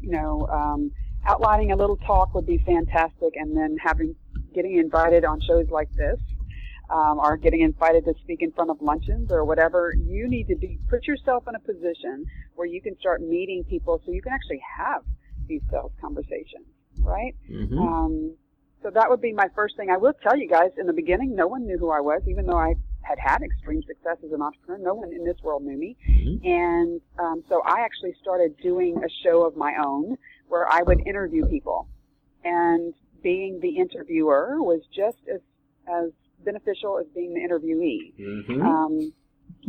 you 0.00 0.10
know, 0.10 0.46
um, 0.48 0.90
outlining 1.24 1.72
a 1.72 1.76
little 1.76 1.96
talk 1.96 2.34
would 2.34 2.46
be 2.46 2.58
fantastic, 2.58 3.34
and 3.36 3.56
then 3.56 3.76
having 3.82 4.14
getting 4.54 4.78
invited 4.78 5.24
on 5.24 5.40
shows 5.40 5.68
like 5.70 5.92
this. 5.94 6.20
Um, 6.90 7.18
or 7.18 7.38
getting 7.38 7.62
invited 7.62 8.04
to 8.04 8.12
speak 8.22 8.42
in 8.42 8.52
front 8.52 8.68
of 8.68 8.76
luncheons 8.82 9.32
or 9.32 9.46
whatever, 9.46 9.94
you 9.96 10.28
need 10.28 10.48
to 10.48 10.54
be 10.54 10.78
put 10.90 11.06
yourself 11.06 11.44
in 11.48 11.54
a 11.54 11.58
position 11.58 12.26
where 12.56 12.66
you 12.66 12.82
can 12.82 12.94
start 12.98 13.22
meeting 13.22 13.64
people 13.64 14.02
so 14.04 14.12
you 14.12 14.20
can 14.20 14.34
actually 14.34 14.60
have 14.76 15.02
these 15.48 15.62
sales 15.70 15.92
conversations, 15.98 16.66
right? 17.04 17.34
mm-hmm. 17.50 17.78
Um, 17.78 18.34
so 18.82 18.90
that 18.90 19.08
would 19.08 19.22
be 19.22 19.32
my 19.32 19.48
first 19.54 19.76
thing. 19.76 19.90
I 19.90 19.96
will 19.96 20.12
tell 20.22 20.36
you 20.36 20.46
guys, 20.48 20.70
in 20.78 20.86
the 20.86 20.92
beginning, 20.92 21.34
no 21.34 21.46
one 21.46 21.66
knew 21.66 21.78
who 21.78 21.90
I 21.90 22.00
was, 22.00 22.20
even 22.28 22.46
though 22.46 22.58
I 22.58 22.74
had 23.00 23.18
had 23.18 23.42
extreme 23.42 23.82
success 23.82 24.18
as 24.24 24.32
an 24.32 24.42
entrepreneur. 24.42 24.78
No 24.84 24.94
one 24.94 25.12
in 25.12 25.24
this 25.24 25.36
world 25.42 25.62
knew 25.62 25.76
me. 25.78 25.96
Mhm. 26.06 26.44
And 26.44 27.00
um, 27.18 27.44
so 27.48 27.62
I 27.62 27.80
actually 27.80 28.14
started 28.20 28.56
doing 28.58 29.02
a 29.02 29.08
show 29.22 29.46
of 29.46 29.56
my 29.56 29.74
own 29.82 30.16
where 30.48 30.70
I 30.70 30.82
would 30.82 31.06
interview 31.06 31.46
people. 31.46 31.88
And 32.44 32.92
being 33.22 33.60
the 33.60 33.78
interviewer 33.78 34.62
was 34.62 34.82
just 34.94 35.16
as, 35.32 35.40
as 35.88 36.10
beneficial 36.44 36.98
as 36.98 37.06
being 37.14 37.32
the 37.32 37.40
interviewee. 37.40 38.12
Mhm. 38.18 38.62
Um, 38.62 39.12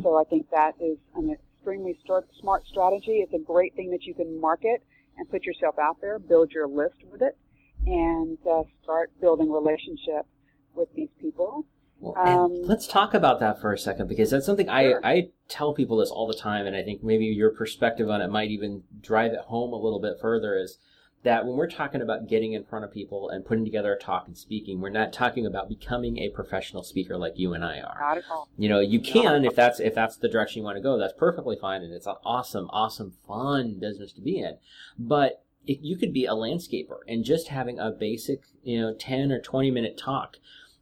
so 0.01 0.17
I 0.17 0.25
think 0.25 0.49
that 0.49 0.75
is 0.81 0.97
an 1.15 1.31
extremely 1.31 1.97
smart 2.39 2.65
strategy. 2.67 3.21
It's 3.21 3.33
a 3.33 3.39
great 3.39 3.75
thing 3.75 3.91
that 3.91 4.03
you 4.03 4.13
can 4.13 4.39
market 4.41 4.83
and 5.17 5.29
put 5.29 5.43
yourself 5.43 5.75
out 5.79 5.97
there, 6.01 6.19
build 6.19 6.51
your 6.51 6.67
list 6.67 6.95
with 7.11 7.21
it, 7.21 7.37
and 7.85 8.37
uh, 8.49 8.63
start 8.83 9.11
building 9.21 9.51
relationship 9.51 10.25
with 10.75 10.89
these 10.95 11.09
people. 11.19 11.65
Well, 11.99 12.17
Um, 12.17 12.53
let's 12.63 12.87
talk 12.87 13.13
about 13.13 13.39
that 13.39 13.61
for 13.61 13.71
a 13.71 13.77
second 13.77 14.07
because 14.09 14.29
that's 14.29 14.45
something 14.45 14.69
I, 14.69 14.95
I 15.03 15.29
tell 15.47 15.73
people 15.73 15.97
this 15.97 16.09
all 16.09 16.27
the 16.27 16.33
time, 16.33 16.65
and 16.65 16.75
I 16.75 16.83
think 16.83 17.03
maybe 17.03 17.25
your 17.25 17.51
perspective 17.51 18.09
on 18.09 18.21
it 18.21 18.29
might 18.29 18.51
even 18.51 18.83
drive 19.01 19.31
it 19.31 19.39
home 19.39 19.71
a 19.71 19.77
little 19.77 20.01
bit 20.01 20.19
further. 20.19 20.57
Is 20.57 20.77
that 21.25 21.45
when 21.45 21.57
we're 21.57 21.69
talking 21.69 22.01
about 22.01 22.29
getting 22.29 22.53
in 22.53 22.63
front 22.63 22.85
of 22.85 22.93
people 22.93 23.29
and 23.29 23.43
putting 23.43 23.65
together 23.65 23.93
a 23.93 23.99
talk 23.99 24.27
and 24.27 24.37
speaking, 24.37 24.79
we're 24.79 24.89
not 24.89 25.11
talking 25.11 25.45
about 25.45 25.67
becoming 25.67 26.19
a 26.19 26.29
professional 26.29 26.83
speaker 26.83 27.17
like 27.17 27.33
you 27.35 27.53
and 27.53 27.65
I 27.65 27.79
are. 27.81 27.97
Not 27.99 28.17
at 28.19 28.23
all. 28.31 28.47
You 28.57 28.69
know, 28.69 28.79
you 28.79 28.99
can 28.99 29.43
if 29.43 29.55
that's 29.55 29.79
if 29.79 29.95
that's 29.95 30.17
the 30.17 30.29
direction 30.29 30.59
you 30.59 30.65
want 30.65 30.77
to 30.77 30.83
go. 30.83 30.97
That's 30.97 31.13
perfectly 31.17 31.57
fine, 31.59 31.81
and 31.81 31.91
it's 31.91 32.05
an 32.05 32.15
awesome, 32.23 32.69
awesome, 32.69 33.13
fun 33.27 33.79
business 33.79 34.13
to 34.13 34.21
be 34.21 34.39
in. 34.39 34.57
But 34.97 35.43
you 35.65 35.97
could 35.97 36.13
be 36.13 36.25
a 36.25 36.33
landscaper 36.33 36.99
and 37.07 37.25
just 37.25 37.47
having 37.47 37.79
a 37.79 37.89
basic, 37.89 38.41
you 38.63 38.79
know, 38.79 38.93
ten 38.93 39.31
or 39.31 39.41
twenty 39.41 39.71
minute 39.71 39.97
talk 39.97 40.37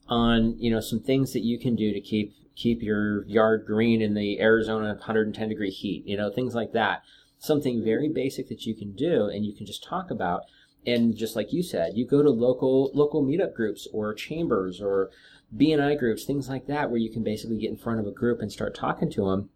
on 0.10 0.60
you 0.60 0.70
know 0.70 0.82
some 0.82 1.00
things 1.00 1.32
that 1.32 1.44
you 1.44 1.58
can 1.58 1.76
do 1.76 1.94
to 1.94 2.02
keep 2.02 2.36
keep 2.56 2.82
your 2.82 3.26
yard 3.26 3.66
green 3.66 4.02
in 4.02 4.14
the 4.14 4.40
Arizona 4.40 4.90
110 4.90 5.50
degree 5.50 5.72
heat, 5.72 6.06
you 6.06 6.16
know, 6.16 6.30
things 6.30 6.54
like 6.54 6.72
that. 6.74 7.02
Something 7.44 7.84
very 7.84 8.08
basic 8.08 8.48
that 8.48 8.66
you 8.66 8.74
can 8.74 8.94
do 8.94 9.26
and 9.26 9.46
you 9.46 9.54
can 9.54 9.66
just 9.66 9.84
talk 9.84 10.10
about. 10.10 10.44
And 10.86 11.14
just 11.14 11.36
like 11.36 11.52
you 11.52 11.62
said, 11.62 11.98
you 11.98 12.08
go 12.08 12.24
to 12.24 12.30
local 12.30 12.90
local 12.94 13.22
meetup 13.22 13.54
groups 13.54 13.86
or 13.92 14.14
chambers 14.14 14.80
or 14.80 15.12
BNI 15.54 16.00
groups, 16.00 16.24
things 16.24 16.48
like 16.48 16.68
that, 16.68 16.90
where 16.90 17.02
you 17.02 17.12
can 17.12 17.22
basically 17.22 17.58
get 17.58 17.70
in 17.70 17.76
front 17.76 18.00
of 18.00 18.08
a 18.08 18.12
group 18.12 18.40
and 18.40 18.50
start 18.50 18.74
talking 18.74 19.12
to 19.12 19.26
them. 19.30 19.50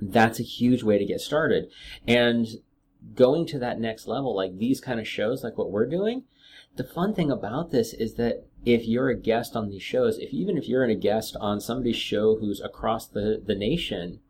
That's 0.00 0.38
a 0.38 0.44
huge 0.44 0.84
way 0.84 0.98
to 0.98 1.04
get 1.04 1.20
started. 1.20 1.68
And 2.06 2.46
going 3.16 3.44
to 3.46 3.58
that 3.58 3.80
next 3.80 4.06
level, 4.06 4.36
like 4.36 4.58
these 4.58 4.80
kind 4.80 5.00
of 5.00 5.08
shows, 5.08 5.42
like 5.42 5.58
what 5.58 5.72
we're 5.72 5.90
doing, 5.90 6.26
the 6.76 6.84
fun 6.84 7.12
thing 7.12 7.32
about 7.32 7.72
this 7.72 7.92
is 7.92 8.14
that 8.14 8.44
if 8.64 8.86
you're 8.86 9.08
a 9.08 9.18
guest 9.18 9.56
on 9.56 9.68
these 9.68 9.82
shows, 9.82 10.18
if 10.18 10.32
even 10.32 10.56
if 10.56 10.68
you're 10.68 10.84
in 10.84 10.90
a 10.90 10.94
guest 10.94 11.36
on 11.40 11.60
somebody's 11.60 11.96
show 11.96 12.36
who's 12.36 12.60
across 12.60 13.08
the, 13.08 13.42
the 13.44 13.56
nation, 13.56 14.20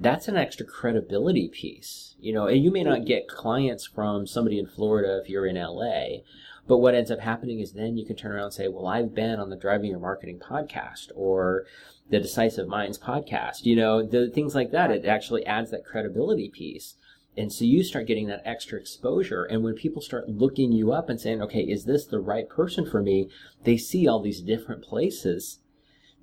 that's 0.00 0.28
an 0.28 0.36
extra 0.36 0.64
credibility 0.64 1.48
piece. 1.48 2.14
You 2.20 2.32
know, 2.32 2.46
and 2.46 2.62
you 2.62 2.70
may 2.70 2.82
not 2.82 3.04
get 3.04 3.28
clients 3.28 3.86
from 3.86 4.26
somebody 4.26 4.58
in 4.58 4.66
Florida 4.66 5.20
if 5.22 5.28
you're 5.28 5.46
in 5.46 5.56
LA, 5.56 6.22
but 6.66 6.78
what 6.78 6.94
ends 6.94 7.10
up 7.10 7.20
happening 7.20 7.60
is 7.60 7.72
then 7.72 7.96
you 7.96 8.04
can 8.04 8.16
turn 8.16 8.32
around 8.32 8.44
and 8.44 8.52
say, 8.52 8.68
well, 8.68 8.86
I've 8.86 9.14
been 9.14 9.40
on 9.40 9.50
the 9.50 9.56
Driving 9.56 9.90
Your 9.90 10.00
Marketing 10.00 10.38
podcast 10.38 11.10
or 11.14 11.64
the 12.10 12.20
Decisive 12.20 12.68
Minds 12.68 12.98
podcast, 12.98 13.64
you 13.64 13.76
know, 13.76 14.02
the 14.04 14.30
things 14.30 14.54
like 14.54 14.70
that. 14.72 14.90
It 14.90 15.06
actually 15.06 15.46
adds 15.46 15.70
that 15.70 15.84
credibility 15.84 16.48
piece. 16.48 16.94
And 17.36 17.52
so 17.52 17.64
you 17.64 17.84
start 17.84 18.06
getting 18.06 18.26
that 18.26 18.42
extra 18.44 18.78
exposure. 18.78 19.44
And 19.44 19.62
when 19.62 19.74
people 19.74 20.02
start 20.02 20.28
looking 20.28 20.72
you 20.72 20.92
up 20.92 21.08
and 21.08 21.20
saying, 21.20 21.40
okay, 21.42 21.60
is 21.60 21.84
this 21.84 22.04
the 22.04 22.18
right 22.18 22.48
person 22.48 22.84
for 22.84 23.00
me? 23.00 23.28
They 23.62 23.76
see 23.76 24.08
all 24.08 24.20
these 24.20 24.40
different 24.40 24.82
places 24.82 25.60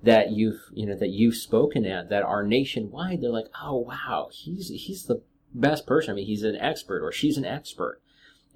that 0.02 0.30
you've, 0.30 0.60
you 0.72 0.86
know, 0.86 0.96
that 0.96 1.10
you've 1.10 1.36
spoken 1.36 1.84
at 1.84 2.10
that 2.10 2.22
are 2.22 2.42
nationwide. 2.42 3.20
They're 3.20 3.30
like, 3.30 3.50
oh, 3.62 3.78
wow, 3.78 4.28
he's, 4.32 4.68
he's 4.68 5.04
the 5.04 5.22
best 5.54 5.86
person. 5.86 6.12
I 6.12 6.14
mean, 6.14 6.26
he's 6.26 6.42
an 6.42 6.56
expert 6.56 7.02
or 7.02 7.12
she's 7.12 7.36
an 7.36 7.44
expert. 7.44 8.00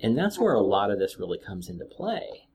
And 0.02 0.16
that's 0.16 0.38
where 0.38 0.54
a 0.54 0.60
lot 0.60 0.90
of 0.90 0.98
this 0.98 1.18
really 1.18 1.38
comes 1.38 1.68
into 1.68 1.84
play. 1.84 2.46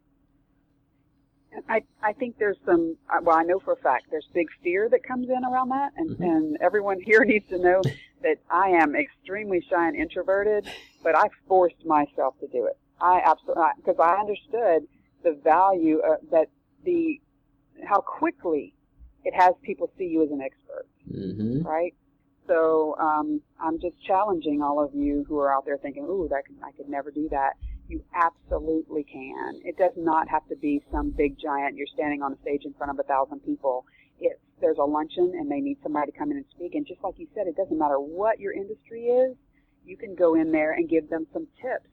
I, 1.69 1.83
I 2.03 2.13
think 2.13 2.37
there's 2.37 2.57
some, 2.65 2.97
uh, 3.09 3.19
well, 3.21 3.37
I 3.37 3.43
know 3.43 3.59
for 3.59 3.73
a 3.73 3.77
fact 3.77 4.07
there's 4.11 4.27
big 4.33 4.47
fear 4.63 4.89
that 4.89 5.03
comes 5.03 5.29
in 5.29 5.45
around 5.45 5.69
that. 5.69 5.93
And, 5.95 6.09
mm-hmm. 6.11 6.23
and 6.23 6.57
everyone 6.61 6.99
here 7.05 7.23
needs 7.23 7.47
to 7.49 7.57
know 7.57 7.81
that 8.23 8.37
I 8.49 8.69
am 8.69 8.95
extremely 8.95 9.65
shy 9.69 9.87
and 9.87 9.95
introverted, 9.95 10.67
but 11.03 11.15
I 11.15 11.29
forced 11.47 11.85
myself 11.85 12.39
to 12.39 12.47
do 12.47 12.65
it. 12.65 12.77
I 12.99 13.21
absolutely, 13.25 13.63
because 13.77 13.99
I 13.99 14.15
understood 14.15 14.87
the 15.23 15.39
value 15.43 15.99
of, 15.99 16.19
that 16.31 16.47
the, 16.83 17.19
how 17.83 18.01
quickly 18.01 18.73
it 19.23 19.33
has 19.33 19.53
people 19.63 19.91
see 19.97 20.05
you 20.05 20.23
as 20.23 20.31
an 20.31 20.41
expert, 20.41 20.87
mm-hmm. 21.11 21.61
right? 21.63 21.93
So 22.47 22.95
um, 22.99 23.41
I'm 23.59 23.79
just 23.79 23.95
challenging 24.05 24.61
all 24.61 24.83
of 24.83 24.93
you 24.93 25.25
who 25.27 25.39
are 25.39 25.53
out 25.53 25.65
there 25.65 25.77
thinking, 25.77 26.03
"Ooh, 26.03 26.27
that 26.29 26.45
could, 26.45 26.57
I 26.63 26.71
could 26.71 26.89
never 26.89 27.11
do 27.11 27.27
that." 27.29 27.53
You 27.87 28.03
absolutely 28.13 29.03
can. 29.03 29.61
It 29.63 29.77
does 29.77 29.93
not 29.95 30.27
have 30.29 30.47
to 30.49 30.55
be 30.55 30.83
some 30.91 31.11
big 31.11 31.37
giant. 31.39 31.75
You're 31.75 31.87
standing 31.93 32.21
on 32.21 32.33
a 32.33 32.37
stage 32.41 32.65
in 32.65 32.73
front 32.73 32.91
of 32.91 32.99
a 32.99 33.03
thousand 33.03 33.39
people. 33.41 33.85
If 34.19 34.37
there's 34.61 34.77
a 34.77 34.83
luncheon 34.83 35.33
and 35.37 35.51
they 35.51 35.59
need 35.59 35.77
somebody 35.83 36.11
to 36.11 36.17
come 36.17 36.31
in 36.31 36.37
and 36.37 36.45
speak. 36.55 36.75
And 36.75 36.85
just 36.87 37.03
like 37.03 37.15
you 37.17 37.27
said, 37.35 37.47
it 37.47 37.55
doesn't 37.55 37.77
matter 37.77 37.99
what 37.99 38.39
your 38.39 38.53
industry 38.53 39.05
is. 39.07 39.35
You 39.85 39.97
can 39.97 40.15
go 40.15 40.35
in 40.35 40.51
there 40.51 40.71
and 40.71 40.89
give 40.89 41.09
them 41.09 41.27
some 41.33 41.47
tips 41.61 41.89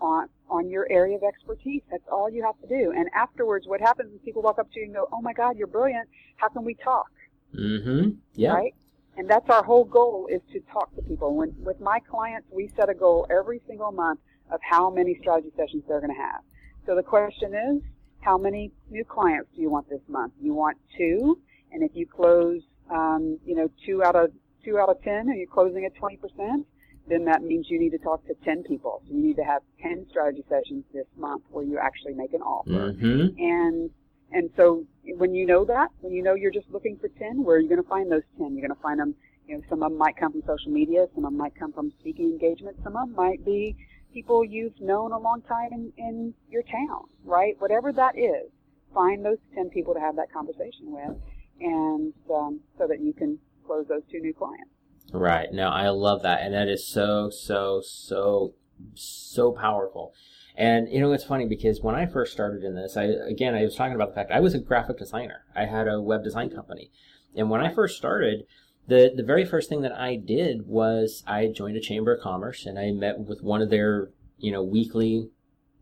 on 0.00 0.28
on 0.50 0.68
your 0.68 0.86
area 0.90 1.16
of 1.16 1.22
expertise. 1.22 1.82
That's 1.90 2.06
all 2.10 2.30
you 2.30 2.42
have 2.42 2.58
to 2.60 2.68
do. 2.68 2.92
And 2.96 3.08
afterwards, 3.14 3.66
what 3.66 3.80
happens 3.80 4.12
is 4.12 4.20
people 4.24 4.42
walk 4.42 4.58
up 4.58 4.70
to 4.72 4.80
you 4.80 4.86
and 4.86 4.94
go, 4.94 5.08
"Oh 5.12 5.20
my 5.20 5.32
God, 5.32 5.56
you're 5.56 5.66
brilliant. 5.66 6.08
How 6.36 6.48
can 6.48 6.64
we 6.64 6.74
talk?" 6.74 7.10
Mm-hmm. 7.54 8.10
Yeah. 8.34 8.52
Right. 8.52 8.74
And 9.16 9.28
that's 9.28 9.48
our 9.50 9.64
whole 9.64 9.84
goal 9.84 10.28
is 10.30 10.40
to 10.52 10.60
talk 10.72 10.94
to 10.94 11.02
people. 11.02 11.34
When 11.34 11.54
with 11.58 11.80
my 11.80 11.98
clients, 12.00 12.48
we 12.52 12.70
set 12.76 12.88
a 12.88 12.94
goal 12.94 13.26
every 13.30 13.60
single 13.66 13.90
month 13.92 14.20
of 14.50 14.60
how 14.62 14.90
many 14.90 15.16
strategy 15.20 15.50
sessions 15.56 15.82
they're 15.88 16.00
going 16.00 16.14
to 16.14 16.20
have. 16.20 16.40
So 16.86 16.94
the 16.94 17.02
question 17.02 17.52
is, 17.54 17.82
how 18.20 18.38
many 18.38 18.72
new 18.90 19.04
clients 19.04 19.50
do 19.54 19.60
you 19.60 19.70
want 19.70 19.88
this 19.88 20.00
month? 20.08 20.32
You 20.40 20.54
want 20.54 20.78
two, 20.96 21.38
and 21.72 21.82
if 21.82 21.90
you 21.94 22.06
close, 22.06 22.62
um, 22.90 23.38
you 23.44 23.54
know, 23.54 23.68
two 23.84 24.02
out 24.02 24.16
of 24.16 24.30
two 24.64 24.78
out 24.78 24.88
of 24.88 25.02
ten, 25.02 25.28
and 25.28 25.36
you're 25.36 25.46
closing 25.46 25.84
at 25.84 25.94
20 25.96 26.16
percent, 26.16 26.66
then 27.08 27.24
that 27.24 27.42
means 27.42 27.66
you 27.68 27.78
need 27.78 27.90
to 27.90 27.98
talk 27.98 28.26
to 28.26 28.34
10 28.44 28.64
people. 28.64 29.02
So 29.06 29.14
you 29.14 29.22
need 29.22 29.36
to 29.36 29.44
have 29.44 29.62
10 29.82 30.06
strategy 30.10 30.44
sessions 30.48 30.84
this 30.92 31.06
month 31.16 31.42
where 31.50 31.64
you 31.64 31.78
actually 31.78 32.14
make 32.14 32.32
an 32.32 32.42
offer. 32.42 32.92
Mm-hmm. 32.92 33.38
And 33.38 33.90
and 34.30 34.50
so 34.56 34.84
when 35.16 35.34
you 35.34 35.46
know 35.46 35.64
that, 35.64 35.88
when 36.00 36.12
you 36.12 36.22
know 36.22 36.34
you're 36.34 36.52
just 36.52 36.68
looking 36.70 36.98
for 36.98 37.08
10, 37.08 37.42
where 37.42 37.56
are 37.56 37.60
you 37.60 37.68
going 37.68 37.82
to 37.82 37.88
find 37.88 38.12
those 38.12 38.22
10? 38.38 38.54
You're 38.54 38.66
going 38.66 38.76
to 38.76 38.82
find 38.82 39.00
them, 39.00 39.14
you 39.46 39.56
know, 39.56 39.62
some 39.70 39.82
of 39.82 39.90
them 39.90 39.98
might 39.98 40.16
come 40.18 40.32
from 40.32 40.42
social 40.46 40.70
media, 40.70 41.06
some 41.14 41.24
of 41.24 41.30
them 41.30 41.38
might 41.38 41.58
come 41.58 41.72
from 41.72 41.92
speaking 41.98 42.26
engagements, 42.26 42.80
some 42.84 42.94
of 42.96 43.08
them 43.08 43.16
might 43.16 43.42
be 43.44 43.74
people 44.12 44.44
you've 44.44 44.78
known 44.80 45.12
a 45.12 45.18
long 45.18 45.42
time 45.42 45.72
in, 45.72 45.92
in 45.96 46.34
your 46.50 46.62
town, 46.62 47.04
right? 47.24 47.54
Whatever 47.58 47.92
that 47.92 48.18
is, 48.18 48.50
find 48.92 49.24
those 49.24 49.38
10 49.54 49.70
people 49.70 49.94
to 49.94 50.00
have 50.00 50.16
that 50.16 50.32
conversation 50.32 50.92
with, 50.92 51.16
and 51.60 52.12
um, 52.32 52.60
so 52.76 52.86
that 52.86 53.00
you 53.00 53.12
can 53.12 53.38
close 53.66 53.86
those 53.88 54.02
two 54.10 54.20
new 54.20 54.34
clients. 54.34 54.70
Right. 55.12 55.52
Now, 55.52 55.70
I 55.70 55.88
love 55.88 56.22
that. 56.22 56.42
And 56.42 56.52
that 56.54 56.68
is 56.68 56.86
so, 56.86 57.30
so, 57.30 57.80
so, 57.84 58.54
so 58.94 59.52
powerful. 59.52 60.12
And 60.58 60.88
you 60.90 60.98
know, 60.98 61.12
it's 61.12 61.22
funny 61.22 61.46
because 61.46 61.82
when 61.82 61.94
I 61.94 62.06
first 62.06 62.32
started 62.32 62.64
in 62.64 62.74
this, 62.74 62.96
I 62.96 63.04
again 63.04 63.54
I 63.54 63.62
was 63.62 63.76
talking 63.76 63.94
about 63.94 64.08
the 64.08 64.14
fact 64.16 64.32
I 64.32 64.40
was 64.40 64.54
a 64.54 64.58
graphic 64.58 64.98
designer. 64.98 65.44
I 65.54 65.66
had 65.66 65.86
a 65.86 66.00
web 66.02 66.24
design 66.24 66.50
company, 66.50 66.90
and 67.36 67.48
when 67.48 67.60
I 67.60 67.72
first 67.72 67.96
started, 67.96 68.42
the 68.88 69.12
the 69.14 69.22
very 69.22 69.44
first 69.44 69.68
thing 69.68 69.82
that 69.82 69.92
I 69.92 70.16
did 70.16 70.66
was 70.66 71.22
I 71.28 71.46
joined 71.46 71.76
a 71.76 71.80
chamber 71.80 72.12
of 72.12 72.20
commerce 72.20 72.66
and 72.66 72.76
I 72.76 72.90
met 72.90 73.20
with 73.20 73.40
one 73.40 73.62
of 73.62 73.70
their 73.70 74.10
you 74.36 74.50
know 74.50 74.64
weekly 74.64 75.28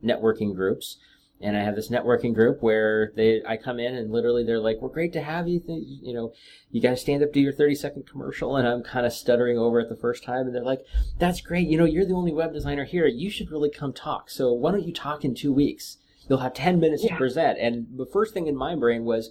networking 0.04 0.54
groups 0.54 0.98
and 1.40 1.56
I 1.56 1.62
have 1.62 1.76
this 1.76 1.90
networking 1.90 2.34
group 2.34 2.62
where 2.62 3.12
they 3.14 3.42
I 3.46 3.56
come 3.56 3.78
in 3.78 3.94
and 3.94 4.10
literally 4.10 4.44
they're 4.44 4.60
like, 4.60 4.78
"We're 4.80 4.88
great 4.88 5.12
to 5.14 5.22
have 5.22 5.46
you. 5.46 5.62
You 5.66 6.14
know, 6.14 6.32
you 6.70 6.80
got 6.80 6.90
to 6.90 6.96
stand 6.96 7.22
up, 7.22 7.32
do 7.32 7.40
your 7.40 7.52
thirty 7.52 7.74
second 7.74 8.08
commercial." 8.08 8.56
And 8.56 8.66
I'm 8.66 8.82
kind 8.82 9.04
of 9.04 9.12
stuttering 9.12 9.58
over 9.58 9.80
it 9.80 9.88
the 9.88 9.96
first 9.96 10.24
time, 10.24 10.46
and 10.46 10.54
they're 10.54 10.64
like, 10.64 10.84
"That's 11.18 11.40
great. 11.40 11.68
You 11.68 11.76
know, 11.76 11.84
you're 11.84 12.06
the 12.06 12.14
only 12.14 12.32
web 12.32 12.52
designer 12.52 12.84
here. 12.84 13.06
You 13.06 13.30
should 13.30 13.50
really 13.50 13.70
come 13.70 13.92
talk. 13.92 14.30
So 14.30 14.52
why 14.52 14.72
don't 14.72 14.86
you 14.86 14.94
talk 14.94 15.24
in 15.24 15.34
two 15.34 15.52
weeks? 15.52 15.98
You'll 16.28 16.38
have 16.38 16.54
ten 16.54 16.80
minutes 16.80 17.04
yeah. 17.04 17.10
to 17.10 17.16
present." 17.16 17.58
And 17.58 17.86
the 17.96 18.06
first 18.06 18.32
thing 18.32 18.46
in 18.46 18.56
my 18.56 18.74
brain 18.74 19.04
was, 19.04 19.30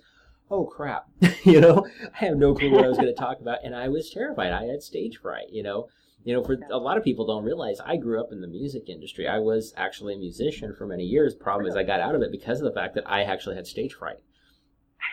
"Oh 0.52 0.66
crap!" 0.66 1.08
you 1.44 1.60
know, 1.60 1.88
I 2.22 2.26
have 2.26 2.38
no 2.38 2.54
clue 2.54 2.72
what 2.72 2.86
I 2.86 2.90
was 2.90 2.98
going 2.98 3.14
to 3.14 3.20
talk 3.20 3.40
about, 3.40 3.60
and 3.64 3.76
I 3.76 3.88
was 3.88 4.12
terrified. 4.12 4.54
I 4.54 4.66
had 4.66 4.84
stage 4.84 5.18
fright. 5.18 5.50
You 5.52 5.64
know. 5.64 5.88
You 6.26 6.34
know, 6.34 6.44
for 6.44 6.58
a 6.72 6.78
lot 6.78 6.98
of 6.98 7.04
people 7.04 7.28
don't 7.28 7.44
realize 7.44 7.80
I 7.80 7.98
grew 7.98 8.20
up 8.20 8.32
in 8.32 8.42
the 8.42 8.48
music 8.48 8.90
industry. 8.90 9.28
I 9.28 9.38
was 9.38 9.74
actually 9.78 10.16
a 10.16 10.18
musician 10.18 10.74
for 10.76 10.88
many 10.88 11.04
years. 11.04 11.36
Problem 11.36 11.68
is 11.68 11.76
I 11.76 11.84
got 11.84 12.00
out 12.00 12.16
of 12.16 12.24
it 12.24 12.32
because 12.32 12.60
of 12.60 12.66
the 12.66 12.78
fact 12.78 12.96
that 12.96 13.08
I 13.08 13.22
actually 13.22 13.56
had 13.56 13.68
stage 13.68 13.94
fright. 13.94 14.18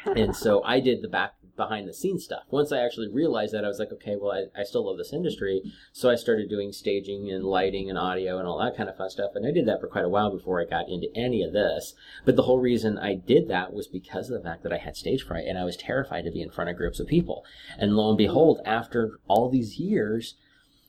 and 0.06 0.34
so 0.34 0.62
I 0.64 0.80
did 0.80 1.02
the 1.02 1.08
back 1.08 1.34
behind 1.54 1.86
the 1.86 1.92
scenes 1.92 2.24
stuff. 2.24 2.44
Once 2.50 2.72
I 2.72 2.78
actually 2.78 3.08
realized 3.08 3.52
that, 3.52 3.62
I 3.62 3.68
was 3.68 3.78
like, 3.78 3.92
okay, 3.92 4.16
well, 4.18 4.32
I, 4.32 4.58
I 4.58 4.64
still 4.64 4.86
love 4.86 4.96
this 4.96 5.12
industry. 5.12 5.62
So 5.92 6.08
I 6.08 6.14
started 6.14 6.48
doing 6.48 6.72
staging 6.72 7.30
and 7.30 7.44
lighting 7.44 7.90
and 7.90 7.98
audio 7.98 8.38
and 8.38 8.48
all 8.48 8.58
that 8.60 8.74
kind 8.74 8.88
of 8.88 8.96
fun 8.96 9.10
stuff. 9.10 9.32
And 9.34 9.46
I 9.46 9.50
did 9.50 9.66
that 9.66 9.82
for 9.82 9.88
quite 9.88 10.06
a 10.06 10.08
while 10.08 10.34
before 10.34 10.62
I 10.62 10.64
got 10.64 10.88
into 10.88 11.08
any 11.14 11.42
of 11.42 11.52
this. 11.52 11.92
But 12.24 12.36
the 12.36 12.44
whole 12.44 12.58
reason 12.58 12.96
I 12.96 13.16
did 13.16 13.48
that 13.48 13.74
was 13.74 13.86
because 13.86 14.30
of 14.30 14.42
the 14.42 14.48
fact 14.48 14.62
that 14.62 14.72
I 14.72 14.78
had 14.78 14.96
stage 14.96 15.24
fright 15.24 15.44
and 15.46 15.58
I 15.58 15.64
was 15.64 15.76
terrified 15.76 16.24
to 16.24 16.32
be 16.32 16.40
in 16.40 16.50
front 16.50 16.70
of 16.70 16.76
groups 16.76 17.00
of 17.00 17.06
people. 17.06 17.44
And 17.76 17.94
lo 17.96 18.08
and 18.08 18.18
behold, 18.18 18.62
after 18.64 19.18
all 19.28 19.50
these 19.50 19.78
years, 19.78 20.36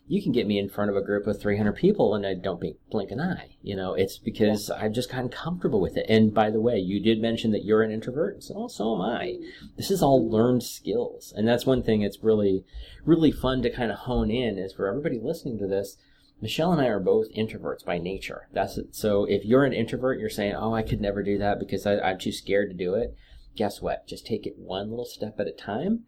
you 0.05 0.21
can 0.21 0.33
get 0.33 0.47
me 0.47 0.59
in 0.59 0.69
front 0.69 0.91
of 0.91 0.97
a 0.97 1.01
group 1.01 1.27
of 1.27 1.39
300 1.39 1.73
people 1.75 2.13
and 2.13 2.25
I 2.25 2.33
don't 2.33 2.61
blink 2.89 3.11
an 3.11 3.21
eye. 3.21 3.55
You 3.61 3.75
know, 3.75 3.93
it's 3.93 4.17
because 4.17 4.69
yeah. 4.69 4.83
I've 4.83 4.91
just 4.91 5.09
gotten 5.09 5.29
comfortable 5.29 5.79
with 5.79 5.95
it. 5.95 6.05
And 6.09 6.33
by 6.33 6.49
the 6.49 6.59
way, 6.59 6.77
you 6.77 7.01
did 7.01 7.21
mention 7.21 7.51
that 7.51 7.63
you're 7.63 7.83
an 7.83 7.91
introvert. 7.91 8.43
So, 8.43 8.67
so 8.67 8.95
am 8.95 9.01
I. 9.01 9.37
This 9.77 9.89
is 9.89 10.03
all 10.03 10.29
learned 10.29 10.63
skills. 10.63 11.33
And 11.35 11.47
that's 11.47 11.65
one 11.65 11.83
thing 11.83 12.01
it's 12.01 12.21
really, 12.21 12.65
really 13.05 13.31
fun 13.31 13.61
to 13.61 13.69
kind 13.69 13.91
of 13.91 13.99
hone 13.99 14.29
in 14.29 14.57
is 14.57 14.73
for 14.73 14.87
everybody 14.87 15.19
listening 15.21 15.57
to 15.59 15.67
this. 15.67 15.97
Michelle 16.41 16.73
and 16.73 16.81
I 16.81 16.87
are 16.87 16.99
both 16.99 17.33
introverts 17.33 17.85
by 17.85 17.97
nature. 17.97 18.49
That's 18.51 18.77
it. 18.77 18.93
So 18.93 19.23
if 19.23 19.45
you're 19.45 19.63
an 19.63 19.71
introvert, 19.71 20.19
you're 20.19 20.29
saying, 20.29 20.55
"Oh, 20.55 20.73
I 20.73 20.81
could 20.81 20.99
never 20.99 21.23
do 21.23 21.37
that 21.37 21.57
because 21.57 21.85
I, 21.85 21.99
I'm 21.99 22.19
too 22.19 22.33
scared 22.33 22.69
to 22.69 22.75
do 22.75 22.95
it." 22.95 23.15
Guess 23.55 23.81
what? 23.81 24.05
Just 24.07 24.25
take 24.25 24.45
it 24.45 24.57
one 24.57 24.89
little 24.89 25.05
step 25.05 25.39
at 25.39 25.47
a 25.47 25.53
time 25.53 26.03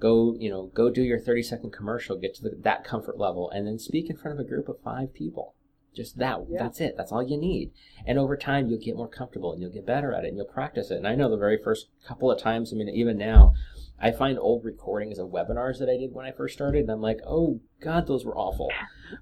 go 0.00 0.34
you 0.38 0.50
know 0.50 0.70
go 0.74 0.90
do 0.90 1.02
your 1.02 1.20
30 1.20 1.42
second 1.42 1.72
commercial 1.72 2.16
get 2.16 2.34
to 2.34 2.42
the, 2.42 2.56
that 2.60 2.84
comfort 2.84 3.18
level 3.18 3.50
and 3.50 3.66
then 3.66 3.78
speak 3.78 4.10
in 4.10 4.16
front 4.16 4.38
of 4.38 4.44
a 4.44 4.48
group 4.48 4.68
of 4.68 4.80
five 4.82 5.14
people. 5.14 5.54
Just 5.94 6.18
that 6.18 6.38
yeah. 6.48 6.62
that's 6.62 6.80
it. 6.80 6.94
That's 6.96 7.12
all 7.12 7.22
you 7.22 7.36
need. 7.36 7.72
And 8.06 8.18
over 8.18 8.36
time 8.36 8.68
you'll 8.68 8.80
get 8.80 8.96
more 8.96 9.08
comfortable 9.08 9.52
and 9.52 9.60
you'll 9.60 9.72
get 9.72 9.86
better 9.86 10.12
at 10.12 10.24
it 10.24 10.28
and 10.28 10.36
you'll 10.36 10.46
practice 10.46 10.90
it. 10.90 10.96
And 10.96 11.06
i 11.06 11.14
know 11.14 11.30
the 11.30 11.36
very 11.36 11.58
first 11.62 11.88
couple 12.06 12.30
of 12.30 12.40
times 12.40 12.72
i 12.72 12.76
mean 12.76 12.88
even 12.88 13.18
now 13.18 13.54
i 14.00 14.10
find 14.10 14.38
old 14.38 14.64
recordings 14.64 15.18
of 15.18 15.28
webinars 15.28 15.78
that 15.78 15.90
i 15.90 15.96
did 15.96 16.14
when 16.14 16.24
i 16.24 16.32
first 16.32 16.54
started 16.54 16.82
and 16.82 16.90
i'm 16.90 17.02
like 17.02 17.20
oh 17.26 17.60
god 17.80 18.06
those 18.06 18.24
were 18.24 18.36
awful. 18.36 18.70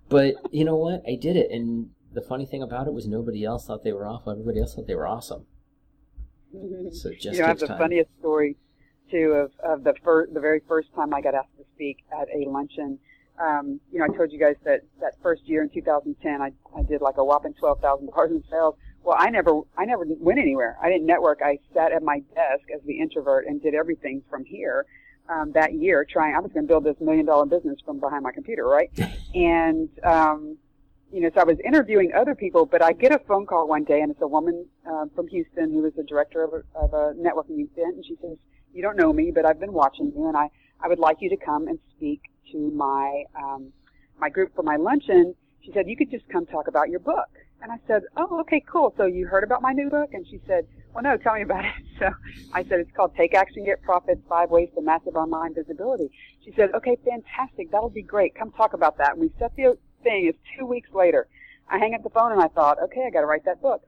But 0.09 0.35
you 0.53 0.65
know 0.65 0.77
what? 0.77 1.03
I 1.09 1.17
did 1.17 1.37
it. 1.37 1.51
And 1.51 1.91
the 2.13 2.23
funny 2.23 2.47
thing 2.47 2.63
about 2.63 2.87
it 2.87 2.93
was 2.93 3.07
nobody 3.07 3.45
else 3.45 3.67
thought 3.67 3.85
they 3.85 3.93
were 3.93 4.07
awful. 4.07 4.33
Everybody 4.33 4.61
else 4.61 4.75
thought 4.75 4.87
they 4.87 4.95
were 4.95 5.07
awesome. 5.07 5.47
Mm-hmm. 6.55 6.95
So 6.95 7.13
just 7.13 7.25
you 7.25 7.39
know, 7.41 7.45
I 7.45 7.49
have 7.49 7.59
the 7.59 7.67
time. 7.67 7.79
funniest 7.79 8.11
story 8.19 8.57
too 9.11 9.33
of, 9.33 9.53
of 9.65 9.85
the 9.85 9.95
first, 10.05 10.35
the 10.35 10.41
very 10.41 10.61
first 10.69 10.89
time 10.95 11.15
I 11.15 11.21
got 11.21 11.35
asked 11.35 11.57
to 11.59 11.65
speak 11.75 11.99
at 12.13 12.29
a 12.35 12.49
luncheon. 12.49 12.99
Um, 13.41 13.81
you 13.93 13.99
know, 13.99 14.07
I 14.07 14.17
told 14.17 14.33
you 14.33 14.39
guys 14.39 14.57
that 14.65 14.81
that 15.01 15.13
first 15.23 15.43
year 15.47 15.63
in 15.63 15.71
2010, 15.71 16.43
I, 16.43 16.53
I 16.77 16.83
did 16.83 17.01
like 17.01 17.19
a 17.19 17.25
whopping 17.25 17.55
$12,000 17.55 18.31
in 18.31 18.45
sales. 18.51 18.75
Well, 19.05 19.17
I 19.19 19.31
never, 19.31 19.61
I 19.77 19.85
never 19.85 20.05
went 20.07 20.39
anywhere. 20.39 20.77
I 20.83 20.89
didn't 20.89 21.07
network. 21.07 21.41
I 21.43 21.59
sat 21.73 21.93
at 21.93 22.03
my 22.03 22.21
desk 22.35 22.65
as 22.75 22.81
the 22.85 22.99
introvert 22.99 23.47
and 23.47 23.63
did 23.63 23.75
everything 23.75 24.23
from 24.29 24.45
here. 24.45 24.87
Um, 25.29 25.53
that 25.53 25.75
year, 25.75 26.07
trying, 26.11 26.35
I 26.35 26.41
was 26.41 26.51
going 26.53 26.67
to 26.67 26.69
build 26.69 26.85
this 26.85 26.97
million 27.01 27.27
dollar 27.27 27.47
business 27.47 27.79
from 27.85 28.01
behind 28.01 28.23
my 28.23 28.33
computer, 28.33 28.67
right? 28.67 28.91
and, 29.35 29.89
um, 30.03 30.57
you 31.13 31.21
know, 31.21 31.31
so 31.35 31.41
I 31.41 31.45
was 31.45 31.59
interviewing 31.65 32.13
other 32.15 32.35
people, 32.35 32.67
but 32.67 32.83
I 32.83 32.93
get 32.93 33.13
a 33.13 33.19
phone 33.21 33.47
call 33.47 33.69
one 33.69 33.85
day 33.85 34.01
and 34.01 34.11
it's 34.11 34.21
a 34.21 34.27
woman, 34.27 34.67
uh, 34.87 35.07
from 35.15 35.29
Houston 35.29 35.73
who 35.73 35.83
was 35.83 35.93
the 35.97 36.03
director 36.03 36.43
of 36.45 36.53
a, 36.53 36.79
of 36.79 36.93
a 36.93 37.15
networking 37.15 37.61
event 37.61 37.97
and 37.97 38.05
she 38.05 38.17
says, 38.21 38.37
you 38.79 38.85
don't 38.85 38.97
know 38.97 39.13
me, 39.13 39.33
but 39.35 39.45
I've 39.45 39.59
been 39.59 39.73
watching 39.73 40.13
you 40.15 40.29
and 40.29 40.37
I, 40.37 40.49
I 40.81 40.87
would 40.87 41.01
like 41.01 41.17
you 41.19 41.29
to 41.31 41.37
come 41.37 41.67
and 41.67 41.81
speak 41.97 42.23
to 42.53 42.71
my, 42.71 43.25
um, 43.35 43.73
my 44.21 44.29
group 44.29 44.55
for 44.55 44.63
my 44.63 44.77
luncheon. 44.77 45.35
She 45.65 45.73
said, 45.73 45.89
you 45.89 45.97
could 45.97 46.13
just 46.13 46.29
come 46.29 46.47
talk 46.47 46.69
about 46.69 46.89
your 46.89 47.01
book. 47.01 47.27
And 47.61 47.73
I 47.73 47.79
said, 47.89 48.03
oh, 48.17 48.39
okay, 48.43 48.63
cool. 48.71 48.95
So 48.97 49.07
you 49.07 49.27
heard 49.27 49.43
about 49.43 49.63
my 49.63 49.73
new 49.73 49.91
book? 49.91 50.11
And 50.13 50.25
she 50.31 50.41
said, 50.47 50.65
well, 50.95 51.03
no, 51.03 51.17
tell 51.17 51.35
me 51.35 51.43
about 51.43 51.65
it. 51.65 51.73
So 51.99 52.09
I 52.53 52.63
said, 52.63 52.79
it's 52.79 52.93
called 52.95 53.17
Take 53.17 53.35
Action, 53.35 53.65
Get 53.65 53.83
Profits, 53.83 54.21
Five 54.29 54.51
Ways 54.51 54.69
to 54.77 54.81
Massive 54.81 55.17
Online 55.17 55.53
Visibility. 55.53 56.09
She 56.45 56.53
said, 56.55 56.71
okay, 56.73 56.97
fantastic. 57.05 57.73
That'll 57.73 57.91
be 57.91 58.03
great. 58.03 58.37
Come 58.37 58.53
talk 58.53 58.75
about 58.75 58.99
that. 58.99 59.15
And 59.15 59.21
we 59.21 59.33
set 59.41 59.57
the 59.57 59.77
thing. 60.05 60.27
It's 60.29 60.39
two 60.57 60.67
weeks 60.67 60.91
later. 60.95 61.27
I 61.69 61.79
hang 61.79 61.95
up 61.95 62.05
the 62.05 62.11
phone 62.11 62.31
and 62.31 62.41
I 62.41 62.47
thought, 62.47 62.81
okay, 62.85 63.03
I 63.05 63.11
got 63.11 63.23
to 63.23 63.27
write 63.27 63.45
that 63.47 63.61
book. 63.61 63.83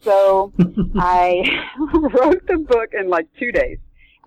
So 0.00 0.54
I 0.96 1.42
wrote 1.92 2.46
the 2.46 2.56
book 2.66 2.94
in 2.98 3.10
like 3.10 3.28
two 3.38 3.52
days. 3.52 3.76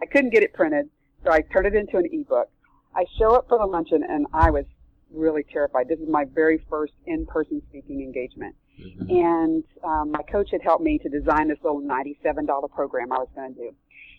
I 0.02 0.06
couldn't 0.06 0.32
get 0.32 0.44
it 0.44 0.54
printed, 0.54 0.90
so 1.24 1.32
I 1.32 1.42
turned 1.42 1.68
it 1.68 1.76
into 1.76 1.98
an 1.98 2.06
ebook. 2.12 2.50
I 2.96 3.06
show 3.18 3.36
up 3.36 3.48
for 3.50 3.58
the 3.58 3.66
luncheon 3.66 4.04
and 4.08 4.26
I 4.34 4.52
was 4.52 4.66
really 5.14 5.44
terrified. 5.44 5.88
This 5.88 6.00
is 6.00 6.10
my 6.10 6.26
very 6.26 6.64
first 6.70 6.94
in-person 7.06 7.62
speaking 7.70 8.02
engagement. 8.02 8.56
Mm-hmm. 8.80 9.10
And 9.10 9.64
um, 9.84 10.12
my 10.12 10.22
coach 10.24 10.50
had 10.52 10.62
helped 10.62 10.84
me 10.84 10.98
to 11.00 11.10
design 11.10 11.48
this 11.48 11.58
little 11.64 11.82
$97 11.82 12.72
program 12.72 13.12
I 13.12 13.18
was 13.18 13.30
going 13.36 13.54
to 13.54 13.60
do. 13.60 13.72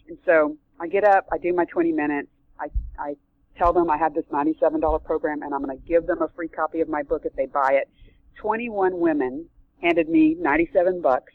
And 0.08 0.18
so 0.24 0.56
I 0.80 0.88
get 0.88 1.04
up, 1.04 1.26
I 1.32 1.38
do 1.38 1.52
my 1.52 1.64
20 1.64 1.92
minutes, 1.92 2.28
I, 2.58 2.68
I 2.98 3.16
tell 3.58 3.72
them 3.72 3.90
I 3.90 3.96
have 3.96 4.14
this 4.14 4.24
$97 4.32 5.04
program 5.04 5.42
and 5.42 5.54
I'm 5.54 5.62
going 5.62 5.76
to 5.76 5.86
give 5.86 6.06
them 6.06 6.22
a 6.22 6.28
free 6.28 6.48
copy 6.48 6.80
of 6.80 6.88
my 6.88 7.02
book 7.02 7.22
if 7.24 7.34
they 7.34 7.46
buy 7.46 7.72
it. 7.72 7.88
21 8.36 8.98
women 8.98 9.46
handed 9.82 10.08
me 10.08 10.36
97 10.38 11.00
bucks. 11.00 11.32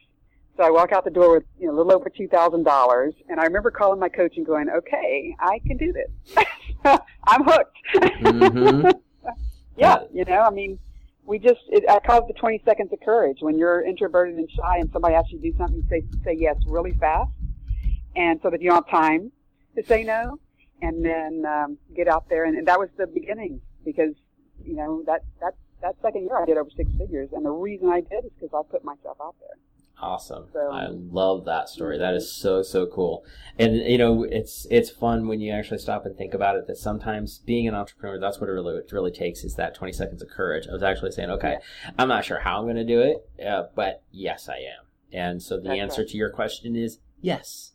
So 0.57 0.63
I 0.63 0.69
walk 0.69 0.91
out 0.91 1.05
the 1.05 1.11
door 1.11 1.35
with 1.35 1.43
you 1.59 1.67
know, 1.67 1.73
a 1.73 1.75
little 1.75 1.93
over 1.93 2.09
$2,000 2.09 3.13
and 3.29 3.39
I 3.39 3.43
remember 3.43 3.71
calling 3.71 3.99
my 3.99 4.09
coach 4.09 4.37
and 4.37 4.45
going, 4.45 4.69
okay, 4.69 5.35
I 5.39 5.59
can 5.65 5.77
do 5.77 5.93
this. 5.93 6.45
I'm 7.23 7.43
hooked. 7.43 7.77
Mm-hmm. 7.95 8.89
yeah, 9.77 9.99
you 10.13 10.25
know, 10.25 10.41
I 10.41 10.49
mean, 10.49 10.77
we 11.25 11.39
just 11.39 11.61
it, 11.69 11.83
I 11.89 11.99
call 11.99 12.19
it 12.19 12.27
the 12.27 12.39
20 12.39 12.61
seconds 12.65 12.91
of 12.91 12.99
courage. 13.01 13.37
When 13.41 13.57
you're 13.57 13.83
introverted 13.83 14.35
and 14.35 14.49
shy, 14.51 14.77
and 14.79 14.89
somebody 14.91 15.15
asks 15.15 15.31
you 15.31 15.39
to 15.39 15.51
do 15.51 15.57
something, 15.57 15.85
say 15.89 16.03
say 16.23 16.35
yes 16.37 16.57
really 16.67 16.93
fast, 16.93 17.31
and 18.15 18.39
so 18.41 18.49
that 18.49 18.61
you 18.61 18.69
don't 18.69 18.85
have 18.85 18.89
time 18.89 19.31
to 19.75 19.85
say 19.85 20.03
no, 20.03 20.39
and 20.81 21.05
then 21.05 21.45
um, 21.45 21.77
get 21.95 22.07
out 22.07 22.27
there. 22.29 22.45
And, 22.45 22.57
and 22.57 22.67
that 22.67 22.79
was 22.79 22.89
the 22.97 23.07
beginning 23.07 23.61
because 23.85 24.13
you 24.63 24.75
know 24.75 25.03
that 25.05 25.21
that 25.39 25.55
that 25.81 25.95
second 26.01 26.23
year 26.23 26.37
I 26.37 26.45
did 26.45 26.57
over 26.57 26.69
six 26.75 26.91
figures, 26.97 27.29
and 27.33 27.45
the 27.45 27.51
reason 27.51 27.89
I 27.89 28.01
did 28.01 28.25
is 28.25 28.31
because 28.39 28.53
I 28.53 28.69
put 28.69 28.83
myself 28.83 29.17
out 29.21 29.35
there. 29.39 29.57
Awesome. 30.01 30.47
So, 30.51 30.71
I 30.71 30.87
love 30.89 31.45
that 31.45 31.69
story. 31.69 31.99
That 31.99 32.15
is 32.15 32.33
so 32.33 32.63
so 32.63 32.87
cool. 32.87 33.23
And 33.59 33.75
you 33.75 33.99
know, 33.99 34.23
it's 34.23 34.65
it's 34.71 34.89
fun 34.89 35.27
when 35.27 35.39
you 35.39 35.51
actually 35.53 35.77
stop 35.77 36.05
and 36.05 36.17
think 36.17 36.33
about 36.33 36.55
it 36.55 36.65
that 36.67 36.77
sometimes 36.77 37.37
being 37.39 37.67
an 37.67 37.75
entrepreneur, 37.75 38.19
that's 38.19 38.39
what 38.39 38.49
it 38.49 38.53
really 38.53 38.77
it 38.77 38.91
really 38.91 39.11
takes 39.11 39.43
is 39.43 39.55
that 39.55 39.75
20 39.75 39.93
seconds 39.93 40.21
of 40.23 40.29
courage. 40.29 40.67
I 40.67 40.73
was 40.73 40.83
actually 40.83 41.11
saying, 41.11 41.29
okay, 41.29 41.57
yeah. 41.59 41.91
I'm 41.99 42.07
not 42.07 42.25
sure 42.25 42.39
how 42.39 42.57
I'm 42.57 42.65
going 42.65 42.77
to 42.77 42.83
do 42.83 43.01
it, 43.01 43.45
uh, 43.45 43.63
but 43.75 44.03
yes, 44.11 44.49
I 44.49 44.55
am. 44.57 44.85
And 45.13 45.41
so 45.41 45.57
the 45.57 45.69
that's 45.69 45.79
answer 45.79 46.01
right. 46.01 46.09
to 46.09 46.17
your 46.17 46.31
question 46.31 46.75
is 46.75 46.99
yes 47.21 47.73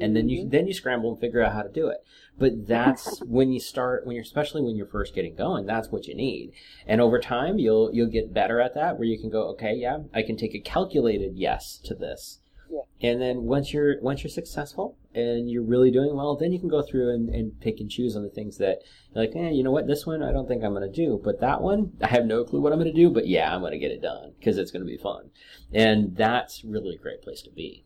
and 0.00 0.14
then 0.14 0.28
you 0.28 0.40
mm-hmm. 0.40 0.50
then 0.50 0.66
you 0.66 0.72
scramble 0.72 1.10
and 1.10 1.20
figure 1.20 1.42
out 1.42 1.52
how 1.52 1.62
to 1.62 1.68
do 1.68 1.88
it 1.88 1.98
but 2.38 2.66
that's 2.66 3.20
when 3.20 3.52
you 3.52 3.60
start 3.60 4.06
when 4.06 4.14
you're 4.14 4.22
especially 4.22 4.62
when 4.62 4.76
you're 4.76 4.86
first 4.86 5.14
getting 5.14 5.34
going 5.34 5.66
that's 5.66 5.88
what 5.88 6.06
you 6.06 6.14
need. 6.14 6.52
And 6.86 7.00
over 7.00 7.18
time 7.18 7.58
you'll 7.58 7.90
you'll 7.92 8.10
get 8.10 8.32
better 8.32 8.60
at 8.60 8.74
that 8.74 8.98
where 8.98 9.08
you 9.08 9.18
can 9.18 9.30
go 9.30 9.48
okay 9.50 9.74
yeah 9.74 9.98
i 10.14 10.22
can 10.22 10.36
take 10.36 10.54
a 10.54 10.60
calculated 10.60 11.32
yes 11.36 11.78
to 11.84 11.94
this. 11.94 12.40
Yeah. 12.70 13.10
and 13.10 13.18
then 13.18 13.44
once 13.44 13.72
you're 13.72 13.98
once 14.02 14.22
you're 14.22 14.30
successful 14.30 14.98
and 15.14 15.50
you're 15.50 15.62
really 15.62 15.90
doing 15.90 16.14
well 16.14 16.36
then 16.36 16.52
you 16.52 16.58
can 16.58 16.68
go 16.68 16.82
through 16.82 17.14
and, 17.14 17.30
and 17.30 17.58
pick 17.60 17.80
and 17.80 17.90
choose 17.90 18.14
on 18.14 18.22
the 18.22 18.28
things 18.28 18.58
that 18.58 18.82
you're 19.14 19.24
like 19.24 19.34
eh, 19.34 19.48
you 19.48 19.62
know 19.62 19.70
what? 19.70 19.86
This 19.86 20.04
one 20.04 20.22
i 20.22 20.32
don't 20.32 20.46
think 20.46 20.62
i'm 20.62 20.74
going 20.74 20.82
to 20.82 20.94
do 20.94 21.18
but 21.24 21.40
that 21.40 21.62
one 21.62 21.92
i 22.02 22.08
have 22.08 22.26
no 22.26 22.44
clue 22.44 22.60
what 22.60 22.72
i'm 22.72 22.78
going 22.78 22.92
to 22.92 23.00
do 23.00 23.08
but 23.08 23.26
yeah 23.26 23.54
i'm 23.54 23.62
going 23.62 23.72
to 23.72 23.78
get 23.78 23.90
it 23.90 24.02
done 24.02 24.32
because 24.38 24.58
it's 24.58 24.70
going 24.70 24.84
to 24.84 24.86
be 24.86 24.98
fun. 24.98 25.30
And 25.72 26.14
that's 26.14 26.62
really 26.62 26.96
a 26.96 26.98
great 26.98 27.22
place 27.22 27.40
to 27.42 27.50
be 27.50 27.84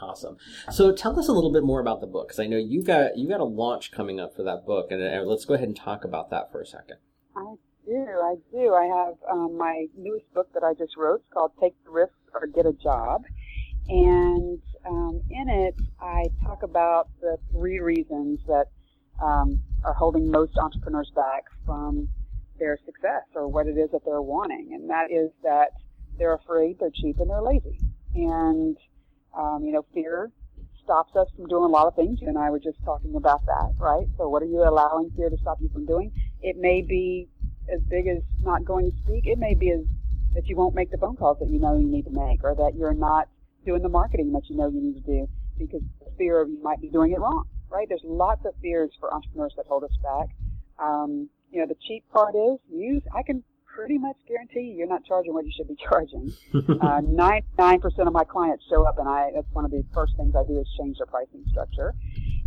Awesome. 0.00 0.36
So 0.70 0.92
tell 0.92 1.18
us 1.18 1.28
a 1.28 1.32
little 1.32 1.52
bit 1.52 1.64
more 1.64 1.80
about 1.80 2.00
the 2.00 2.06
book, 2.06 2.28
because 2.28 2.40
I 2.40 2.46
know 2.46 2.56
you 2.56 2.82
got 2.82 3.16
you 3.16 3.28
got 3.28 3.40
a 3.40 3.44
launch 3.44 3.90
coming 3.90 4.20
up 4.20 4.36
for 4.36 4.42
that 4.44 4.64
book, 4.64 4.90
and, 4.90 5.26
let's 5.26 5.44
go 5.44 5.54
ahead 5.54 5.68
and 5.68 5.76
talk 5.76 6.04
about 6.04 6.30
that 6.30 6.52
for 6.52 6.60
a 6.60 6.66
second. 6.66 6.98
I 7.36 7.54
do, 7.84 8.06
I 8.22 8.34
do. 8.52 8.74
I 8.74 8.84
have 8.84 9.14
um, 9.30 9.56
my 9.56 9.86
newest 9.96 10.32
book 10.34 10.48
that 10.54 10.62
I 10.62 10.74
just 10.74 10.96
wrote. 10.96 11.20
It's 11.20 11.32
called 11.32 11.52
"Take 11.60 11.74
the 11.84 11.90
Risk 11.90 12.12
or 12.32 12.46
Get 12.46 12.66
a 12.66 12.72
Job," 12.72 13.24
and 13.88 14.60
um, 14.86 15.20
in 15.30 15.48
it, 15.48 15.74
I 16.00 16.26
talk 16.44 16.62
about 16.62 17.08
the 17.20 17.38
three 17.50 17.80
reasons 17.80 18.40
that 18.46 18.66
um, 19.22 19.60
are 19.84 19.94
holding 19.94 20.30
most 20.30 20.56
entrepreneurs 20.58 21.10
back 21.14 21.44
from 21.66 22.08
their 22.58 22.78
success 22.84 23.24
or 23.34 23.48
what 23.48 23.66
it 23.66 23.76
is 23.78 23.90
that 23.90 24.04
they're 24.04 24.22
wanting, 24.22 24.70
and 24.74 24.90
that 24.90 25.10
is 25.10 25.30
that 25.42 25.70
they're 26.18 26.34
afraid, 26.34 26.78
they're 26.78 26.90
cheap, 26.94 27.18
and 27.18 27.30
they're 27.30 27.42
lazy, 27.42 27.80
and 28.14 28.76
um, 29.38 29.62
you 29.64 29.72
know, 29.72 29.84
fear 29.94 30.30
stops 30.82 31.14
us 31.16 31.28
from 31.36 31.46
doing 31.46 31.64
a 31.64 31.68
lot 31.68 31.86
of 31.86 31.94
things. 31.94 32.20
You 32.20 32.28
and 32.28 32.38
I 32.38 32.50
were 32.50 32.58
just 32.58 32.78
talking 32.84 33.14
about 33.14 33.46
that, 33.46 33.72
right? 33.78 34.06
So 34.16 34.28
what 34.28 34.42
are 34.42 34.46
you 34.46 34.62
allowing 34.66 35.10
fear 35.16 35.30
to 35.30 35.36
stop 35.38 35.58
you 35.60 35.68
from 35.68 35.86
doing? 35.86 36.12
It 36.42 36.56
may 36.58 36.82
be 36.82 37.28
as 37.72 37.80
big 37.88 38.08
as 38.08 38.22
not 38.42 38.64
going 38.64 38.90
to 38.90 38.96
speak. 39.04 39.26
It 39.26 39.38
may 39.38 39.54
be 39.54 39.70
as 39.70 39.80
that 40.34 40.46
you 40.48 40.56
won't 40.56 40.74
make 40.74 40.90
the 40.90 40.98
phone 40.98 41.16
calls 41.16 41.38
that 41.40 41.48
you 41.48 41.58
know 41.58 41.76
you 41.76 41.86
need 41.86 42.04
to 42.04 42.10
make, 42.10 42.44
or 42.44 42.54
that 42.54 42.72
you're 42.76 42.94
not 42.94 43.28
doing 43.64 43.82
the 43.82 43.88
marketing 43.88 44.32
that 44.32 44.42
you 44.48 44.56
know 44.56 44.68
you 44.68 44.80
need 44.80 44.94
to 44.94 45.00
do 45.00 45.28
because 45.58 45.82
the 46.00 46.10
fear 46.16 46.40
of 46.40 46.48
you 46.48 46.62
might 46.62 46.80
be 46.80 46.88
doing 46.88 47.12
it 47.12 47.18
wrong, 47.18 47.44
right? 47.70 47.88
There's 47.88 48.04
lots 48.04 48.44
of 48.44 48.54
fears 48.60 48.90
for 49.00 49.12
entrepreneurs 49.12 49.52
that 49.56 49.66
hold 49.66 49.84
us 49.84 49.96
back. 50.02 50.28
Um, 50.78 51.28
you 51.50 51.60
know, 51.60 51.66
the 51.66 51.76
cheap 51.86 52.04
part 52.12 52.34
is 52.34 52.58
use. 52.70 53.02
I 53.14 53.22
can 53.22 53.42
pretty 53.78 53.96
much 53.96 54.16
guarantee 54.26 54.62
you 54.62 54.74
you're 54.74 54.88
not 54.88 55.04
charging 55.04 55.32
what 55.32 55.44
you 55.44 55.52
should 55.56 55.68
be 55.68 55.76
charging. 55.88 56.32
uh, 56.54 57.00
99% 57.00 58.06
of 58.06 58.12
my 58.12 58.24
clients 58.24 58.64
show 58.68 58.84
up, 58.84 58.98
and 58.98 59.08
I 59.08 59.30
that's 59.32 59.46
one 59.52 59.64
of 59.64 59.70
the 59.70 59.84
first 59.94 60.16
things 60.16 60.34
I 60.34 60.42
do 60.44 60.58
is 60.58 60.66
change 60.78 60.98
their 60.98 61.06
pricing 61.06 61.44
structure. 61.50 61.94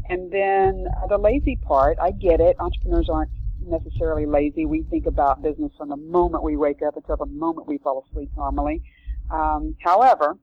And 0.09 0.29
then 0.29 0.87
uh, 1.01 1.07
the 1.07 1.17
lazy 1.17 1.55
part, 1.55 1.97
I 2.01 2.11
get 2.11 2.41
it. 2.41 2.57
Entrepreneurs 2.59 3.07
aren't 3.07 3.31
necessarily 3.65 4.25
lazy. 4.25 4.65
We 4.65 4.81
think 4.83 5.05
about 5.05 5.41
business 5.41 5.71
from 5.77 5.87
the 5.87 5.95
moment 5.95 6.43
we 6.43 6.57
wake 6.57 6.81
up 6.85 6.97
until 6.97 7.15
the 7.15 7.27
moment 7.27 7.67
we 7.67 7.77
fall 7.77 8.05
asleep 8.09 8.29
normally. 8.35 8.81
Um, 9.29 9.77
however, 9.81 10.37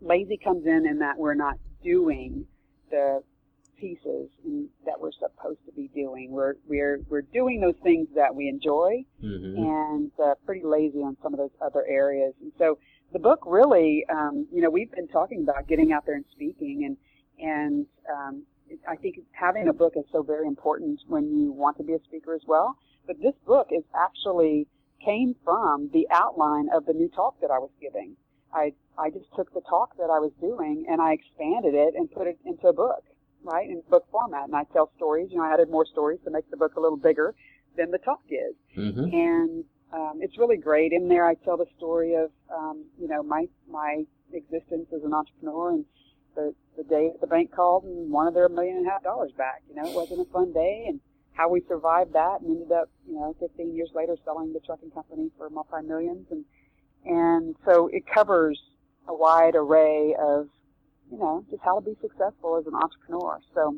lazy 0.00 0.36
comes 0.36 0.66
in 0.66 0.86
in 0.86 1.00
that 1.00 1.18
we're 1.18 1.34
not 1.34 1.56
doing 1.82 2.46
the 2.90 3.24
pieces 3.82 4.30
that 4.86 4.94
we're 4.98 5.10
supposed 5.12 5.58
to 5.66 5.72
be 5.72 5.90
doing. 5.94 6.30
We're 6.30 6.54
we're 6.68 7.00
we're 7.08 7.22
doing 7.22 7.60
those 7.60 7.74
things 7.82 8.06
that 8.14 8.34
we 8.34 8.48
enjoy, 8.48 9.04
mm-hmm. 9.22 9.56
and 9.56 10.10
uh, 10.24 10.34
pretty 10.46 10.64
lazy 10.64 10.98
on 10.98 11.16
some 11.22 11.34
of 11.34 11.38
those 11.38 11.50
other 11.60 11.84
areas. 11.88 12.32
And 12.40 12.52
so 12.58 12.78
the 13.12 13.18
book 13.18 13.40
really, 13.44 14.04
um, 14.08 14.46
you 14.52 14.62
know, 14.62 14.70
we've 14.70 14.90
been 14.92 15.08
talking 15.08 15.42
about 15.42 15.66
getting 15.66 15.92
out 15.92 16.06
there 16.06 16.14
and 16.14 16.24
speaking, 16.30 16.84
and 16.86 16.96
and 17.44 17.86
um, 18.08 18.44
I 18.88 18.94
think 18.94 19.18
having 19.32 19.68
a 19.68 19.72
book 19.72 19.94
is 19.96 20.04
so 20.12 20.22
very 20.22 20.46
important 20.46 21.00
when 21.08 21.36
you 21.36 21.52
want 21.52 21.76
to 21.78 21.82
be 21.82 21.94
a 21.94 22.02
speaker 22.04 22.34
as 22.34 22.42
well. 22.46 22.76
But 23.06 23.16
this 23.20 23.34
book 23.44 23.68
is 23.72 23.82
actually 23.98 24.68
came 25.04 25.34
from 25.44 25.90
the 25.92 26.06
outline 26.12 26.68
of 26.72 26.86
the 26.86 26.92
new 26.92 27.08
talk 27.08 27.40
that 27.40 27.50
I 27.50 27.58
was 27.58 27.70
giving. 27.80 28.16
I 28.54 28.74
I 28.96 29.10
just 29.10 29.26
took 29.34 29.52
the 29.54 29.62
talk 29.68 29.96
that 29.96 30.10
I 30.10 30.20
was 30.20 30.30
doing 30.40 30.86
and 30.88 31.02
I 31.02 31.14
expanded 31.14 31.74
it 31.74 31.94
and 31.96 32.08
put 32.12 32.28
it 32.28 32.38
into 32.44 32.68
a 32.68 32.72
book 32.72 33.02
right, 33.44 33.68
in 33.68 33.82
book 33.90 34.06
format. 34.10 34.44
And 34.44 34.56
I 34.56 34.64
tell 34.72 34.90
stories. 34.96 35.28
You 35.30 35.38
know, 35.38 35.44
I 35.44 35.52
added 35.52 35.70
more 35.70 35.86
stories 35.86 36.20
to 36.24 36.30
make 36.30 36.50
the 36.50 36.56
book 36.56 36.76
a 36.76 36.80
little 36.80 36.96
bigger 36.96 37.34
than 37.76 37.90
the 37.90 37.98
talk 37.98 38.22
is. 38.28 38.54
Mm-hmm. 38.76 39.14
And 39.14 39.64
um, 39.92 40.18
it's 40.20 40.38
really 40.38 40.56
great. 40.56 40.92
In 40.92 41.08
there, 41.08 41.26
I 41.26 41.34
tell 41.34 41.56
the 41.56 41.66
story 41.76 42.14
of, 42.14 42.30
um, 42.54 42.84
you 42.98 43.08
know, 43.08 43.22
my 43.22 43.46
my 43.70 44.04
existence 44.32 44.86
as 44.94 45.02
an 45.04 45.12
entrepreneur 45.12 45.70
and 45.70 45.84
the 46.34 46.54
the 46.76 46.84
day 46.84 47.10
that 47.12 47.20
the 47.20 47.26
bank 47.26 47.52
called 47.54 47.84
and 47.84 48.10
wanted 48.10 48.34
their 48.34 48.48
million 48.48 48.78
and 48.78 48.86
a 48.86 48.90
half 48.90 49.02
dollars 49.02 49.32
back. 49.36 49.62
You 49.68 49.74
know, 49.74 49.88
it 49.88 49.94
wasn't 49.94 50.20
a 50.20 50.32
fun 50.32 50.52
day, 50.52 50.86
and 50.88 51.00
how 51.34 51.48
we 51.48 51.62
survived 51.68 52.12
that 52.14 52.40
and 52.40 52.50
ended 52.50 52.72
up, 52.72 52.90
you 53.06 53.14
know, 53.14 53.34
15 53.40 53.74
years 53.74 53.90
later 53.94 54.16
selling 54.24 54.52
the 54.52 54.60
trucking 54.60 54.90
company 54.90 55.30
for 55.36 55.50
multi 55.50 55.86
millions. 55.86 56.26
And 56.30 56.44
and 57.04 57.56
so 57.64 57.88
it 57.92 58.04
covers 58.06 58.60
a 59.08 59.14
wide 59.14 59.54
array 59.56 60.14
of 60.18 60.48
you 61.12 61.18
know, 61.18 61.44
just 61.50 61.62
how 61.62 61.78
to 61.78 61.84
be 61.84 61.94
successful 62.00 62.56
as 62.56 62.66
an 62.66 62.74
entrepreneur. 62.74 63.38
So 63.54 63.76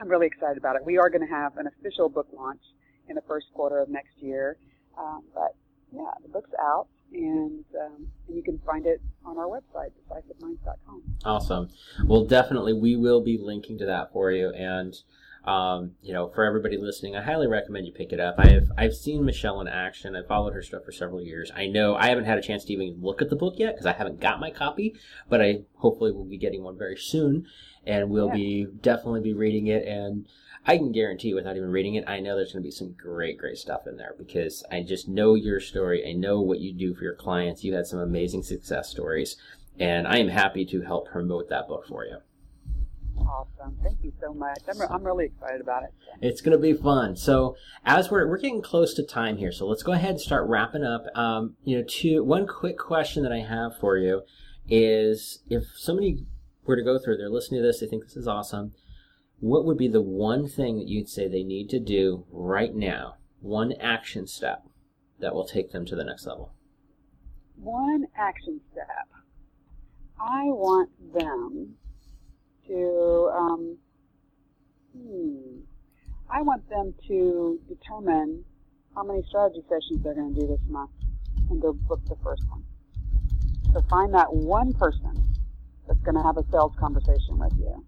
I'm 0.00 0.08
really 0.08 0.26
excited 0.26 0.58
about 0.58 0.74
it. 0.74 0.84
We 0.84 0.98
are 0.98 1.08
going 1.08 1.26
to 1.26 1.32
have 1.32 1.56
an 1.56 1.68
official 1.68 2.08
book 2.08 2.26
launch 2.32 2.60
in 3.08 3.14
the 3.14 3.22
first 3.28 3.46
quarter 3.54 3.78
of 3.80 3.88
next 3.88 4.18
year. 4.18 4.58
Um, 4.98 5.22
but 5.32 5.54
yeah, 5.92 6.10
the 6.20 6.28
book's 6.28 6.50
out, 6.60 6.88
and, 7.12 7.64
um, 7.80 8.08
and 8.26 8.36
you 8.36 8.42
can 8.42 8.58
find 8.66 8.86
it 8.86 9.00
on 9.24 9.38
our 9.38 9.46
website, 9.46 9.90
decisiveminds.com. 10.10 11.02
Awesome. 11.24 11.70
Well, 12.04 12.24
definitely, 12.24 12.72
we 12.72 12.96
will 12.96 13.20
be 13.20 13.38
linking 13.38 13.78
to 13.78 13.86
that 13.86 14.12
for 14.12 14.32
you. 14.32 14.50
And 14.50 14.94
um, 15.48 15.92
you 16.02 16.12
know, 16.12 16.28
for 16.28 16.44
everybody 16.44 16.76
listening, 16.76 17.16
I 17.16 17.22
highly 17.22 17.46
recommend 17.46 17.86
you 17.86 17.92
pick 17.92 18.12
it 18.12 18.20
up. 18.20 18.34
I 18.36 18.48
have 18.48 18.70
I've 18.76 18.94
seen 18.94 19.24
Michelle 19.24 19.62
in 19.62 19.66
action. 19.66 20.14
I've 20.14 20.26
followed 20.26 20.52
her 20.52 20.62
stuff 20.62 20.84
for 20.84 20.92
several 20.92 21.22
years. 21.22 21.50
I 21.56 21.66
know 21.68 21.96
I 21.96 22.08
haven't 22.08 22.26
had 22.26 22.36
a 22.36 22.42
chance 22.42 22.66
to 22.66 22.72
even 22.74 23.00
look 23.00 23.22
at 23.22 23.30
the 23.30 23.36
book 23.36 23.54
yet 23.56 23.72
because 23.72 23.86
I 23.86 23.94
haven't 23.94 24.20
got 24.20 24.40
my 24.40 24.50
copy, 24.50 24.94
but 25.26 25.40
I 25.40 25.62
hopefully 25.76 26.12
will 26.12 26.26
be 26.26 26.36
getting 26.36 26.62
one 26.62 26.76
very 26.76 26.98
soon, 26.98 27.46
and 27.86 28.10
we'll 28.10 28.28
yeah. 28.28 28.34
be 28.34 28.66
definitely 28.82 29.22
be 29.22 29.32
reading 29.32 29.68
it. 29.68 29.86
And 29.86 30.26
I 30.66 30.76
can 30.76 30.92
guarantee, 30.92 31.32
without 31.32 31.56
even 31.56 31.70
reading 31.70 31.94
it, 31.94 32.04
I 32.06 32.20
know 32.20 32.36
there's 32.36 32.52
going 32.52 32.62
to 32.62 32.66
be 32.66 32.70
some 32.70 32.92
great, 32.92 33.38
great 33.38 33.56
stuff 33.56 33.86
in 33.86 33.96
there 33.96 34.14
because 34.18 34.62
I 34.70 34.82
just 34.82 35.08
know 35.08 35.34
your 35.34 35.60
story. 35.60 36.06
I 36.06 36.12
know 36.12 36.42
what 36.42 36.60
you 36.60 36.74
do 36.74 36.94
for 36.94 37.04
your 37.04 37.14
clients. 37.14 37.64
You 37.64 37.72
had 37.72 37.86
some 37.86 38.00
amazing 38.00 38.42
success 38.42 38.90
stories, 38.90 39.38
and 39.78 40.06
I 40.06 40.18
am 40.18 40.28
happy 40.28 40.66
to 40.66 40.82
help 40.82 41.08
promote 41.08 41.48
that 41.48 41.68
book 41.68 41.86
for 41.88 42.04
you. 42.04 42.18
Awesome. 43.28 43.76
Thank 43.82 43.98
you 44.02 44.12
so 44.20 44.32
much. 44.32 44.60
I'm, 44.68 44.80
I'm 44.90 45.04
really 45.04 45.26
excited 45.26 45.60
about 45.60 45.82
it. 45.82 45.90
It's 46.22 46.40
going 46.40 46.56
to 46.56 46.62
be 46.62 46.72
fun. 46.72 47.14
So 47.14 47.56
as 47.84 48.10
we're, 48.10 48.26
we're 48.26 48.38
getting 48.38 48.62
close 48.62 48.94
to 48.94 49.02
time 49.02 49.36
here, 49.36 49.52
so 49.52 49.66
let's 49.66 49.82
go 49.82 49.92
ahead 49.92 50.12
and 50.12 50.20
start 50.20 50.48
wrapping 50.48 50.82
up. 50.82 51.04
Um, 51.14 51.56
you 51.62 51.76
know, 51.76 51.84
two, 51.86 52.24
one 52.24 52.46
quick 52.46 52.78
question 52.78 53.22
that 53.24 53.32
I 53.32 53.40
have 53.40 53.78
for 53.78 53.98
you 53.98 54.22
is 54.68 55.42
if 55.48 55.64
somebody 55.76 56.24
were 56.64 56.76
to 56.76 56.82
go 56.82 56.98
through, 56.98 57.18
they're 57.18 57.28
listening 57.28 57.60
to 57.60 57.66
this, 57.66 57.80
they 57.80 57.86
think 57.86 58.04
this 58.04 58.16
is 58.16 58.26
awesome. 58.26 58.72
What 59.40 59.64
would 59.66 59.78
be 59.78 59.88
the 59.88 60.02
one 60.02 60.48
thing 60.48 60.78
that 60.78 60.88
you'd 60.88 61.08
say 61.08 61.28
they 61.28 61.44
need 61.44 61.68
to 61.70 61.78
do 61.78 62.24
right 62.30 62.74
now? 62.74 63.16
One 63.40 63.72
action 63.80 64.26
step 64.26 64.64
that 65.20 65.34
will 65.34 65.46
take 65.46 65.70
them 65.70 65.84
to 65.86 65.94
the 65.94 66.04
next 66.04 66.26
level? 66.26 66.54
One 67.56 68.06
action 68.16 68.60
step. 68.72 68.86
I 70.18 70.44
want 70.44 70.90
them 71.14 71.76
to, 72.68 73.30
um, 73.34 73.78
hmm, 74.96 75.60
I 76.30 76.42
want 76.42 76.68
them 76.68 76.94
to 77.08 77.60
determine 77.68 78.44
how 78.94 79.02
many 79.02 79.22
strategy 79.28 79.62
sessions 79.68 80.02
they're 80.02 80.14
going 80.14 80.34
to 80.34 80.40
do 80.40 80.46
this 80.46 80.60
month 80.68 80.90
and 81.50 81.60
go 81.60 81.72
book 81.72 82.00
the 82.08 82.16
first 82.22 82.42
one. 82.50 82.64
So 83.72 83.82
find 83.88 84.12
that 84.14 84.32
one 84.32 84.72
person 84.72 85.34
that's 85.86 86.00
going 86.00 86.16
to 86.16 86.22
have 86.22 86.36
a 86.36 86.44
sales 86.50 86.72
conversation 86.78 87.38
with 87.38 87.52
you. 87.58 87.84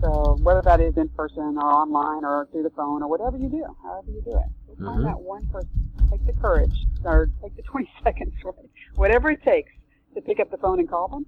So 0.00 0.36
whether 0.42 0.62
that 0.62 0.80
is 0.80 0.96
in 0.96 1.08
person 1.10 1.56
or 1.56 1.72
online 1.72 2.24
or 2.24 2.48
through 2.52 2.64
the 2.64 2.70
phone 2.70 3.02
or 3.02 3.08
whatever 3.08 3.36
you 3.36 3.48
do, 3.48 3.64
however 3.82 4.10
you 4.10 4.22
do 4.22 4.36
it, 4.36 4.44
just 4.66 4.78
mm-hmm. 4.78 4.84
find 4.86 5.06
that 5.06 5.20
one 5.20 5.46
person. 5.48 5.70
Take 6.10 6.26
the 6.26 6.32
courage 6.34 6.76
or 7.04 7.30
take 7.42 7.56
the 7.56 7.62
20 7.70 7.90
seconds, 8.02 8.34
right? 8.44 8.54
Whatever 8.96 9.30
it 9.30 9.42
takes 9.42 9.72
to 10.14 10.20
pick 10.20 10.40
up 10.40 10.50
the 10.50 10.58
phone 10.58 10.78
and 10.78 10.88
call 10.88 11.08
them. 11.08 11.26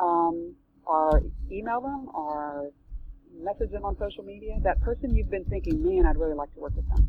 Um, 0.00 0.54
or 0.88 1.22
email 1.52 1.80
them 1.80 2.08
or 2.14 2.70
message 3.40 3.70
them 3.70 3.84
on 3.84 3.96
social 3.98 4.24
media. 4.24 4.58
That 4.62 4.80
person 4.80 5.14
you've 5.14 5.30
been 5.30 5.44
thinking, 5.44 5.84
man, 5.84 6.06
I'd 6.06 6.16
really 6.16 6.34
like 6.34 6.52
to 6.54 6.60
work 6.60 6.74
with 6.74 6.88
them. 6.88 7.06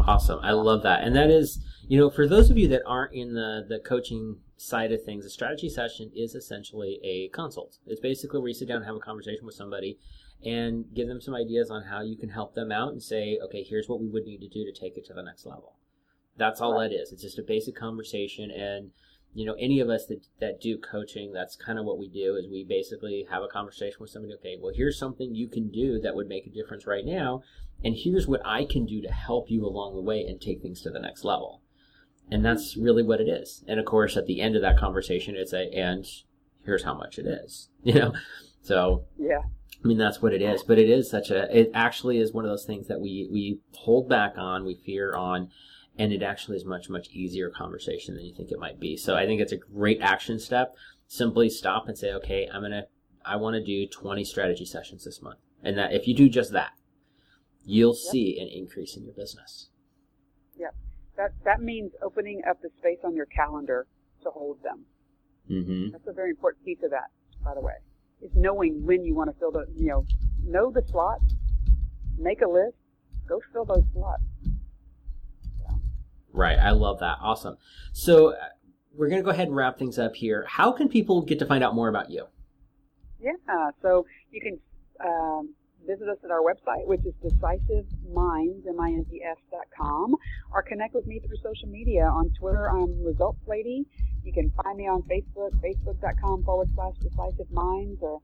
Awesome. 0.00 0.40
I 0.42 0.52
love 0.52 0.82
that. 0.82 1.04
And 1.04 1.14
that 1.14 1.30
is, 1.30 1.60
you 1.86 1.98
know, 1.98 2.10
for 2.10 2.26
those 2.26 2.50
of 2.50 2.58
you 2.58 2.66
that 2.68 2.82
aren't 2.86 3.14
in 3.14 3.34
the, 3.34 3.64
the 3.68 3.78
coaching 3.78 4.38
side 4.56 4.90
of 4.90 5.04
things, 5.04 5.24
a 5.24 5.30
strategy 5.30 5.68
session 5.68 6.10
is 6.16 6.34
essentially 6.34 6.98
a 7.04 7.28
consult. 7.28 7.78
It's 7.86 8.00
basically 8.00 8.40
where 8.40 8.48
you 8.48 8.54
sit 8.54 8.68
down 8.68 8.78
and 8.78 8.86
have 8.86 8.96
a 8.96 9.00
conversation 9.00 9.46
with 9.46 9.54
somebody 9.54 9.98
and 10.44 10.86
give 10.92 11.06
them 11.06 11.20
some 11.20 11.34
ideas 11.34 11.70
on 11.70 11.84
how 11.84 12.02
you 12.02 12.16
can 12.16 12.30
help 12.30 12.54
them 12.54 12.72
out 12.72 12.92
and 12.92 13.02
say, 13.02 13.38
okay, 13.44 13.62
here's 13.62 13.88
what 13.88 14.00
we 14.00 14.08
would 14.08 14.24
need 14.24 14.40
to 14.40 14.48
do 14.48 14.64
to 14.64 14.72
take 14.72 14.96
it 14.96 15.04
to 15.06 15.14
the 15.14 15.22
next 15.22 15.46
level. 15.46 15.76
That's 16.36 16.60
all 16.60 16.74
right. 16.74 16.90
that 16.90 16.96
is. 16.96 17.12
It's 17.12 17.22
just 17.22 17.38
a 17.38 17.42
basic 17.42 17.76
conversation 17.76 18.50
and 18.50 18.90
you 19.34 19.46
know, 19.46 19.56
any 19.58 19.80
of 19.80 19.88
us 19.88 20.06
that, 20.06 20.26
that 20.40 20.60
do 20.60 20.76
coaching, 20.78 21.32
that's 21.32 21.56
kind 21.56 21.78
of 21.78 21.84
what 21.84 21.98
we 21.98 22.08
do 22.08 22.36
is 22.36 22.50
we 22.50 22.64
basically 22.68 23.26
have 23.30 23.42
a 23.42 23.48
conversation 23.48 23.96
with 24.00 24.10
somebody. 24.10 24.34
Okay, 24.34 24.56
well, 24.60 24.72
here's 24.74 24.98
something 24.98 25.34
you 25.34 25.48
can 25.48 25.70
do 25.70 25.98
that 26.00 26.14
would 26.14 26.28
make 26.28 26.46
a 26.46 26.50
difference 26.50 26.86
right 26.86 27.04
now. 27.04 27.42
And 27.82 27.96
here's 27.96 28.28
what 28.28 28.42
I 28.44 28.64
can 28.64 28.84
do 28.84 29.00
to 29.02 29.10
help 29.10 29.50
you 29.50 29.64
along 29.64 29.94
the 29.94 30.02
way 30.02 30.20
and 30.20 30.40
take 30.40 30.60
things 30.60 30.82
to 30.82 30.90
the 30.90 31.00
next 31.00 31.24
level. 31.24 31.62
And 32.30 32.44
that's 32.44 32.76
really 32.76 33.02
what 33.02 33.20
it 33.20 33.28
is. 33.28 33.64
And 33.66 33.80
of 33.80 33.86
course, 33.86 34.16
at 34.16 34.26
the 34.26 34.40
end 34.40 34.54
of 34.54 34.62
that 34.62 34.78
conversation, 34.78 35.34
it's 35.36 35.52
a, 35.52 35.68
and 35.74 36.06
here's 36.64 36.84
how 36.84 36.94
much 36.94 37.18
it 37.18 37.26
is, 37.26 37.70
you 37.82 37.94
know? 37.94 38.12
So, 38.60 39.06
yeah. 39.18 39.40
I 39.82 39.88
mean, 39.88 39.98
that's 39.98 40.22
what 40.22 40.32
it 40.32 40.42
is. 40.42 40.62
But 40.62 40.78
it 40.78 40.88
is 40.88 41.10
such 41.10 41.30
a, 41.30 41.48
it 41.56 41.70
actually 41.74 42.18
is 42.18 42.32
one 42.32 42.44
of 42.44 42.50
those 42.50 42.64
things 42.64 42.86
that 42.88 43.00
we, 43.00 43.28
we 43.32 43.60
hold 43.74 44.08
back 44.08 44.34
on, 44.36 44.64
we 44.64 44.74
fear 44.74 45.14
on, 45.16 45.48
and 46.02 46.12
it 46.12 46.22
actually 46.22 46.56
is 46.56 46.64
much 46.64 46.90
much 46.90 47.08
easier 47.10 47.48
conversation 47.48 48.16
than 48.16 48.24
you 48.24 48.34
think 48.34 48.50
it 48.50 48.58
might 48.58 48.80
be. 48.80 48.96
So 48.96 49.14
i 49.14 49.24
think 49.24 49.40
it's 49.40 49.52
a 49.52 49.56
great 49.56 50.00
action 50.00 50.38
step. 50.40 50.74
Simply 51.06 51.48
stop 51.48 51.86
and 51.88 51.96
say 51.96 52.12
okay 52.12 52.48
i'm 52.52 52.62
gonna 52.62 52.84
i 53.24 53.36
want 53.36 53.54
to 53.54 53.62
do 53.62 53.86
20 53.86 54.24
strategy 54.24 54.64
sessions 54.64 55.04
this 55.04 55.22
month. 55.22 55.38
And 55.62 55.78
that 55.78 55.92
if 55.92 56.08
you 56.08 56.14
do 56.14 56.28
just 56.28 56.52
that 56.52 56.72
you'll 57.64 57.94
yep. 57.94 58.12
see 58.12 58.38
an 58.40 58.48
increase 58.48 58.96
in 58.96 59.04
your 59.04 59.14
business. 59.14 59.68
Yep. 60.58 60.74
That 61.16 61.30
that 61.44 61.62
means 61.62 61.92
opening 62.02 62.42
up 62.48 62.60
the 62.60 62.70
space 62.78 62.98
on 63.04 63.14
your 63.14 63.26
calendar 63.26 63.86
to 64.24 64.30
hold 64.30 64.62
them. 64.62 64.86
Mm-hmm. 65.50 65.90
that's 65.90 66.06
a 66.06 66.12
very 66.12 66.30
important 66.30 66.64
piece 66.64 66.78
of 66.84 66.90
that 66.90 67.10
by 67.44 67.52
the 67.52 67.60
way 67.60 67.74
is 68.22 68.30
knowing 68.36 68.86
when 68.86 69.04
you 69.04 69.12
want 69.12 69.28
to 69.28 69.36
fill 69.40 69.50
the 69.50 69.66
you 69.76 69.88
know 69.88 70.06
know 70.44 70.70
the 70.70 70.82
slots 70.88 71.34
make 72.16 72.40
a 72.42 72.48
list 72.48 72.76
go 73.28 73.40
fill 73.52 73.64
those 73.64 73.82
slots 73.92 74.22
Right. 76.32 76.58
I 76.58 76.70
love 76.70 77.00
that. 77.00 77.18
Awesome. 77.20 77.56
So 77.92 78.32
uh, 78.34 78.36
we're 78.94 79.08
going 79.08 79.20
to 79.20 79.24
go 79.24 79.30
ahead 79.30 79.48
and 79.48 79.56
wrap 79.56 79.78
things 79.78 79.98
up 79.98 80.16
here. 80.16 80.46
How 80.48 80.72
can 80.72 80.88
people 80.88 81.22
get 81.22 81.38
to 81.38 81.46
find 81.46 81.62
out 81.62 81.74
more 81.74 81.88
about 81.88 82.10
you? 82.10 82.26
Yeah. 83.20 83.32
So 83.80 84.06
you 84.30 84.40
can 84.40 84.58
um, 85.04 85.54
visit 85.86 86.08
us 86.08 86.18
at 86.24 86.30
our 86.30 86.40
website, 86.40 86.86
which 86.86 87.00
is 87.04 87.14
decisiveminds, 87.24 88.66
M-I-N-D-S 88.66 89.36
dot 89.50 89.66
com, 89.76 90.16
or 90.52 90.62
connect 90.62 90.94
with 90.94 91.06
me 91.06 91.20
through 91.20 91.36
social 91.42 91.68
media. 91.68 92.04
On 92.04 92.30
Twitter, 92.38 92.70
I'm 92.70 93.04
Results 93.04 93.40
Lady. 93.46 93.84
You 94.24 94.32
can 94.32 94.50
find 94.62 94.78
me 94.78 94.86
on 94.88 95.02
Facebook, 95.02 95.50
facebook.com 95.60 96.44
forward 96.44 96.68
slash 96.74 96.94
decisive 97.02 97.50
minds, 97.50 97.98
or, 98.00 98.20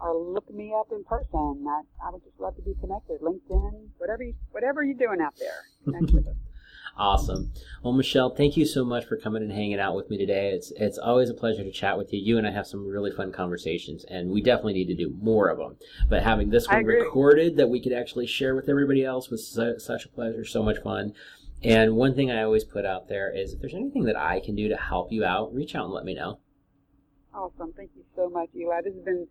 or 0.00 0.16
look 0.16 0.52
me 0.52 0.72
up 0.78 0.88
in 0.92 1.04
person. 1.04 1.64
I, 1.68 1.82
I 2.04 2.10
would 2.10 2.24
just 2.24 2.38
love 2.40 2.56
to 2.56 2.62
be 2.62 2.74
connected. 2.80 3.20
LinkedIn, 3.20 3.88
whatever, 3.98 4.24
you, 4.24 4.34
whatever 4.50 4.82
you're 4.82 4.98
doing 4.98 5.20
out 5.20 5.34
there. 5.38 5.94
Awesome. 6.98 7.52
Well, 7.82 7.92
Michelle, 7.92 8.30
thank 8.30 8.56
you 8.56 8.64
so 8.64 8.82
much 8.82 9.04
for 9.04 9.18
coming 9.18 9.42
and 9.42 9.52
hanging 9.52 9.78
out 9.78 9.94
with 9.94 10.08
me 10.08 10.16
today. 10.16 10.52
It's 10.52 10.72
it's 10.76 10.96
always 10.96 11.28
a 11.28 11.34
pleasure 11.34 11.62
to 11.62 11.70
chat 11.70 11.98
with 11.98 12.10
you. 12.10 12.18
You 12.18 12.38
and 12.38 12.46
I 12.46 12.52
have 12.52 12.66
some 12.66 12.88
really 12.88 13.10
fun 13.10 13.32
conversations, 13.32 14.06
and 14.08 14.30
we 14.30 14.40
definitely 14.40 14.72
need 14.72 14.86
to 14.86 14.94
do 14.94 15.14
more 15.20 15.48
of 15.50 15.58
them. 15.58 15.76
But 16.08 16.22
having 16.22 16.48
this 16.48 16.66
one 16.66 16.84
recorded 16.84 17.56
that 17.58 17.68
we 17.68 17.82
could 17.82 17.92
actually 17.92 18.26
share 18.26 18.54
with 18.54 18.70
everybody 18.70 19.04
else 19.04 19.28
was 19.28 19.46
su- 19.46 19.78
such 19.78 20.06
a 20.06 20.08
pleasure, 20.08 20.46
so 20.46 20.62
much 20.62 20.78
fun. 20.82 21.12
And 21.62 21.96
one 21.96 22.14
thing 22.14 22.30
I 22.30 22.42
always 22.42 22.64
put 22.64 22.86
out 22.86 23.08
there 23.08 23.30
is 23.30 23.52
if 23.52 23.60
there's 23.60 23.74
anything 23.74 24.04
that 24.04 24.16
I 24.16 24.40
can 24.40 24.54
do 24.54 24.68
to 24.68 24.76
help 24.76 25.12
you 25.12 25.22
out, 25.22 25.54
reach 25.54 25.74
out 25.74 25.84
and 25.84 25.92
let 25.92 26.04
me 26.04 26.14
know. 26.14 26.38
Awesome. 27.34 27.74
Thank 27.76 27.90
you 27.94 28.04
so 28.14 28.30
much, 28.30 28.48
Eli. 28.56 28.80
This 28.82 28.94
has 28.94 29.04
been 29.04 29.26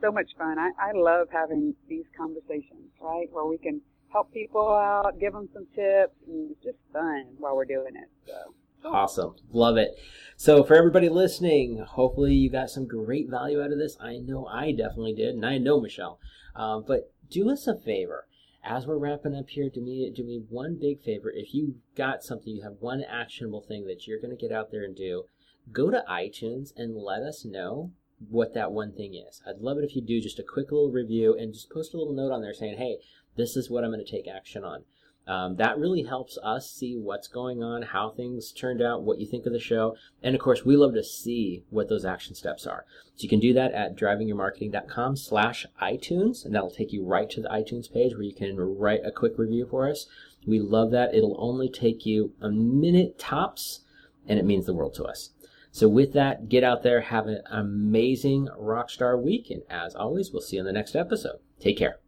so 0.00 0.10
much 0.10 0.30
fun. 0.36 0.58
I, 0.58 0.70
I 0.80 0.92
love 0.94 1.28
having 1.32 1.76
these 1.88 2.06
conversations, 2.16 2.90
right, 3.00 3.28
where 3.30 3.44
we 3.44 3.58
can– 3.58 3.80
help 4.14 4.32
people 4.32 4.72
out, 4.72 5.18
give 5.20 5.32
them 5.32 5.48
some 5.52 5.66
tips, 5.74 6.14
and 6.26 6.52
it's 6.52 6.62
just 6.62 6.78
fun 6.92 7.26
while 7.38 7.56
we're 7.56 7.64
doing 7.64 7.96
it. 7.96 8.08
So. 8.26 8.54
Awesome. 8.88 9.34
Love 9.50 9.76
it. 9.76 9.98
So, 10.36 10.62
for 10.62 10.76
everybody 10.76 11.08
listening, 11.08 11.78
hopefully 11.78 12.34
you 12.34 12.50
got 12.50 12.70
some 12.70 12.86
great 12.86 13.28
value 13.28 13.60
out 13.60 13.72
of 13.72 13.78
this. 13.78 13.96
I 14.00 14.18
know 14.18 14.46
I 14.46 14.70
definitely 14.72 15.14
did, 15.14 15.34
and 15.34 15.44
I 15.44 15.58
know 15.58 15.80
Michelle. 15.80 16.20
Uh, 16.54 16.78
but 16.78 17.12
do 17.28 17.50
us 17.50 17.66
a 17.66 17.76
favor. 17.76 18.26
As 18.62 18.86
we're 18.86 18.98
wrapping 18.98 19.34
up 19.34 19.48
here, 19.48 19.68
do 19.68 19.80
me 19.80 20.10
do 20.14 20.22
me 20.22 20.42
one 20.48 20.78
big 20.80 21.02
favor. 21.02 21.30
If 21.34 21.52
you 21.52 21.76
got 21.96 22.22
something, 22.22 22.54
you 22.54 22.62
have 22.62 22.76
one 22.80 23.02
actionable 23.02 23.62
thing 23.62 23.86
that 23.86 24.06
you're 24.06 24.20
going 24.20 24.36
to 24.36 24.40
get 24.40 24.54
out 24.54 24.70
there 24.70 24.84
and 24.84 24.96
do, 24.96 25.24
go 25.72 25.90
to 25.90 26.04
iTunes 26.08 26.72
and 26.76 26.96
let 26.96 27.22
us 27.22 27.44
know 27.44 27.90
what 28.30 28.54
that 28.54 28.72
one 28.72 28.92
thing 28.92 29.14
is. 29.14 29.42
I'd 29.46 29.60
love 29.60 29.78
it 29.78 29.84
if 29.84 29.96
you 29.96 30.02
do 30.02 30.20
just 30.20 30.38
a 30.38 30.44
quick 30.44 30.70
little 30.70 30.90
review 30.90 31.36
and 31.38 31.52
just 31.52 31.70
post 31.70 31.94
a 31.94 31.98
little 31.98 32.14
note 32.14 32.32
on 32.32 32.42
there 32.42 32.54
saying, 32.54 32.78
hey, 32.78 32.98
this 33.36 33.56
is 33.56 33.70
what 33.70 33.84
I'm 33.84 33.90
going 33.90 34.04
to 34.04 34.10
take 34.10 34.28
action 34.28 34.64
on. 34.64 34.84
Um, 35.26 35.56
that 35.56 35.78
really 35.78 36.02
helps 36.02 36.36
us 36.42 36.70
see 36.70 36.96
what's 36.96 37.28
going 37.28 37.62
on, 37.62 37.82
how 37.82 38.10
things 38.10 38.52
turned 38.52 38.82
out, 38.82 39.02
what 39.02 39.18
you 39.18 39.26
think 39.26 39.46
of 39.46 39.52
the 39.52 39.58
show. 39.58 39.96
And 40.22 40.34
of 40.34 40.40
course, 40.40 40.64
we 40.64 40.76
love 40.76 40.92
to 40.94 41.02
see 41.02 41.64
what 41.70 41.88
those 41.88 42.04
action 42.04 42.34
steps 42.34 42.66
are. 42.66 42.84
So 43.16 43.22
you 43.22 43.28
can 43.28 43.40
do 43.40 43.54
that 43.54 43.72
at 43.72 43.96
drivingyourmarketing.com 43.96 45.16
slash 45.16 45.66
iTunes, 45.80 46.44
and 46.44 46.54
that'll 46.54 46.70
take 46.70 46.92
you 46.92 47.04
right 47.04 47.30
to 47.30 47.40
the 47.40 47.48
iTunes 47.48 47.90
page 47.90 48.12
where 48.12 48.22
you 48.22 48.34
can 48.34 48.56
write 48.58 49.00
a 49.04 49.10
quick 49.10 49.38
review 49.38 49.66
for 49.66 49.88
us. 49.88 50.06
We 50.46 50.60
love 50.60 50.90
that. 50.90 51.14
It'll 51.14 51.36
only 51.38 51.70
take 51.70 52.04
you 52.04 52.34
a 52.42 52.50
minute 52.50 53.18
tops, 53.18 53.80
and 54.28 54.38
it 54.38 54.44
means 54.44 54.66
the 54.66 54.74
world 54.74 54.94
to 54.96 55.04
us. 55.04 55.30
So 55.70 55.88
with 55.88 56.12
that, 56.12 56.48
get 56.48 56.62
out 56.62 56.82
there, 56.82 57.00
have 57.00 57.26
an 57.26 57.40
amazing 57.50 58.48
rockstar 58.60 59.20
week, 59.20 59.50
and 59.50 59.62
as 59.70 59.94
always, 59.94 60.30
we'll 60.30 60.42
see 60.42 60.56
you 60.56 60.60
in 60.60 60.66
the 60.66 60.72
next 60.72 60.94
episode. 60.94 61.38
Take 61.58 61.78
care. 61.78 62.03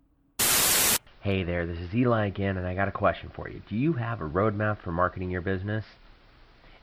Hey 1.26 1.42
there, 1.42 1.66
this 1.66 1.80
is 1.80 1.92
Eli 1.92 2.26
again, 2.26 2.56
and 2.56 2.64
I 2.64 2.76
got 2.76 2.86
a 2.86 2.92
question 2.92 3.32
for 3.34 3.48
you. 3.48 3.60
Do 3.68 3.74
you 3.74 3.94
have 3.94 4.20
a 4.20 4.28
roadmap 4.28 4.80
for 4.80 4.92
marketing 4.92 5.28
your 5.28 5.40
business? 5.40 5.84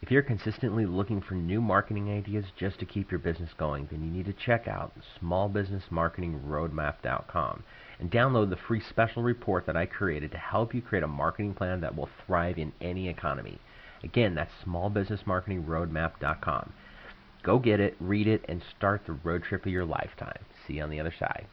If 0.01 0.11
you're 0.11 0.21
consistently 0.21 0.85
looking 0.85 1.21
for 1.21 1.35
new 1.35 1.61
marketing 1.61 2.09
ideas 2.09 2.43
just 2.59 2.77
to 2.79 2.85
keep 2.85 3.09
your 3.09 3.21
business 3.21 3.51
going, 3.57 3.87
then 3.89 4.03
you 4.03 4.11
need 4.11 4.25
to 4.25 4.33
check 4.33 4.67
out 4.67 4.91
smallbusinessmarketingroadmap.com 5.21 7.63
and 7.99 8.11
download 8.11 8.49
the 8.49 8.57
free 8.57 8.81
special 8.81 9.23
report 9.23 9.65
that 9.65 9.77
I 9.77 9.85
created 9.85 10.31
to 10.31 10.37
help 10.37 10.75
you 10.75 10.81
create 10.81 11.05
a 11.05 11.07
marketing 11.07 11.53
plan 11.53 11.79
that 11.79 11.95
will 11.95 12.09
thrive 12.27 12.57
in 12.57 12.73
any 12.81 13.07
economy. 13.07 13.59
Again, 14.03 14.35
that's 14.35 14.51
smallbusinessmarketingroadmap.com. 14.67 16.73
Go 17.43 17.59
get 17.59 17.79
it, 17.79 17.95
read 18.01 18.27
it, 18.27 18.43
and 18.49 18.61
start 18.75 19.05
the 19.05 19.13
road 19.13 19.43
trip 19.43 19.65
of 19.65 19.71
your 19.71 19.85
lifetime. 19.85 20.43
See 20.67 20.73
you 20.73 20.83
on 20.83 20.89
the 20.89 20.99
other 20.99 21.13
side. 21.17 21.47